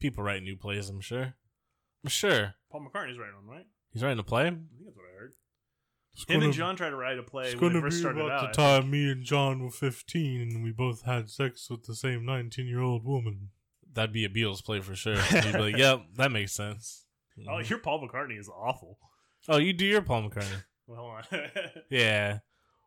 people 0.00 0.24
write 0.24 0.42
new 0.42 0.56
plays. 0.56 0.88
I'm 0.88 1.00
sure. 1.00 1.34
I'm 2.02 2.10
sure 2.10 2.54
Paul 2.72 2.80
McCartney's 2.80 3.18
writing 3.18 3.36
one, 3.36 3.56
right? 3.56 3.66
he's 3.92 4.02
writing 4.02 4.18
a 4.18 4.24
play. 4.24 4.48
I 4.48 4.50
think 4.50 4.62
that's 4.84 4.96
what 4.96 5.04
I 5.14 5.16
heard. 5.20 5.32
Him 6.26 6.42
and 6.42 6.52
John 6.52 6.74
tried 6.74 6.90
to 6.90 6.96
write 6.96 7.20
a 7.20 7.22
play 7.22 7.44
It's 7.44 7.60
when 7.60 7.70
gonna 7.70 7.74
they 7.74 7.86
first 7.86 7.98
be 7.98 8.00
started 8.00 8.20
about 8.24 8.44
out. 8.46 8.52
the 8.52 8.56
time 8.56 8.90
me 8.90 9.12
and 9.12 9.22
John 9.22 9.62
were 9.62 9.70
15 9.70 10.40
and 10.40 10.64
we 10.64 10.72
both 10.72 11.02
had 11.02 11.30
sex 11.30 11.70
with 11.70 11.84
the 11.84 11.94
same 11.94 12.24
19 12.24 12.66
year 12.66 12.80
old 12.80 13.04
woman. 13.04 13.50
That'd 13.92 14.12
be 14.12 14.24
a 14.24 14.28
Beatles 14.28 14.64
play 14.64 14.80
for 14.80 14.96
sure. 14.96 15.18
You'd 15.30 15.52
be 15.52 15.58
like, 15.58 15.76
yep, 15.78 16.00
that 16.16 16.32
makes 16.32 16.52
sense. 16.52 17.05
Oh, 17.48 17.58
your 17.58 17.78
Paul 17.78 18.06
McCartney 18.06 18.38
is 18.38 18.48
awful. 18.48 18.98
Oh, 19.48 19.58
you 19.58 19.72
do 19.72 19.84
your 19.84 20.02
Paul 20.02 20.28
McCartney. 20.28 20.64
Well, 20.88 21.00
hold 21.00 21.42
on. 21.42 21.50
Yeah. 21.90 22.38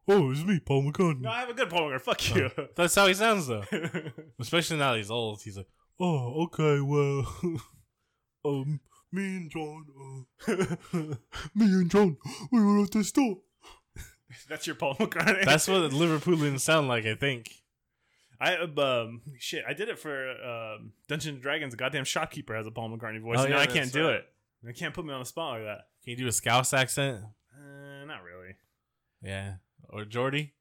Oh, 0.07 0.31
it's 0.31 0.41
me, 0.45 0.61
Paul 0.61 0.89
McCartney. 0.89 1.19
no, 1.19 1.29
I 1.29 1.41
have 1.41 1.49
a 1.49 1.53
good 1.53 1.69
Paul 1.69 1.89
McCartney. 1.89 2.01
Fuck 2.01 2.33
you. 2.33 2.49
That's 2.77 2.95
how 2.95 3.07
he 3.07 3.13
sounds 3.13 3.47
though. 3.47 3.65
Especially 4.39 4.77
now 4.77 4.93
that 4.93 4.99
he's 4.99 5.11
old. 5.11 5.41
He's 5.41 5.57
like, 5.57 5.67
oh, 5.99 6.45
okay, 6.45 6.79
well, 6.79 7.27
um, 8.45 8.79
me 9.11 9.25
and 9.25 9.51
John, 9.51 9.85
uh, 10.47 10.53
me 11.55 11.65
and 11.65 11.91
John, 11.91 12.15
we 12.53 12.63
were 12.63 12.83
at 12.83 12.91
the 12.91 13.03
store. 13.03 13.39
That's 14.47 14.65
your 14.65 14.77
Paul 14.77 14.95
McCartney. 14.95 15.43
That's 15.43 15.67
what 15.67 15.91
Liverpoolians 15.91 16.61
sound 16.61 16.87
like, 16.87 17.05
I 17.05 17.15
think. 17.15 17.51
I 18.41 18.55
um 18.55 19.21
shit. 19.37 19.63
I 19.67 19.73
did 19.73 19.89
it 19.89 19.99
for 19.99 20.29
um, 20.31 20.93
Dungeons 21.07 21.33
and 21.33 21.41
Dragons. 21.41 21.75
Goddamn 21.75 22.05
shopkeeper 22.05 22.55
has 22.55 22.65
a 22.65 22.71
Paul 22.71 22.89
McCartney 22.89 23.21
voice. 23.21 23.39
Oh, 23.39 23.47
yeah, 23.47 23.59
I 23.59 23.65
can't 23.65 23.91
do 23.91 24.05
right. 24.05 24.15
it. 24.15 24.29
They 24.63 24.73
can't 24.73 24.93
put 24.93 25.05
me 25.05 25.13
on 25.13 25.19
the 25.19 25.25
spot 25.25 25.53
like 25.53 25.63
that. 25.63 25.81
Can 26.03 26.11
you 26.11 26.15
do 26.17 26.27
a 26.27 26.31
Scouse 26.31 26.73
accent? 26.73 27.23
Uh, 27.53 28.05
not 28.05 28.23
really. 28.23 28.55
Yeah. 29.21 29.55
Or 29.89 30.05
Geordie. 30.05 30.53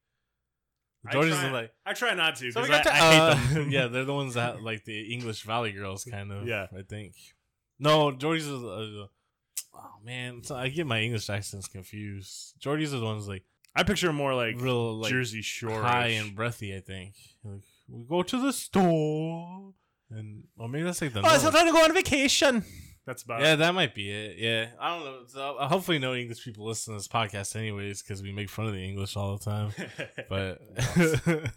I 1.07 1.12
try, 1.12 1.51
like, 1.51 1.72
I 1.86 1.92
try 1.94 2.14
not 2.14 2.36
to 2.36 2.51
So 2.51 2.61
we 2.61 2.66
because 2.66 2.84
got 2.84 2.86
I, 2.94 2.99
to- 2.99 3.05
I 3.05 3.11
hate 3.11 3.20
uh, 3.20 3.55
them. 3.55 3.70
yeah, 3.70 3.86
they're 3.86 4.05
the 4.05 4.14
ones 4.14 4.34
that 4.34 4.62
like 4.70 4.84
the 4.84 5.12
English 5.12 5.42
Valley 5.42 5.72
Girls, 5.72 6.05
kind 6.05 6.32
of. 6.32 6.46
Yeah. 6.46 6.66
I 6.76 6.82
think. 6.82 7.14
No, 7.78 8.12
Geordie's. 8.12 8.49
Are, 8.49 8.55
uh, 8.55 9.07
oh 9.74 9.94
man, 10.05 10.42
so 10.42 10.57
I 10.57 10.68
get 10.68 10.86
my 10.86 11.01
English 11.01 11.30
accents 11.30 11.68
confused. 11.68 12.55
Geordie's 12.59 12.92
are 12.92 12.99
the 12.99 13.05
ones 13.05 13.28
like 13.28 13.44
I 13.74 13.84
picture 13.84 14.12
more 14.12 14.34
like 14.34 14.61
real 14.61 14.96
like 14.99 15.11
Jersey 15.11 15.40
Shore. 15.42 15.82
high 15.82 16.09
and 16.09 16.34
breathy. 16.34 16.74
I 16.74 16.80
think. 16.80 17.14
Like, 17.44 17.62
we 17.88 18.05
go 18.05 18.22
to 18.22 18.42
the 18.42 18.53
store, 18.53 19.72
and 20.11 20.44
or 20.59 20.68
maybe 20.68 20.84
that's 20.84 21.01
like 21.01 21.12
the. 21.12 21.20
Oh, 21.20 21.22
North. 21.22 21.40
so 21.40 21.51
trying 21.51 21.66
to 21.66 21.72
go 21.72 21.84
on 21.84 21.94
vacation. 21.94 22.64
That's 23.09 23.22
about 23.22 23.40
yeah, 23.40 23.54
it. 23.54 23.56
that 23.56 23.74
might 23.74 23.94
be 23.94 24.11
it. 24.11 24.36
Yeah, 24.36 24.66
I 24.78 24.94
don't 24.94 25.04
know. 25.06 25.20
So, 25.28 25.56
hopefully, 25.61 25.98
no 25.98 26.14
English 26.14 26.44
people 26.44 26.66
listen 26.66 26.92
to 26.92 26.98
this 26.98 27.09
podcast, 27.09 27.56
anyways, 27.56 28.02
because 28.02 28.22
we 28.22 28.32
make 28.32 28.50
fun 28.50 28.66
of 28.66 28.74
the 28.74 28.84
English 28.84 29.16
all 29.16 29.38
the 29.38 29.44
time. 29.46 29.72
but 30.28 30.61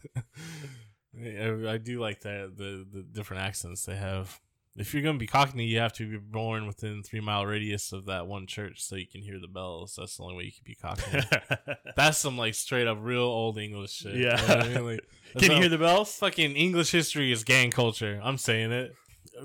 I, 1.22 1.74
I 1.74 1.78
do 1.78 2.00
like 2.00 2.22
that 2.22 2.56
the 2.56 2.88
the 2.90 3.04
different 3.04 3.44
accents 3.44 3.84
they 3.84 3.98
have. 3.98 4.40
If 4.78 4.94
you're 4.94 5.04
gonna 5.04 5.18
be 5.18 5.28
Cockney, 5.28 5.66
you 5.66 5.80
have 5.80 5.92
to 5.94 6.10
be 6.10 6.16
born 6.16 6.68
within 6.68 7.04
three 7.04 7.20
mile 7.20 7.46
radius 7.46 7.92
of 7.92 8.06
that 8.06 8.28
one 8.28 8.48
church, 8.48 8.82
so 8.82 8.96
you 8.96 9.06
can 9.06 9.22
hear 9.22 9.38
the 9.38 9.50
bells. 9.50 9.96
That's 9.98 10.16
the 10.16 10.24
only 10.24 10.38
way 10.38 10.44
you 10.46 10.54
can 10.54 10.64
be 10.64 10.76
Cockney. 10.76 11.76
That's 11.98 12.18
some 12.18 12.38
like 12.38 12.54
straight 12.54 12.88
up 12.88 13.00
real 13.02 13.24
old 13.24 13.58
English 13.58 13.92
shit. 13.92 14.16
Yeah. 14.16 14.42
You 14.42 14.48
know 14.48 14.56
I 14.56 14.68
mean? 14.70 14.86
Like, 14.86 15.02
Can 15.38 15.52
you 15.52 15.58
hear 15.58 15.68
the 15.68 15.78
bells? 15.78 16.16
fucking 16.16 16.56
English 16.56 16.92
history 16.92 17.34
is 17.34 17.44
gang 17.44 17.72
culture. 17.72 18.22
I'm 18.24 18.38
saying 18.38 18.72
it. 18.72 18.96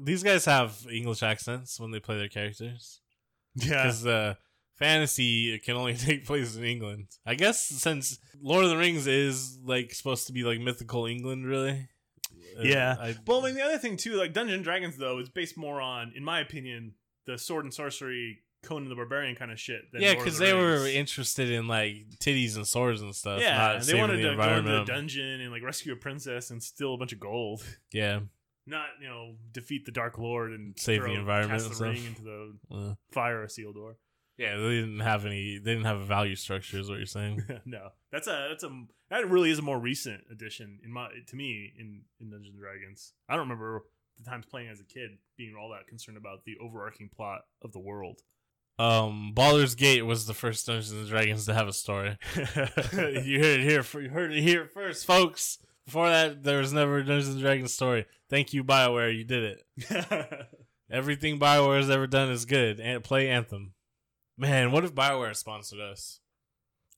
These 0.03 0.23
guys 0.23 0.45
have 0.47 0.75
English 0.91 1.23
accents 1.23 1.79
when 1.81 1.91
they 1.91 2.01
play 2.01 2.17
their 2.19 2.29
characters 2.29 3.01
Yeah. 3.55 3.69
because 3.85 4.07
uh, 4.07 4.35
fantasy 4.77 5.59
can 5.59 5.77
only 5.77 5.95
take 6.09 6.27
place 6.27 6.57
in 6.57 6.65
England. 6.65 7.09
I 7.25 7.35
guess 7.35 7.65
since 7.67 8.19
Lord 8.41 8.65
of 8.65 8.71
the 8.71 8.77
Rings 8.77 9.07
is 9.07 9.59
like 9.65 9.93
supposed 9.95 10.27
to 10.27 10.33
be 10.33 10.43
like 10.45 10.61
mythical 10.61 11.07
England, 11.07 11.47
really. 11.47 11.89
Uh, 12.59 12.63
Yeah. 12.63 12.97
I, 12.99 13.17
Well, 13.27 13.43
I 13.43 13.47
mean, 13.47 13.55
the 13.55 13.63
other 13.65 13.79
thing 13.79 13.97
too, 13.97 14.15
like 14.15 14.33
Dungeons 14.33 14.57
and 14.57 14.65
Dragons, 14.65 14.97
though, 14.97 15.19
is 15.19 15.29
based 15.29 15.57
more 15.57 15.81
on, 15.81 16.13
in 16.17 16.25
my 16.25 16.41
opinion, 16.41 16.95
the 17.27 17.39
sword 17.39 17.65
and 17.65 17.75
sorcery, 17.75 18.41
Conan 18.63 18.89
the 18.89 18.95
Barbarian 18.97 19.37
kind 19.37 19.51
of 19.53 19.61
shit. 19.61 19.83
Than 19.93 20.03
yeah, 20.03 20.15
because 20.15 20.39
the 20.39 20.47
they 20.47 20.53
were 20.55 20.87
interested 20.89 21.51
in 21.51 21.69
like 21.69 21.95
titties 22.19 22.57
and 22.57 22.67
swords 22.67 23.01
and 23.01 23.15
stuff. 23.15 23.41
yeah, 23.41 23.79
they 23.79 23.95
wanted 23.95 24.17
the 24.19 24.23
to 24.23 24.23
go 24.23 24.31
into 24.33 24.37
the 24.37 24.43
environment. 24.43 24.87
dungeon 24.89 25.41
and 25.41 25.53
like 25.53 25.63
rescue 25.63 25.93
a 25.93 25.97
princess 25.97 26.51
and 26.51 26.61
steal 26.63 26.95
a 26.95 26.99
bunch 26.99 27.13
of 27.13 27.21
gold. 27.21 27.63
Yeah, 27.93 28.21
Not 28.67 28.87
you 29.01 29.09
know 29.09 29.35
defeat 29.53 29.85
the 29.87 29.93
Dark 29.93 30.19
Lord 30.19 30.53
and 30.53 30.75
Save 30.79 31.03
the 31.03 31.13
environment 31.13 31.63
cast 31.63 31.79
the 31.79 31.85
ring 31.85 32.05
into 32.05 32.23
the 32.23 32.53
Uh, 32.75 32.95
fire 33.13 33.43
a 33.45 33.49
seal 33.49 33.73
door. 33.73 33.97
yeah. 34.39 34.57
They 34.57 34.69
didn't 34.81 35.01
have 35.01 35.25
any. 35.25 35.59
They 35.59 35.73
didn't 35.73 35.87
have 35.87 36.01
a 36.01 36.05
value 36.05 36.35
structure. 36.37 36.79
Is 36.79 36.89
what 36.91 36.97
you're 36.99 37.07
saying? 37.07 37.43
no, 37.65 37.91
that's 38.11 38.27
a 38.27 38.49
that's 38.51 38.65
a 38.65 38.85
that 39.11 39.29
really 39.31 39.51
is 39.51 39.61
a 39.61 39.63
more 39.63 39.79
recent 39.79 40.23
addition 40.33 40.81
in 40.85 40.93
my 40.93 41.09
to 41.29 41.37
me 41.37 41.73
in 41.79 42.03
in 42.21 42.31
Dungeons 42.31 42.55
and 42.55 42.61
Dragons. 42.61 43.13
I 43.29 43.35
don't 43.35 43.49
remember 43.49 43.85
the 44.19 44.29
times 44.29 44.47
playing 44.47 44.69
as 44.69 44.81
a 44.81 44.85
kid 44.85 45.11
being 45.37 45.55
all 45.55 45.69
that 45.71 45.87
concerned 45.87 46.17
about 46.17 46.45
the 46.45 46.57
overarching 46.61 47.09
plot 47.15 47.43
of 47.63 47.73
the 47.73 47.79
world. 47.79 48.23
um, 48.79 49.33
Baldur's 49.35 49.75
Gate 49.75 50.03
was 50.07 50.27
the 50.27 50.35
first 50.35 50.67
Dungeons 50.67 50.91
and 50.93 51.07
Dragons 51.09 51.45
to 51.47 51.55
have 51.55 51.69
a 51.69 51.73
story. 51.73 52.17
you 52.37 53.39
heard 53.41 53.61
it 53.61 53.63
here. 53.63 53.85
You 54.01 54.09
heard 54.11 54.33
it 54.33 54.43
here 54.43 54.67
first, 54.67 55.07
folks. 55.07 55.59
Before 55.87 56.09
that, 56.09 56.43
there 56.43 56.59
was 56.59 56.73
never 56.73 56.99
a 56.99 57.05
Dungeons 57.05 57.35
and 57.35 57.41
Dragons 57.41 57.73
story. 57.73 58.07
Thank 58.29 58.53
you, 58.53 58.65
Bioware. 58.65 59.17
You 59.17 59.25
did 59.25 59.59
it. 59.79 60.47
Everything 60.91 61.39
Bioware 61.39 61.79
has 61.79 61.91
ever 61.91 62.07
done 62.07 62.31
is 62.31 62.45
good. 62.45 62.81
And 62.81 63.03
play 63.05 63.29
Anthem. 63.29 63.73
Man, 64.37 64.73
what 64.73 64.85
if 64.85 64.95
Bioware 64.95 65.35
sponsored 65.35 65.81
us? 65.81 66.21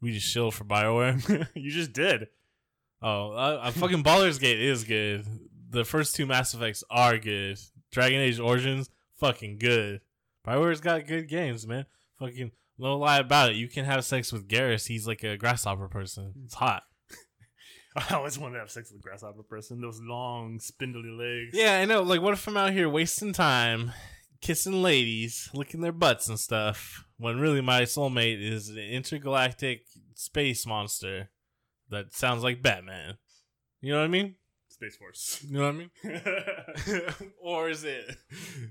We 0.00 0.12
just 0.12 0.26
shill 0.26 0.50
for 0.50 0.64
Bioware. 0.64 1.48
you 1.54 1.70
just 1.70 1.92
did. 1.92 2.28
oh, 3.02 3.32
uh, 3.32 3.60
uh, 3.62 3.70
fucking 3.72 4.02
Baldur's 4.02 4.38
Gate 4.38 4.60
is 4.60 4.84
good. 4.84 5.26
The 5.70 5.84
first 5.84 6.16
two 6.16 6.26
Mass 6.26 6.54
Effects 6.54 6.82
are 6.90 7.18
good. 7.18 7.58
Dragon 7.92 8.20
Age 8.20 8.40
Origins, 8.40 8.88
fucking 9.16 9.58
good. 9.58 10.00
Bioware's 10.46 10.80
got 10.80 11.06
good 11.06 11.28
games, 11.28 11.66
man. 11.66 11.84
Fucking 12.18 12.52
no 12.78 12.96
lie 12.96 13.18
about 13.18 13.50
it. 13.50 13.56
You 13.56 13.68
can 13.68 13.84
have 13.84 14.04
sex 14.04 14.32
with 14.32 14.48
Garrus. 14.48 14.86
He's 14.86 15.06
like 15.06 15.24
a 15.24 15.36
grasshopper 15.36 15.88
person. 15.88 16.32
It's 16.44 16.54
hot. 16.54 16.84
I 18.10 18.14
always 18.14 18.38
wanted 18.38 18.54
to 18.54 18.60
have 18.60 18.70
sex 18.70 18.90
with 18.90 19.00
a 19.00 19.02
grasshopper 19.02 19.42
person. 19.42 19.80
Those 19.80 20.00
long, 20.00 20.60
spindly 20.60 21.10
legs. 21.10 21.56
Yeah, 21.56 21.78
I 21.78 21.84
know. 21.84 22.02
Like, 22.02 22.20
what 22.20 22.34
if 22.34 22.46
I'm 22.46 22.56
out 22.56 22.72
here 22.72 22.88
wasting 22.88 23.32
time, 23.32 23.92
kissing 24.40 24.82
ladies, 24.82 25.50
licking 25.54 25.80
their 25.80 25.92
butts 25.92 26.28
and 26.28 26.38
stuff, 26.38 27.04
when 27.16 27.40
really 27.40 27.60
my 27.60 27.82
soulmate 27.82 28.42
is 28.42 28.68
an 28.68 28.78
intergalactic 28.78 29.86
space 30.14 30.66
monster 30.66 31.30
that 31.90 32.14
sounds 32.14 32.42
like 32.42 32.62
Batman? 32.62 33.16
You 33.80 33.92
know 33.92 33.98
what 33.98 34.04
I 34.04 34.08
mean? 34.08 34.34
Space 34.78 34.96
Force. 34.96 35.44
You 35.48 35.58
know 35.58 35.72
what 35.72 35.74
I 35.74 35.78
mean? 35.78 37.10
or 37.42 37.68
is 37.68 37.82
it 37.82 38.16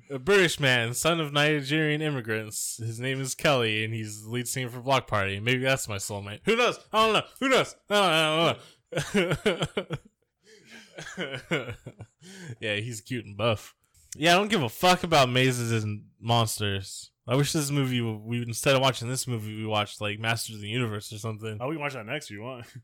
a 0.09 0.17
British 0.17 0.57
man, 0.57 0.93
son 0.93 1.19
of 1.19 1.33
Nigerian 1.33 2.01
immigrants? 2.01 2.77
His 2.77 2.99
name 2.99 3.19
is 3.19 3.35
Kele, 3.35 3.83
and 3.83 3.93
he's 3.93 4.23
the 4.23 4.29
lead 4.29 4.47
singer 4.47 4.69
for 4.69 4.79
Bloc 4.79 5.07
Party. 5.07 5.41
Maybe 5.41 5.63
that's 5.63 5.89
my 5.89 5.97
soulmate. 5.97 6.39
Who 6.45 6.55
knows? 6.55 6.79
I 6.93 7.05
don't 7.05 7.13
know. 7.13 7.23
Who 7.41 7.49
knows? 7.49 7.75
I 7.89 7.93
don't, 7.93 8.03
I 8.03 8.37
don't 8.37 8.57
know. 8.57 8.63
yeah, 12.59 12.75
he's 12.75 13.01
cute 13.01 13.25
and 13.25 13.37
buff. 13.37 13.75
Yeah, 14.15 14.33
I 14.33 14.37
don't 14.37 14.49
give 14.49 14.63
a 14.63 14.69
fuck 14.69 15.03
about 15.03 15.29
mazes 15.29 15.83
and 15.83 16.05
monsters. 16.19 17.11
I 17.27 17.35
wish 17.35 17.51
this 17.51 17.69
movie 17.71 17.99
we 18.01 18.41
instead 18.41 18.75
of 18.75 18.81
watching 18.81 19.09
this 19.09 19.27
movie 19.27 19.57
we 19.57 19.65
watched 19.65 19.99
like 19.99 20.19
Masters 20.19 20.55
of 20.55 20.61
the 20.61 20.69
Universe 20.69 21.11
or 21.11 21.17
something. 21.17 21.57
Oh, 21.59 21.67
we 21.67 21.75
can 21.75 21.81
watch 21.81 21.93
that 21.93 22.05
next 22.05 22.25
if 22.25 22.31
you 22.31 22.43
want. 22.43 22.65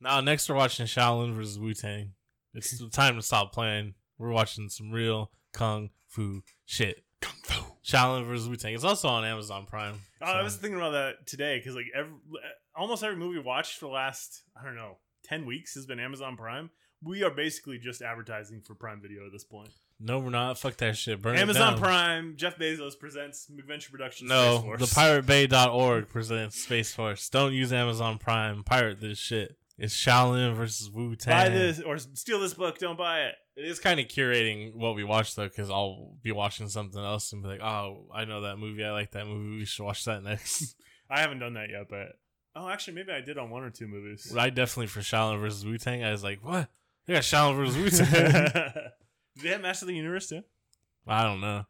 Now 0.00 0.20
next 0.20 0.48
we're 0.48 0.56
watching 0.56 0.84
Shaolin 0.86 1.32
versus 1.36 1.60
Wu 1.60 1.74
Tang. 1.74 2.14
It's 2.54 2.76
the 2.76 2.88
time 2.88 3.14
to 3.14 3.22
stop 3.22 3.52
playing. 3.52 3.94
We're 4.18 4.32
watching 4.32 4.68
some 4.68 4.90
real 4.90 5.30
kung 5.52 5.90
fu 6.08 6.42
shit. 6.66 7.04
Kung 7.20 7.36
Fu. 7.44 7.62
Shaolin 7.84 8.26
versus 8.26 8.48
Wu 8.48 8.56
Tang. 8.56 8.74
It's 8.74 8.82
also 8.82 9.06
on 9.06 9.24
Amazon 9.24 9.64
Prime. 9.64 10.00
Oh, 10.20 10.26
I 10.26 10.42
was 10.42 10.56
thinking 10.56 10.76
about 10.76 10.90
that 10.90 11.28
today 11.28 11.58
because 11.58 11.76
like 11.76 11.86
every 11.94 12.14
almost 12.74 13.04
every 13.04 13.16
movie 13.16 13.38
we 13.38 13.44
watched 13.44 13.78
for 13.78 13.86
the 13.86 13.92
last 13.92 14.42
I 14.60 14.64
don't 14.64 14.74
know 14.74 14.96
ten 15.22 15.46
weeks 15.46 15.74
has 15.74 15.86
been 15.86 15.98
Amazon 16.00 16.36
Prime. 16.36 16.70
We 17.04 17.22
are 17.24 17.30
basically 17.30 17.78
just 17.78 18.00
advertising 18.00 18.60
for 18.60 18.74
Prime 18.74 19.00
Video 19.02 19.26
at 19.26 19.32
this 19.32 19.42
point. 19.44 19.70
no, 19.98 20.20
we're 20.20 20.30
not. 20.30 20.58
Fuck 20.58 20.76
that 20.76 20.96
shit. 20.96 21.20
Burn 21.20 21.36
Amazon. 21.36 21.76
Prime. 21.78 22.34
Jeff 22.36 22.56
Bezos 22.56 22.98
presents 22.98 23.50
McVenture 23.50 23.90
Productions. 23.90 24.28
No, 24.30 24.54
Space 24.58 24.64
Force. 24.64 24.80
the 24.80 25.00
piratebay.org 25.00 26.08
presents 26.08 26.60
Space 26.62 26.94
Force. 26.94 27.28
Don't 27.28 27.52
use 27.52 27.72
Amazon 27.72 28.18
Prime. 28.18 28.62
Pirate 28.62 29.00
this 29.00 29.18
shit. 29.18 29.56
It's 29.78 29.96
Shaolin 29.96 30.54
versus 30.54 30.90
Wu 30.90 31.16
Tang. 31.16 31.34
Buy 31.34 31.48
this 31.48 31.80
or 31.80 31.98
steal 31.98 32.38
this 32.38 32.54
book. 32.54 32.78
Don't 32.78 32.98
buy 32.98 33.22
it. 33.22 33.34
It 33.56 33.64
is 33.64 33.80
kind 33.80 33.98
of 33.98 34.06
curating 34.06 34.74
what 34.76 34.94
we 34.94 35.02
watch 35.02 35.34
though, 35.34 35.48
because 35.48 35.70
I'll 35.70 36.14
be 36.22 36.30
watching 36.30 36.68
something 36.68 37.02
else 37.02 37.32
and 37.32 37.42
be 37.42 37.48
like, 37.48 37.60
"Oh, 37.62 38.06
I 38.14 38.24
know 38.24 38.42
that 38.42 38.58
movie. 38.58 38.84
I 38.84 38.92
like 38.92 39.10
that 39.12 39.26
movie. 39.26 39.58
We 39.58 39.64
should 39.64 39.84
watch 39.84 40.04
that 40.04 40.22
next." 40.22 40.76
I 41.10 41.20
haven't 41.20 41.40
done 41.40 41.54
that 41.54 41.68
yet, 41.70 41.86
but 41.90 42.12
oh, 42.56 42.68
actually, 42.68 42.94
maybe 42.94 43.12
I 43.12 43.20
did 43.20 43.38
on 43.38 43.50
one 43.50 43.62
or 43.62 43.70
two 43.70 43.86
movies. 43.86 44.34
I 44.36 44.50
definitely 44.50 44.86
for 44.88 45.00
Shaolin 45.00 45.40
versus 45.40 45.64
Wu 45.64 45.78
Tang. 45.78 46.04
I 46.04 46.12
was 46.12 46.22
like, 46.24 46.44
"What? 46.44 46.68
They 47.06 47.14
got 47.14 47.22
Shaolin 47.22 47.56
versus 47.56 47.76
Wu 47.78 47.90
Tang." 47.90 48.12
Did 49.36 49.44
they 49.44 49.48
have 49.50 49.62
Master 49.62 49.84
of 49.84 49.88
the 49.88 49.94
Universe 49.96 50.28
too? 50.28 50.42
I 51.06 51.24
don't 51.24 51.40
know. 51.40 51.64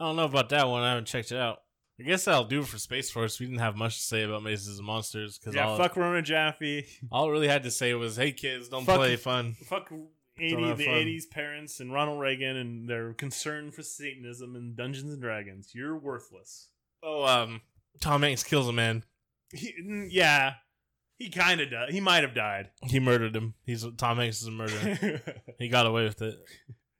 I 0.00 0.04
don't 0.04 0.16
know 0.16 0.24
about 0.24 0.48
that 0.48 0.68
one. 0.68 0.82
I 0.82 0.88
haven't 0.90 1.04
checked 1.06 1.30
it 1.30 1.38
out. 1.38 1.62
I 2.00 2.02
guess 2.02 2.24
that'll 2.24 2.44
do 2.44 2.60
it 2.60 2.66
for 2.66 2.78
Space 2.78 3.10
Force. 3.10 3.38
We 3.38 3.46
didn't 3.46 3.60
have 3.60 3.76
much 3.76 3.96
to 3.96 4.02
say 4.02 4.22
about 4.22 4.42
Mazes 4.42 4.78
and 4.78 4.86
Monsters 4.86 5.38
because 5.38 5.54
Yeah, 5.54 5.68
all, 5.68 5.76
fuck 5.76 5.96
Rona 5.96 6.22
Jaffe. 6.22 6.86
all 7.12 7.28
it 7.28 7.32
really 7.32 7.48
had 7.48 7.62
to 7.64 7.70
say 7.70 7.92
was, 7.94 8.16
"Hey 8.16 8.32
kids, 8.32 8.68
don't 8.68 8.84
Fuck- 8.84 8.96
play 8.96 9.16
fun." 9.16 9.54
Fuck 9.66 9.92
80, 10.38 10.54
the 10.56 10.62
fun. 10.62 10.78
80s 10.78 11.30
parents 11.30 11.80
and 11.80 11.92
Ronald 11.92 12.18
Reagan 12.18 12.56
and 12.56 12.88
their 12.88 13.12
concern 13.12 13.70
for 13.70 13.82
Satanism 13.82 14.56
and 14.56 14.74
Dungeons 14.74 15.12
and 15.12 15.20
Dragons. 15.20 15.72
You're 15.74 15.98
worthless. 15.98 16.68
Oh, 17.02 17.24
um, 17.24 17.60
Tom 18.00 18.22
Hanks 18.22 18.42
kills 18.42 18.66
a 18.66 18.72
man. 18.72 19.04
He, 19.52 20.08
yeah, 20.10 20.54
he 21.18 21.28
kind 21.28 21.60
of 21.60 21.70
does. 21.70 21.92
He 21.92 22.00
might 22.00 22.22
have 22.22 22.34
died. 22.34 22.70
He 22.82 23.00
murdered 23.00 23.36
him. 23.36 23.54
He's 23.64 23.86
Tom 23.96 24.18
Hanks 24.18 24.40
is 24.40 24.48
a 24.48 24.50
murderer. 24.50 25.20
he 25.58 25.68
got 25.68 25.86
away 25.86 26.04
with 26.04 26.22
it 26.22 26.36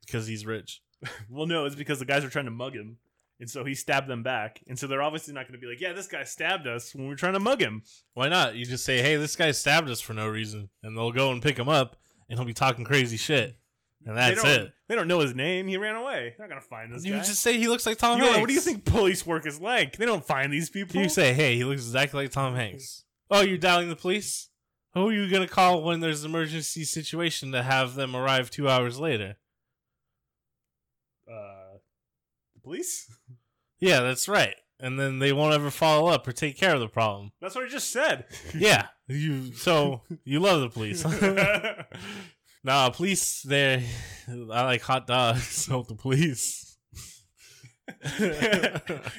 because 0.05 0.27
he's 0.27 0.45
rich. 0.45 0.81
well, 1.29 1.47
no, 1.47 1.65
it's 1.65 1.75
because 1.75 1.99
the 1.99 2.05
guys 2.05 2.23
were 2.23 2.29
trying 2.29 2.45
to 2.45 2.51
mug 2.51 2.73
him. 2.73 2.97
And 3.39 3.49
so 3.49 3.65
he 3.65 3.73
stabbed 3.73 4.07
them 4.07 4.21
back. 4.21 4.61
And 4.67 4.77
so 4.77 4.85
they're 4.85 5.01
obviously 5.01 5.33
not 5.33 5.47
going 5.47 5.59
to 5.59 5.65
be 5.65 5.65
like, 5.65 5.81
yeah, 5.81 5.93
this 5.93 6.05
guy 6.05 6.23
stabbed 6.23 6.67
us 6.67 6.93
when 6.93 7.05
we 7.05 7.09
were 7.09 7.15
trying 7.15 7.33
to 7.33 7.39
mug 7.39 7.59
him. 7.59 7.81
Why 8.13 8.29
not? 8.29 8.53
You 8.53 8.65
just 8.65 8.85
say, 8.85 9.01
"Hey, 9.01 9.15
this 9.15 9.35
guy 9.35 9.49
stabbed 9.49 9.89
us 9.89 9.99
for 9.99 10.13
no 10.13 10.27
reason," 10.27 10.69
and 10.83 10.95
they'll 10.95 11.11
go 11.11 11.31
and 11.31 11.41
pick 11.41 11.57
him 11.57 11.67
up, 11.67 11.95
and 12.29 12.37
he'll 12.37 12.45
be 12.45 12.53
talking 12.53 12.85
crazy 12.85 13.17
shit, 13.17 13.55
and 14.05 14.17
that's 14.17 14.41
they 14.41 14.55
it. 14.55 14.73
They 14.87 14.95
don't 14.95 15.07
know 15.07 15.19
his 15.19 15.33
name. 15.35 15.67
He 15.67 15.77
ran 15.77 15.95
away. 15.95 16.33
They're 16.37 16.47
not 16.47 16.49
going 16.49 16.61
to 16.61 16.67
find 16.67 16.93
this 16.93 17.05
You 17.05 17.13
guy. 17.13 17.19
just 17.19 17.41
say 17.41 17.57
he 17.57 17.67
looks 17.67 17.85
like 17.85 17.97
Tom 17.97 18.17
You 18.19 18.25
Hanks. 18.25 18.39
what 18.39 18.47
do 18.47 18.53
you 18.53 18.59
think 18.61 18.83
police 18.85 19.25
work 19.25 19.45
is 19.45 19.59
like? 19.61 19.97
They 19.97 20.05
don't 20.05 20.25
find 20.25 20.51
these 20.51 20.69
people. 20.69 20.99
You 21.01 21.07
say, 21.09 21.33
"Hey, 21.33 21.55
he 21.55 21.63
looks 21.63 21.81
exactly 21.83 22.23
like 22.23 22.31
Tom 22.31 22.55
Hanks." 22.55 23.03
Oh, 23.29 23.41
you're 23.41 23.57
dialing 23.57 23.89
the 23.89 23.95
police. 23.95 24.49
Who 24.93 25.07
are 25.07 25.13
you 25.13 25.29
gonna 25.29 25.47
call 25.47 25.83
when 25.83 26.01
there's 26.01 26.23
an 26.25 26.31
emergency 26.31 26.83
situation 26.83 27.51
to 27.53 27.63
have 27.63 27.95
them 27.95 28.15
arrive 28.15 28.49
two 28.51 28.67
hours 28.67 28.99
later? 28.99 29.37
uh, 31.31 31.77
the 32.55 32.59
police? 32.61 33.09
Yeah, 33.79 34.01
that's 34.01 34.27
right. 34.27 34.55
And 34.79 34.99
then 34.99 35.19
they 35.19 35.31
won't 35.31 35.53
ever 35.53 35.69
follow 35.71 36.07
up 36.11 36.27
or 36.27 36.31
take 36.33 36.57
care 36.57 36.73
of 36.73 36.79
the 36.81 36.87
problem. 36.89 37.31
That's 37.39 37.55
what 37.55 37.63
I 37.63 37.67
just 37.69 37.89
said. 37.91 38.25
Yeah, 38.53 38.87
you. 39.07 39.53
So 39.53 40.01
you 40.25 40.39
love 40.39 40.59
the 40.61 40.69
police. 40.69 41.03
nah, 42.63 42.89
police. 42.89 43.41
They. 43.41 43.85
I 44.27 44.63
like 44.63 44.81
hot 44.81 45.07
dogs. 45.07 45.47
So 45.61 45.83
the 45.83 45.95
police. 45.95 46.77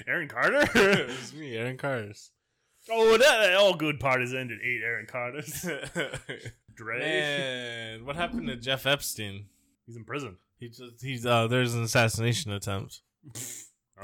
Aaron 0.06 0.28
Carter? 0.28 0.66
it's 0.74 1.32
me, 1.34 1.56
Aaron 1.56 1.76
Carter's. 1.76 2.30
oh, 2.90 3.16
that 3.18 3.54
all 3.54 3.74
good 3.74 4.00
parties 4.00 4.34
ended. 4.34 4.58
Eight 4.64 4.80
Aaron 4.84 5.06
Carters. 5.06 5.66
Dre. 6.74 6.98
Man, 6.98 8.06
what 8.06 8.16
happened 8.16 8.48
to 8.48 8.56
Jeff 8.56 8.86
Epstein? 8.86 9.46
He's 9.86 9.96
in 9.96 10.04
prison. 10.04 10.36
He 10.58 10.68
just 10.68 11.02
he's 11.02 11.26
uh 11.26 11.48
there's 11.48 11.74
an 11.74 11.82
assassination 11.82 12.52
attempt. 12.52 13.02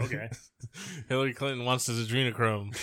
Okay. 0.00 0.28
Hillary 1.08 1.32
Clinton 1.32 1.64
wants 1.64 1.86
his 1.86 2.08
adrenochrome. 2.08 2.76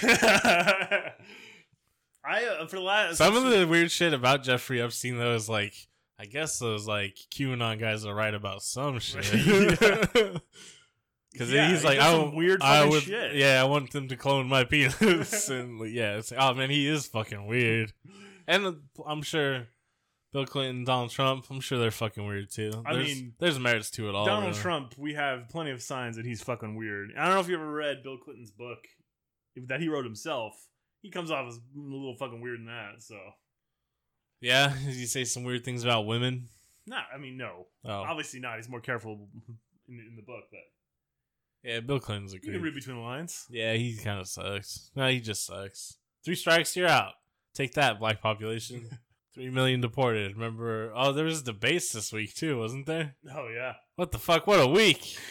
I 2.26 2.46
uh, 2.46 2.68
for 2.68 2.78
the 2.78 2.82
last 2.82 3.18
Some 3.18 3.36
of 3.38 3.44
the 3.44 3.68
weird 3.68 3.92
shit 3.92 4.14
about 4.14 4.44
Jeffrey 4.44 4.82
Epstein 4.82 5.18
though 5.18 5.36
is 5.36 5.48
like 5.48 5.74
I 6.20 6.26
guess 6.26 6.60
those 6.60 6.88
like 6.88 7.18
QAnon 7.34 7.80
guys 7.80 8.06
are 8.06 8.16
right 8.16 8.34
about 8.34 8.62
some 8.64 9.00
shit. 9.00 9.22
Because 11.32 11.52
Yeah, 11.52 11.70
he's 11.70 11.84
like, 11.84 11.98
does 11.98 12.08
I 12.14 12.18
some 12.18 12.34
weird 12.36 12.62
I 12.62 12.86
would, 12.86 13.04
shit. 13.04 13.36
yeah, 13.36 13.62
I 13.62 13.66
want 13.66 13.92
them 13.92 14.08
to 14.08 14.16
clone 14.16 14.48
my 14.48 14.64
penis, 14.64 15.50
and 15.50 15.80
like, 15.82 15.92
yeah, 15.92 16.16
it's, 16.18 16.32
oh 16.32 16.54
man, 16.54 16.70
he 16.70 16.88
is 16.88 17.08
fucking 17.08 17.46
weird, 17.46 17.92
and 18.48 18.66
uh, 18.66 18.72
I'm 19.06 19.22
sure 19.22 19.68
Bill 20.32 20.46
Clinton, 20.46 20.86
Donald 20.86 21.12
Trump, 21.12 21.48
I'm 21.50 21.60
sure 21.60 21.78
they're 21.78 21.92
fucking 21.92 22.26
weird 22.26 22.50
too. 22.52 22.72
I 22.86 22.96
mean, 22.96 23.34
there's 23.38 23.60
merits 23.60 23.90
to 23.92 24.08
it 24.08 24.16
all. 24.16 24.26
Donald 24.26 24.52
really. 24.52 24.60
Trump, 24.62 24.94
we 24.98 25.16
have 25.16 25.50
plenty 25.50 25.72
of 25.72 25.82
signs 25.82 26.16
that 26.16 26.26
he's 26.26 26.42
fucking 26.42 26.74
weird. 26.78 27.10
I 27.18 27.26
don't 27.26 27.34
know 27.34 27.42
if 27.42 27.50
you 27.50 27.56
ever 27.56 27.70
read 27.70 28.02
Bill 28.02 28.18
Clinton's 28.18 28.52
book 28.52 28.80
that 29.68 29.82
he 29.82 29.90
wrote 29.90 30.06
himself. 30.06 30.54
He 31.02 31.12
comes 31.12 31.32
off 31.32 31.48
as 31.50 31.58
a 31.58 31.60
little 31.76 32.16
fucking 32.16 32.40
weird 32.40 32.60
in 32.62 32.68
that. 32.68 33.02
So, 33.02 33.18
yeah, 34.42 34.74
you 34.88 35.06
say 35.08 35.24
some 35.24 35.44
weird 35.44 35.64
things 35.66 35.84
about 35.84 36.06
women? 36.06 36.50
nah, 36.88 37.02
I 37.14 37.18
mean, 37.18 37.38
no, 37.38 37.68
Oh, 37.84 37.90
obviously 37.92 38.40
not. 38.40 38.58
He's 38.58 38.70
more 38.70 38.82
careful 38.82 39.28
in, 39.88 40.00
in 40.00 40.16
the 40.16 40.22
book, 40.22 40.44
but 40.52 40.60
yeah, 41.64 41.80
Bill 41.80 42.00
Clinton's 42.00 42.34
a 42.34 42.36
you 42.36 42.52
can 42.54 42.62
read 42.62 42.76
between 42.76 42.98
the 42.98 43.02
lines. 43.02 43.46
Yeah, 43.50 43.74
he 43.74 43.96
kind 43.98 44.20
of 44.20 44.28
sucks. 44.28 44.92
No, 44.96 45.08
he 45.08 45.20
just 45.20 45.46
sucks. 45.46 45.98
Three 46.24 46.36
strikes, 46.36 46.76
you're 46.76 46.88
out. 46.88 47.14
Take 47.56 47.74
that, 47.74 48.00
black 48.00 48.22
population. 48.22 48.90
Three 49.34 49.50
million 49.50 49.82
deported. 49.82 50.34
Remember? 50.34 50.94
Oh, 50.96 51.12
there 51.12 51.26
was 51.26 51.42
debates 51.44 51.92
this 51.92 52.14
week 52.14 52.34
too, 52.36 52.58
wasn't 52.60 52.86
there? 52.86 53.16
Oh 53.36 53.48
yeah, 53.54 53.74
What 53.96 54.12
the 54.12 54.20
fuck? 54.20 54.46
What 54.48 54.60
a 54.62 54.68
week! 54.68 55.18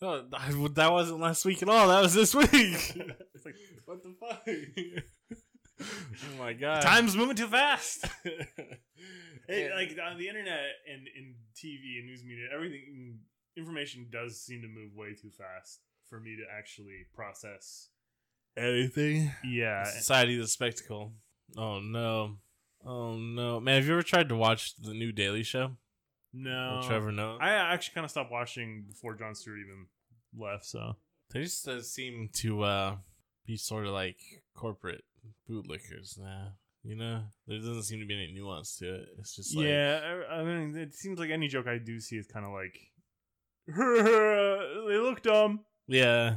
Oh, 0.00 0.22
that 0.30 0.92
wasn't 0.92 1.18
last 1.18 1.44
week 1.44 1.60
at 1.60 1.68
all. 1.68 1.88
That 1.88 2.00
was 2.00 2.14
this 2.14 2.32
week. 2.32 2.48
it's 2.52 3.44
like 3.44 3.56
what 3.84 4.00
the 4.04 4.14
fuck? 4.20 4.46
Oh 5.80 6.38
my 6.38 6.52
god! 6.52 6.82
time's 6.82 7.16
moving 7.16 7.36
too 7.36 7.48
fast. 7.48 8.04
It, 9.50 9.70
Yeah. 9.70 9.76
like 9.76 9.96
on 10.12 10.18
the 10.18 10.28
internet 10.28 10.60
and 10.92 11.06
in 11.16 11.34
TV 11.56 11.96
and 11.98 12.06
news 12.06 12.22
media, 12.22 12.48
everything 12.54 13.20
information 13.56 14.06
does 14.12 14.38
seem 14.38 14.60
to 14.60 14.68
move 14.68 14.94
way 14.94 15.14
too 15.14 15.30
fast 15.30 15.80
for 16.06 16.20
me 16.20 16.36
to 16.36 16.42
actually 16.54 17.06
process. 17.14 17.88
anything. 18.58 19.32
Yeah, 19.44 19.84
Society 19.84 20.34
of 20.36 20.42
the 20.42 20.48
spectacle. 20.48 21.12
Oh 21.56 21.80
no. 21.80 22.36
Oh 22.84 23.16
no, 23.16 23.58
man! 23.58 23.76
Have 23.76 23.86
you 23.86 23.92
ever 23.94 24.02
tried 24.02 24.28
to 24.28 24.36
watch 24.36 24.76
the 24.76 24.92
new 24.92 25.12
Daily 25.12 25.42
Show? 25.42 25.76
no, 26.34 26.76
With 26.80 26.88
Trevor 26.88 27.10
Noah. 27.12 27.38
I 27.40 27.52
actually 27.54 27.94
kind 27.94 28.04
of 28.04 28.10
stopped 28.10 28.30
watching 28.30 28.84
before 28.86 29.14
Jon 29.14 29.34
Stewart 29.34 29.60
even 29.60 29.86
left. 30.36 30.66
So 30.66 30.96
They 31.32 31.44
just 31.44 31.66
uh, 31.66 31.80
seem 31.80 32.28
to 32.34 32.64
uh, 32.64 32.96
be 33.46 33.56
sort 33.56 33.86
of 33.86 33.92
like 33.94 34.18
corporate 34.54 35.04
bootlickers 35.48 36.18
now. 36.18 36.52
You 36.84 36.94
know, 36.96 37.22
there 37.46 37.58
doesn't 37.58 37.82
seem 37.82 38.00
to 38.00 38.06
be 38.06 38.14
any 38.14 38.32
nuance 38.32 38.76
to 38.78 38.94
it. 38.94 39.08
It's 39.18 39.34
just 39.34 39.54
like, 39.56 39.66
yeah, 39.66 40.00
I, 40.30 40.36
I 40.36 40.44
mean, 40.44 40.76
it 40.76 40.94
seems 40.94 41.18
like 41.18 41.30
any 41.30 41.48
joke 41.48 41.66
I 41.66 41.78
do 41.78 41.98
see 42.00 42.16
is 42.16 42.26
kind 42.26 42.46
of 42.46 42.52
like 42.52 42.78
they 43.76 44.98
look 44.98 45.22
dumb 45.22 45.60
yeah, 45.86 46.36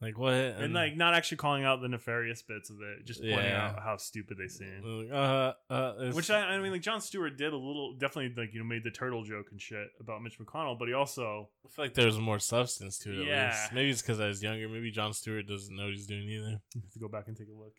like 0.00 0.18
what? 0.18 0.32
and 0.34 0.74
like 0.74 0.96
not 0.96 1.14
actually 1.14 1.36
calling 1.38 1.64
out 1.64 1.80
the 1.80 1.88
nefarious 1.88 2.42
bits 2.42 2.70
of 2.70 2.76
it, 2.82 3.06
just 3.06 3.20
pointing 3.20 3.38
Yeah. 3.38 3.68
out 3.68 3.82
how 3.82 3.96
stupid 3.96 4.36
they 4.38 4.48
seem. 4.48 4.82
like, 4.82 5.12
uh, 5.12 5.52
uh, 5.72 5.94
it's- 5.98 6.14
Which 6.14 6.30
I, 6.30 6.40
I 6.40 6.58
mean, 6.58 6.72
like 6.72 6.82
Jon 6.82 7.00
Stewart 7.00 7.36
did 7.38 7.52
a 7.52 7.56
little, 7.56 7.94
definitely 7.98 8.34
like 8.42 8.52
you 8.52 8.60
know 8.60 8.66
made 8.66 8.84
the 8.84 8.90
turtle 8.90 9.22
joke 9.24 9.46
and 9.52 9.60
shit 9.60 9.88
about 10.00 10.22
Mitch 10.22 10.38
McConnell, 10.38 10.78
but 10.78 10.88
he 10.88 10.94
also 10.94 11.48
I 11.64 11.68
feel 11.68 11.84
like 11.86 11.94
there's 11.94 12.18
more 12.18 12.38
substance 12.40 12.98
to 13.00 13.12
it. 13.12 13.20
At 13.20 13.26
Yeah. 13.26 13.48
least. 13.50 13.72
maybe 13.72 13.90
it's 13.90 14.02
because 14.02 14.20
I 14.20 14.26
was 14.26 14.42
younger. 14.42 14.68
Maybe 14.68 14.90
Jon 14.90 15.12
Stewart 15.14 15.46
doesn't 15.46 15.74
know 15.74 15.84
what 15.84 15.92
he's 15.92 16.06
doing 16.06 16.28
either. 16.28 16.60
You 16.74 16.80
have 16.82 16.92
to 16.92 16.98
go 16.98 17.08
back 17.08 17.28
and 17.28 17.36
take 17.36 17.48
a 17.48 17.58
look. 17.58 17.74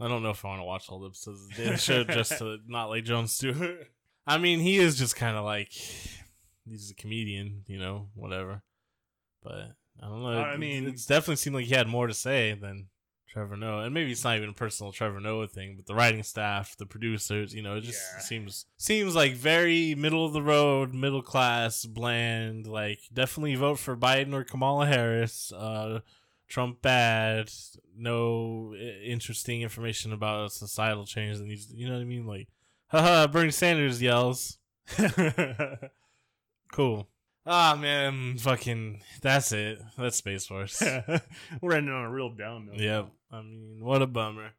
I 0.00 0.08
don't 0.08 0.22
know 0.22 0.30
if 0.30 0.44
I 0.44 0.48
want 0.48 0.60
to 0.60 0.64
watch 0.64 0.88
all 0.88 1.00
the 1.00 1.06
episodes 1.08 1.40
of 1.50 1.56
the 1.56 1.76
Show 1.76 2.04
just 2.04 2.38
to 2.38 2.58
not 2.66 2.86
like 2.86 3.04
Jon 3.04 3.26
Stewart. 3.28 3.88
I 4.26 4.38
mean, 4.38 4.60
he 4.60 4.76
is 4.78 4.96
just 4.98 5.16
kind 5.16 5.36
of 5.36 5.44
like 5.44 5.70
he's 6.64 6.90
a 6.90 6.94
comedian, 6.94 7.62
you 7.66 7.78
know, 7.78 8.08
whatever. 8.14 8.62
But 9.42 9.72
I 10.02 10.06
don't 10.08 10.22
know. 10.22 10.40
I 10.40 10.56
mean- 10.56 10.86
it's 10.88 11.06
definitely 11.06 11.36
seemed 11.36 11.56
like 11.56 11.66
he 11.66 11.74
had 11.74 11.88
more 11.88 12.06
to 12.06 12.14
say 12.14 12.54
than 12.54 12.88
Trevor 13.28 13.56
Noah, 13.56 13.84
and 13.84 13.94
maybe 13.94 14.12
it's 14.12 14.24
not 14.24 14.36
even 14.36 14.50
a 14.50 14.54
personal 14.54 14.92
Trevor 14.92 15.18
Noah 15.20 15.46
thing, 15.48 15.74
but 15.76 15.86
the 15.86 15.94
writing 15.94 16.22
staff, 16.22 16.76
the 16.76 16.84
producers, 16.86 17.54
you 17.54 17.62
know, 17.62 17.76
it 17.76 17.80
just 17.80 18.00
Yeah. 18.14 18.20
seems 18.20 18.66
seems 18.76 19.14
like 19.14 19.32
very 19.34 19.94
middle 19.94 20.26
of 20.26 20.32
the 20.34 20.42
road, 20.42 20.92
middle 20.94 21.22
class, 21.22 21.84
bland. 21.86 22.66
Like 22.66 23.00
definitely 23.12 23.54
vote 23.54 23.78
for 23.78 23.96
Biden 23.96 24.34
or 24.34 24.44
Kamala 24.44 24.86
Harris. 24.86 25.50
Uh, 25.50 26.00
Trump 26.52 26.82
bad. 26.82 27.50
No 27.96 28.74
interesting 28.74 29.62
information 29.62 30.12
about 30.12 30.52
societal 30.52 31.06
change 31.06 31.38
that 31.38 31.46
needs. 31.46 31.72
You 31.72 31.88
know 31.88 31.94
what 31.94 32.02
I 32.02 32.04
mean? 32.04 32.26
Like, 32.26 32.48
haha, 32.88 33.26
Bernie 33.26 33.50
Sanders 33.50 34.02
yells. 34.02 34.58
cool. 36.72 37.08
Ah 37.46 37.74
man, 37.80 38.36
fucking. 38.36 39.00
That's 39.22 39.52
it. 39.52 39.80
That's 39.96 40.18
Space 40.18 40.44
Force. 40.44 40.82
We're 41.62 41.72
ending 41.72 41.94
on 41.94 42.04
a 42.04 42.10
real 42.10 42.28
down 42.28 42.66
note. 42.66 42.76
Yep. 42.76 43.08
I 43.30 43.40
mean, 43.40 43.78
what 43.80 44.02
a 44.02 44.06
bummer. 44.06 44.50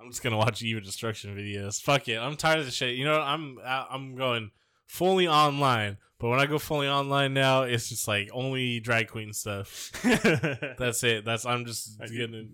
I'm 0.00 0.08
just 0.08 0.22
gonna 0.22 0.38
watch 0.38 0.62
Eva 0.62 0.80
Destruction 0.80 1.36
videos. 1.36 1.78
Fuck 1.78 2.08
it. 2.08 2.16
I'm 2.16 2.36
tired 2.36 2.60
of 2.60 2.64
the 2.64 2.72
shit. 2.72 2.96
You 2.96 3.04
know, 3.04 3.18
what? 3.18 3.20
I'm 3.20 3.58
I'm 3.62 4.16
going 4.16 4.50
fully 4.86 5.28
online. 5.28 5.98
But 6.18 6.28
when 6.28 6.40
I 6.40 6.46
go 6.46 6.58
fully 6.58 6.88
online 6.88 7.34
now, 7.34 7.62
it's 7.62 7.88
just 7.90 8.08
like 8.08 8.30
only 8.32 8.80
drag 8.80 9.08
queen 9.08 9.32
stuff. 9.34 9.90
That's 10.02 11.04
it. 11.04 11.24
That's 11.24 11.44
I'm 11.44 11.64
just 11.66 12.00
I- 12.00 12.06
getting. 12.06 12.50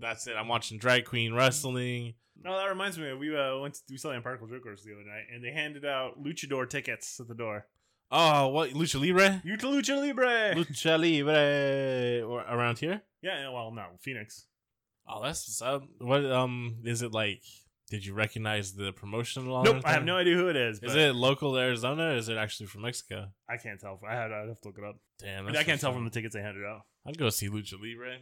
That's 0.00 0.26
it. 0.26 0.34
I'm 0.36 0.48
watching 0.48 0.78
drag 0.78 1.04
queen 1.06 1.34
wrestling. 1.34 2.14
No, 2.42 2.56
that 2.56 2.68
reminds 2.70 2.96
me. 2.98 3.12
We 3.14 3.36
uh, 3.36 3.58
went 3.58 3.74
to, 3.74 3.80
we 3.90 3.96
saw 3.98 4.10
the 4.10 4.14
Impractical 4.16 4.48
Jokers 4.48 4.82
the 4.82 4.92
other 4.92 5.04
night, 5.04 5.24
and 5.34 5.44
they 5.44 5.50
handed 5.52 5.84
out 5.84 6.22
luchador 6.22 6.68
tickets 6.68 7.18
at 7.20 7.28
the 7.28 7.34
door. 7.34 7.66
Oh, 8.10 8.48
what 8.48 8.70
lucha 8.70 8.98
libre? 9.00 9.42
You 9.44 9.56
to 9.58 9.66
lucha 9.66 9.96
libre. 9.96 10.54
Lucha 10.54 10.98
libre 10.98 12.26
or 12.26 12.40
around 12.42 12.78
here? 12.78 13.02
yeah, 13.22 13.48
well, 13.50 13.70
no, 13.72 13.84
Phoenix. 14.00 14.46
Oh, 15.08 15.22
that's 15.22 15.60
up. 15.60 15.84
What 15.98 16.24
um 16.24 16.76
is 16.84 17.02
it 17.02 17.12
like? 17.12 17.42
Did 17.90 18.06
you 18.06 18.14
recognize 18.14 18.72
the 18.72 18.92
promotion 18.92 19.48
or 19.48 19.64
Nope, 19.64 19.82
I 19.84 19.92
have 19.92 20.04
no 20.04 20.16
idea 20.16 20.36
who 20.36 20.48
it 20.48 20.56
is. 20.56 20.78
Is 20.80 20.94
it 20.94 21.14
local 21.14 21.56
Arizona 21.56 22.10
or 22.10 22.14
is 22.14 22.28
it 22.28 22.36
actually 22.36 22.66
from 22.66 22.82
Mexico? 22.82 23.26
I 23.48 23.56
can't 23.56 23.80
tell. 23.80 24.00
I 24.08 24.14
had. 24.14 24.30
I'd 24.30 24.48
have 24.48 24.60
to 24.60 24.68
look 24.68 24.78
it 24.78 24.84
up. 24.84 24.96
Damn, 25.18 25.48
I, 25.48 25.64
can't 25.64 25.80
tell 25.80 25.92
from 25.92 26.04
the 26.04 26.10
tickets 26.10 26.34
they 26.34 26.40
handed 26.40 26.64
out. 26.64 26.82
I'd 27.04 27.18
go 27.18 27.28
see 27.30 27.48
Lucha 27.48 27.72
Libre. 27.72 28.18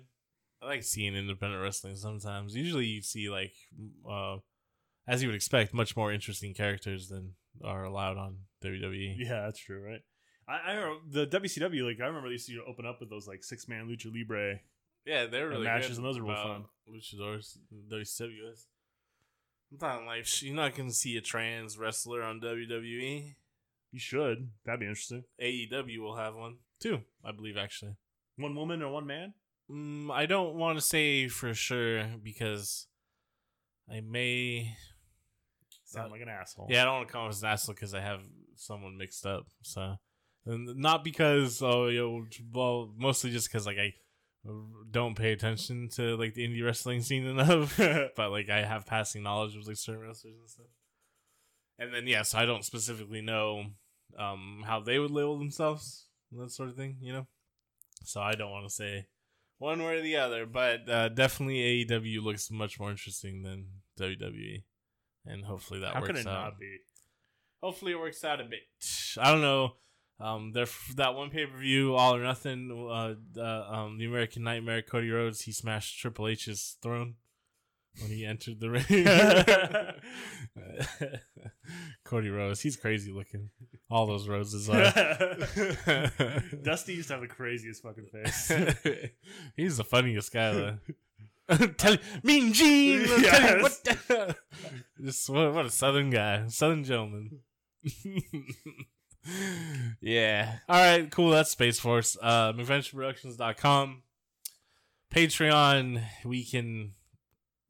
I 0.63 0.67
like 0.67 0.83
seeing 0.83 1.15
independent 1.15 1.63
wrestling 1.63 1.97
sometimes. 1.97 2.57
Usually 2.57 2.87
you 2.87 3.03
see 3.03 3.29
like 3.29 3.53
uh 4.11 4.39
as 5.07 5.23
you 5.23 5.29
would 5.29 5.35
expect, 5.35 5.73
much 5.75 5.97
more 5.97 6.13
interesting 6.13 6.55
characters 6.55 7.09
than 7.09 7.35
are 7.63 7.85
allowed 7.85 8.17
on 8.17 8.39
WWE. 8.65 9.17
Yeah, 9.19 9.43
that's 9.43 9.59
true, 9.59 9.83
right? 9.83 10.01
I, 10.49 10.73
I 10.73 10.99
the 11.11 11.27
WCW. 11.27 11.87
Like 11.87 12.01
I 12.01 12.07
remember 12.07 12.29
they 12.29 12.33
used 12.33 12.49
to 12.49 12.63
open 12.67 12.87
up 12.87 13.01
with 13.01 13.11
those 13.11 13.27
like 13.27 13.45
six 13.45 13.69
man 13.69 13.87
lucha 13.87 14.11
libre. 14.15 14.61
Yeah, 15.05 15.27
they're 15.27 15.49
really 15.49 15.65
matches, 15.65 15.99
and 15.99 16.07
those 16.07 16.17
are 16.17 16.23
real 16.23 16.35
fun. 16.37 16.65
Luchadors, 16.91 17.59
WCW 17.91 18.53
talking 19.79 20.07
like 20.07 20.43
you're 20.43 20.55
not 20.55 20.75
gonna 20.75 20.93
see 20.93 21.17
a 21.17 21.21
trans 21.21 21.77
wrestler 21.77 22.23
on 22.23 22.41
WWE. 22.41 23.35
You 23.91 23.99
should. 23.99 24.51
That'd 24.65 24.81
be 24.81 24.87
interesting. 24.87 25.25
AEW 25.43 25.99
will 25.99 26.17
have 26.17 26.35
one 26.35 26.57
too, 26.81 27.01
I 27.25 27.33
believe. 27.33 27.57
Actually, 27.57 27.97
One 28.37 28.55
woman 28.55 28.83
or 28.83 28.93
one 28.93 29.07
man? 29.07 29.35
mm, 29.71 30.11
I 30.11 30.27
don't 30.27 30.55
want 30.55 30.79
to 30.79 30.83
say 30.85 31.29
for 31.29 31.53
sure 31.55 32.05
because 32.23 32.87
I 33.91 34.01
may. 34.01 34.75
Sound 35.85 36.13
like 36.13 36.21
an 36.21 36.29
asshole. 36.29 36.67
Yeah, 36.69 36.83
I 36.83 36.85
don't 36.85 36.95
want 36.97 37.09
to 37.09 37.13
come 37.13 37.23
off 37.23 37.31
as 37.31 37.43
an 37.43 37.49
asshole 37.49 37.75
because 37.75 37.95
I 37.95 38.01
have 38.01 38.21
someone 38.57 38.99
mixed 38.99 39.25
up. 39.25 39.47
So, 39.63 39.97
and 40.45 40.77
not 40.77 41.03
because 41.03 41.63
oh, 41.63 41.87
yo, 41.87 42.27
well, 42.53 42.93
mostly 42.97 43.31
just 43.31 43.51
because 43.51 43.65
like 43.67 43.79
I 43.79 43.95
don't 44.91 45.15
pay 45.17 45.33
attention 45.33 45.89
to 45.91 46.17
like 46.17 46.35
the 46.35 46.47
indie 46.47 46.65
wrestling 46.65 47.03
scene 47.03 47.27
enough, 47.27 47.77
but 48.17 48.31
like 48.31 48.49
I 48.49 48.63
have 48.65 48.87
passing 48.87 49.23
knowledge 49.23 49.57
of 49.57 49.67
like 49.67 49.77
certain 49.77 50.03
wrestlers 50.03 50.37
and 50.39 50.49
stuff. 50.49 50.67
And 51.79 51.93
then 51.95 52.07
yes, 52.07 52.35
I 52.35 52.45
don't 52.47 52.65
specifically 52.65 53.21
know 53.21 53.67
um 54.19 54.65
how 54.67 54.81
they 54.81 54.99
would 54.99 55.11
label 55.11 55.39
themselves 55.39 56.07
that 56.33 56.51
sort 56.51 56.69
of 56.69 56.77
thing, 56.77 56.97
you 57.01 57.13
know. 57.13 57.27
So 58.05 58.21
I 58.21 58.35
don't 58.35 58.51
want 58.51 58.67
to 58.67 58.75
say 58.75 59.07
one 59.59 59.83
way 59.83 59.99
or 59.99 60.03
the 60.03 60.17
other, 60.17 60.47
but 60.47 60.89
uh, 60.89 61.09
definitely 61.09 61.85
AEW 61.87 62.23
looks 62.23 62.51
much 62.51 62.79
more 62.79 62.91
interesting 62.91 63.43
than 63.43 63.67
WWE, 63.99 64.63
and 65.27 65.45
hopefully 65.45 65.81
that 65.81 65.95
How 65.95 66.01
works 66.01 66.07
could 66.13 66.17
it 66.21 66.27
out 66.29 66.45
not 66.45 66.59
be? 66.61 66.79
hopefully 67.61 67.93
it 67.93 67.99
works 67.99 68.23
out 68.23 68.41
a 68.41 68.45
bit. 68.45 68.61
I 69.19 69.33
don't 69.33 69.41
know. 69.41 69.73
Um, 70.21 70.51
there 70.53 70.67
that 70.97 71.15
one 71.15 71.31
pay 71.31 71.47
per 71.47 71.57
view, 71.59 71.95
All 71.95 72.17
or 72.17 72.23
Nothing. 72.23 72.71
Uh, 72.73 73.15
uh, 73.41 73.67
um, 73.71 73.99
the 73.99 74.05
American 74.07 74.43
Nightmare, 74.43 74.83
Cody 74.83 75.11
Rhodes. 75.11 75.43
He 75.43 75.53
smashed 75.53 75.99
Triple 76.01 76.27
H's 76.29 76.77
throne 76.83 77.15
when 78.01 78.11
he 78.11 78.25
entered 78.27 78.59
the 78.61 78.71
ring. 78.81 78.85
Cody 82.05 82.31
Rhodes, 82.31 82.61
he's 82.61 82.77
crazy 82.77 83.13
looking. 83.13 83.51
All 83.91 84.07
those 84.07 84.29
roses 84.29 84.69
are. 84.69 84.83
Dusty 86.63 86.95
used 86.95 87.09
to 87.09 87.15
have 87.15 87.23
the 87.23 87.29
craziest 87.29 87.83
fucking 87.83 88.07
face. 88.07 88.53
he's 89.57 89.77
the 89.77 89.85
funniest 89.85 90.33
guy 90.33 90.53
though. 90.53 90.79
tell 91.79 91.93
you, 91.93 91.99
Mean 92.23 92.53
Gene. 92.53 93.01
Yes. 93.03 93.63
what 93.63 93.85
the- 93.85 94.37
Just 95.03 95.29
what, 95.31 95.55
what 95.55 95.67
a 95.67 95.71
southern 95.71 96.11
guy, 96.11 96.47
southern 96.49 96.85
gentleman. 96.85 97.41
Yeah. 100.01 100.57
All 100.69 100.81
right. 100.81 101.11
Cool. 101.11 101.31
That's 101.31 101.51
Space 101.51 101.79
Force. 101.79 102.17
Uh, 102.21 102.53
McVentureProductions.com. 102.53 104.03
Patreon. 105.15 106.03
We 106.25 106.45
can 106.45 106.93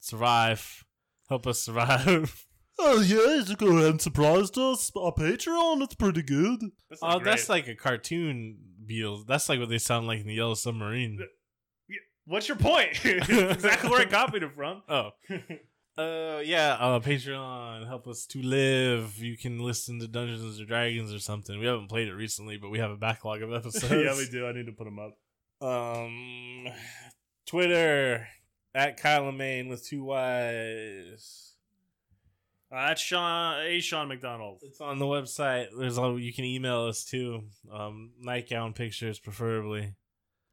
survive. 0.01 0.85
Help 1.29 1.47
us 1.47 1.61
survive. 1.63 2.45
Oh 2.81 3.01
yeah, 3.01 3.43
you 3.45 3.57
go 3.57 3.77
ahead 3.79 3.91
and 3.91 4.01
surprised 4.01 4.57
us. 4.57 4.93
Our 4.95 5.11
Patreon, 5.13 5.83
it's 5.83 5.97
pretty 5.97 6.23
good. 6.23 6.61
That's 6.89 7.03
Oh, 7.03 7.09
not 7.09 7.25
that's 7.25 7.49
like 7.49 7.67
a 7.67 7.75
cartoon 7.75 8.57
Beatles. 8.89 9.27
That's 9.27 9.49
like 9.49 9.59
what 9.59 9.69
they 9.69 9.79
sound 9.79 10.07
like 10.07 10.21
in 10.21 10.29
the 10.29 10.35
Yellow 10.35 10.55
Submarine. 10.55 11.19
What's 12.25 12.47
your 12.47 12.57
point? 12.57 12.91
exactly 13.05 13.91
where 13.91 14.03
I 14.03 14.05
copied 14.05 14.45
it 14.45 14.53
from. 14.55 14.83
Oh. 14.89 15.11
Uh 15.99 16.41
yeah, 16.45 16.75
uh 16.79 17.01
Patreon, 17.01 17.87
help 17.89 18.07
us 18.07 18.25
to 18.27 18.41
live. 18.41 19.19
You 19.19 19.37
can 19.37 19.59
listen 19.59 19.99
to 19.99 20.07
Dungeons 20.07 20.61
or 20.61 20.65
Dragons 20.65 21.13
or 21.13 21.19
something. 21.19 21.59
We 21.59 21.67
haven't 21.67 21.89
played 21.89 22.07
it 22.07 22.15
recently, 22.15 22.57
but 22.57 22.71
we 22.71 22.79
have 22.79 22.93
a 22.93 22.97
backlog 22.97 23.43
of 23.43 23.53
episodes. 23.61 23.91
yeah, 23.91 24.17
we 24.17 24.29
do. 24.31 24.47
I 24.47 24.53
need 24.53 24.67
to 24.67 24.73
put 24.73 24.85
them 24.85 25.01
up. 25.01 25.17
Um 25.61 26.69
Twitter 27.47 28.29
at 28.77 28.97
Kyle 28.97 29.33
Main 29.33 29.69
with 29.69 29.85
two 29.85 30.05
Y's. 30.05 31.55
Uh, 32.71 32.89
that's 32.89 33.01
Sean 33.03 33.61
A. 33.63 33.81
Sean 33.81 34.07
McDonald. 34.09 34.61
It's 34.63 34.81
on 34.81 34.99
the 35.01 35.07
website. 35.07 35.69
There's 35.77 35.99
all 35.99 36.17
you 36.21 36.33
can 36.33 36.45
email 36.45 36.83
us 36.87 37.03
too. 37.05 37.43
Um 37.73 38.13
nightgown 38.21 38.73
pictures 38.73 39.19
preferably. 39.19 39.95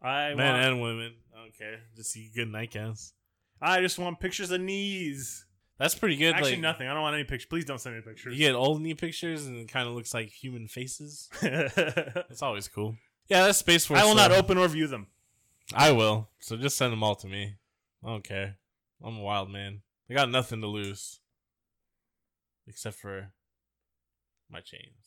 I 0.01 0.33
Men 0.33 0.53
want, 0.53 0.65
and 0.65 0.81
women. 0.81 1.13
I 1.35 1.41
don't 1.43 1.55
care. 1.55 1.81
Just 1.95 2.11
see 2.11 2.31
good 2.33 2.47
nightgowns. 2.47 3.11
I 3.62 3.82
just 3.82 3.97
want 3.97 4.20
pictures 4.20 4.51
of 4.51 4.62
knees. 4.62 5.45
That's 5.78 5.95
pretty 5.95 6.16
good. 6.16 6.36
Actually, 6.36 6.51
like, 6.51 6.62
nothing. 6.62 6.88
I 6.88 6.93
don't 6.93 7.01
want 7.01 7.16
any 7.16 7.26
pictures. 7.26 7.47
Please 7.49 7.66
don't 7.66 7.80
send 7.80 7.95
me 7.95 8.01
pictures. 8.01 8.34
You 8.34 8.39
get 8.39 8.56
old 8.56 8.82
knee 8.82 8.93
pictures 8.93 9.45
and 9.45 9.58
it 9.58 9.68
kind 9.68 9.88
of 9.88 9.93
looks 9.93 10.14
like 10.14 10.30
human 10.30 10.68
faces. 10.68 11.30
It's 11.41 12.41
always 12.41 12.68
cool. 12.68 12.95
Yeah, 13.28 13.43
that's 13.45 13.58
Space 13.58 13.86
Force. 13.86 13.99
I 13.99 14.06
will 14.06 14.16
not 14.16 14.32
open 14.32 14.58
or 14.58 14.68
view 14.68 14.88
them. 14.88 15.08
I 15.74 15.91
will. 15.91 16.30
So 16.39 16.56
just 16.58 16.78
send 16.78 16.93
them 16.93 17.03
all 17.03 17.16
to 17.16 17.28
me. 17.28 17.56
I 18.03 18.08
don't 18.10 18.24
care. 18.24 18.58
I'm 19.03 19.18
a 19.18 19.22
wild 19.22 19.49
man. 19.49 19.82
I 20.10 20.14
got 20.14 20.30
nothing 20.30 20.62
to 20.62 20.68
lose. 20.68 21.20
Except 22.68 22.95
for 22.95 23.32
my 24.49 24.60
chains. 24.62 25.05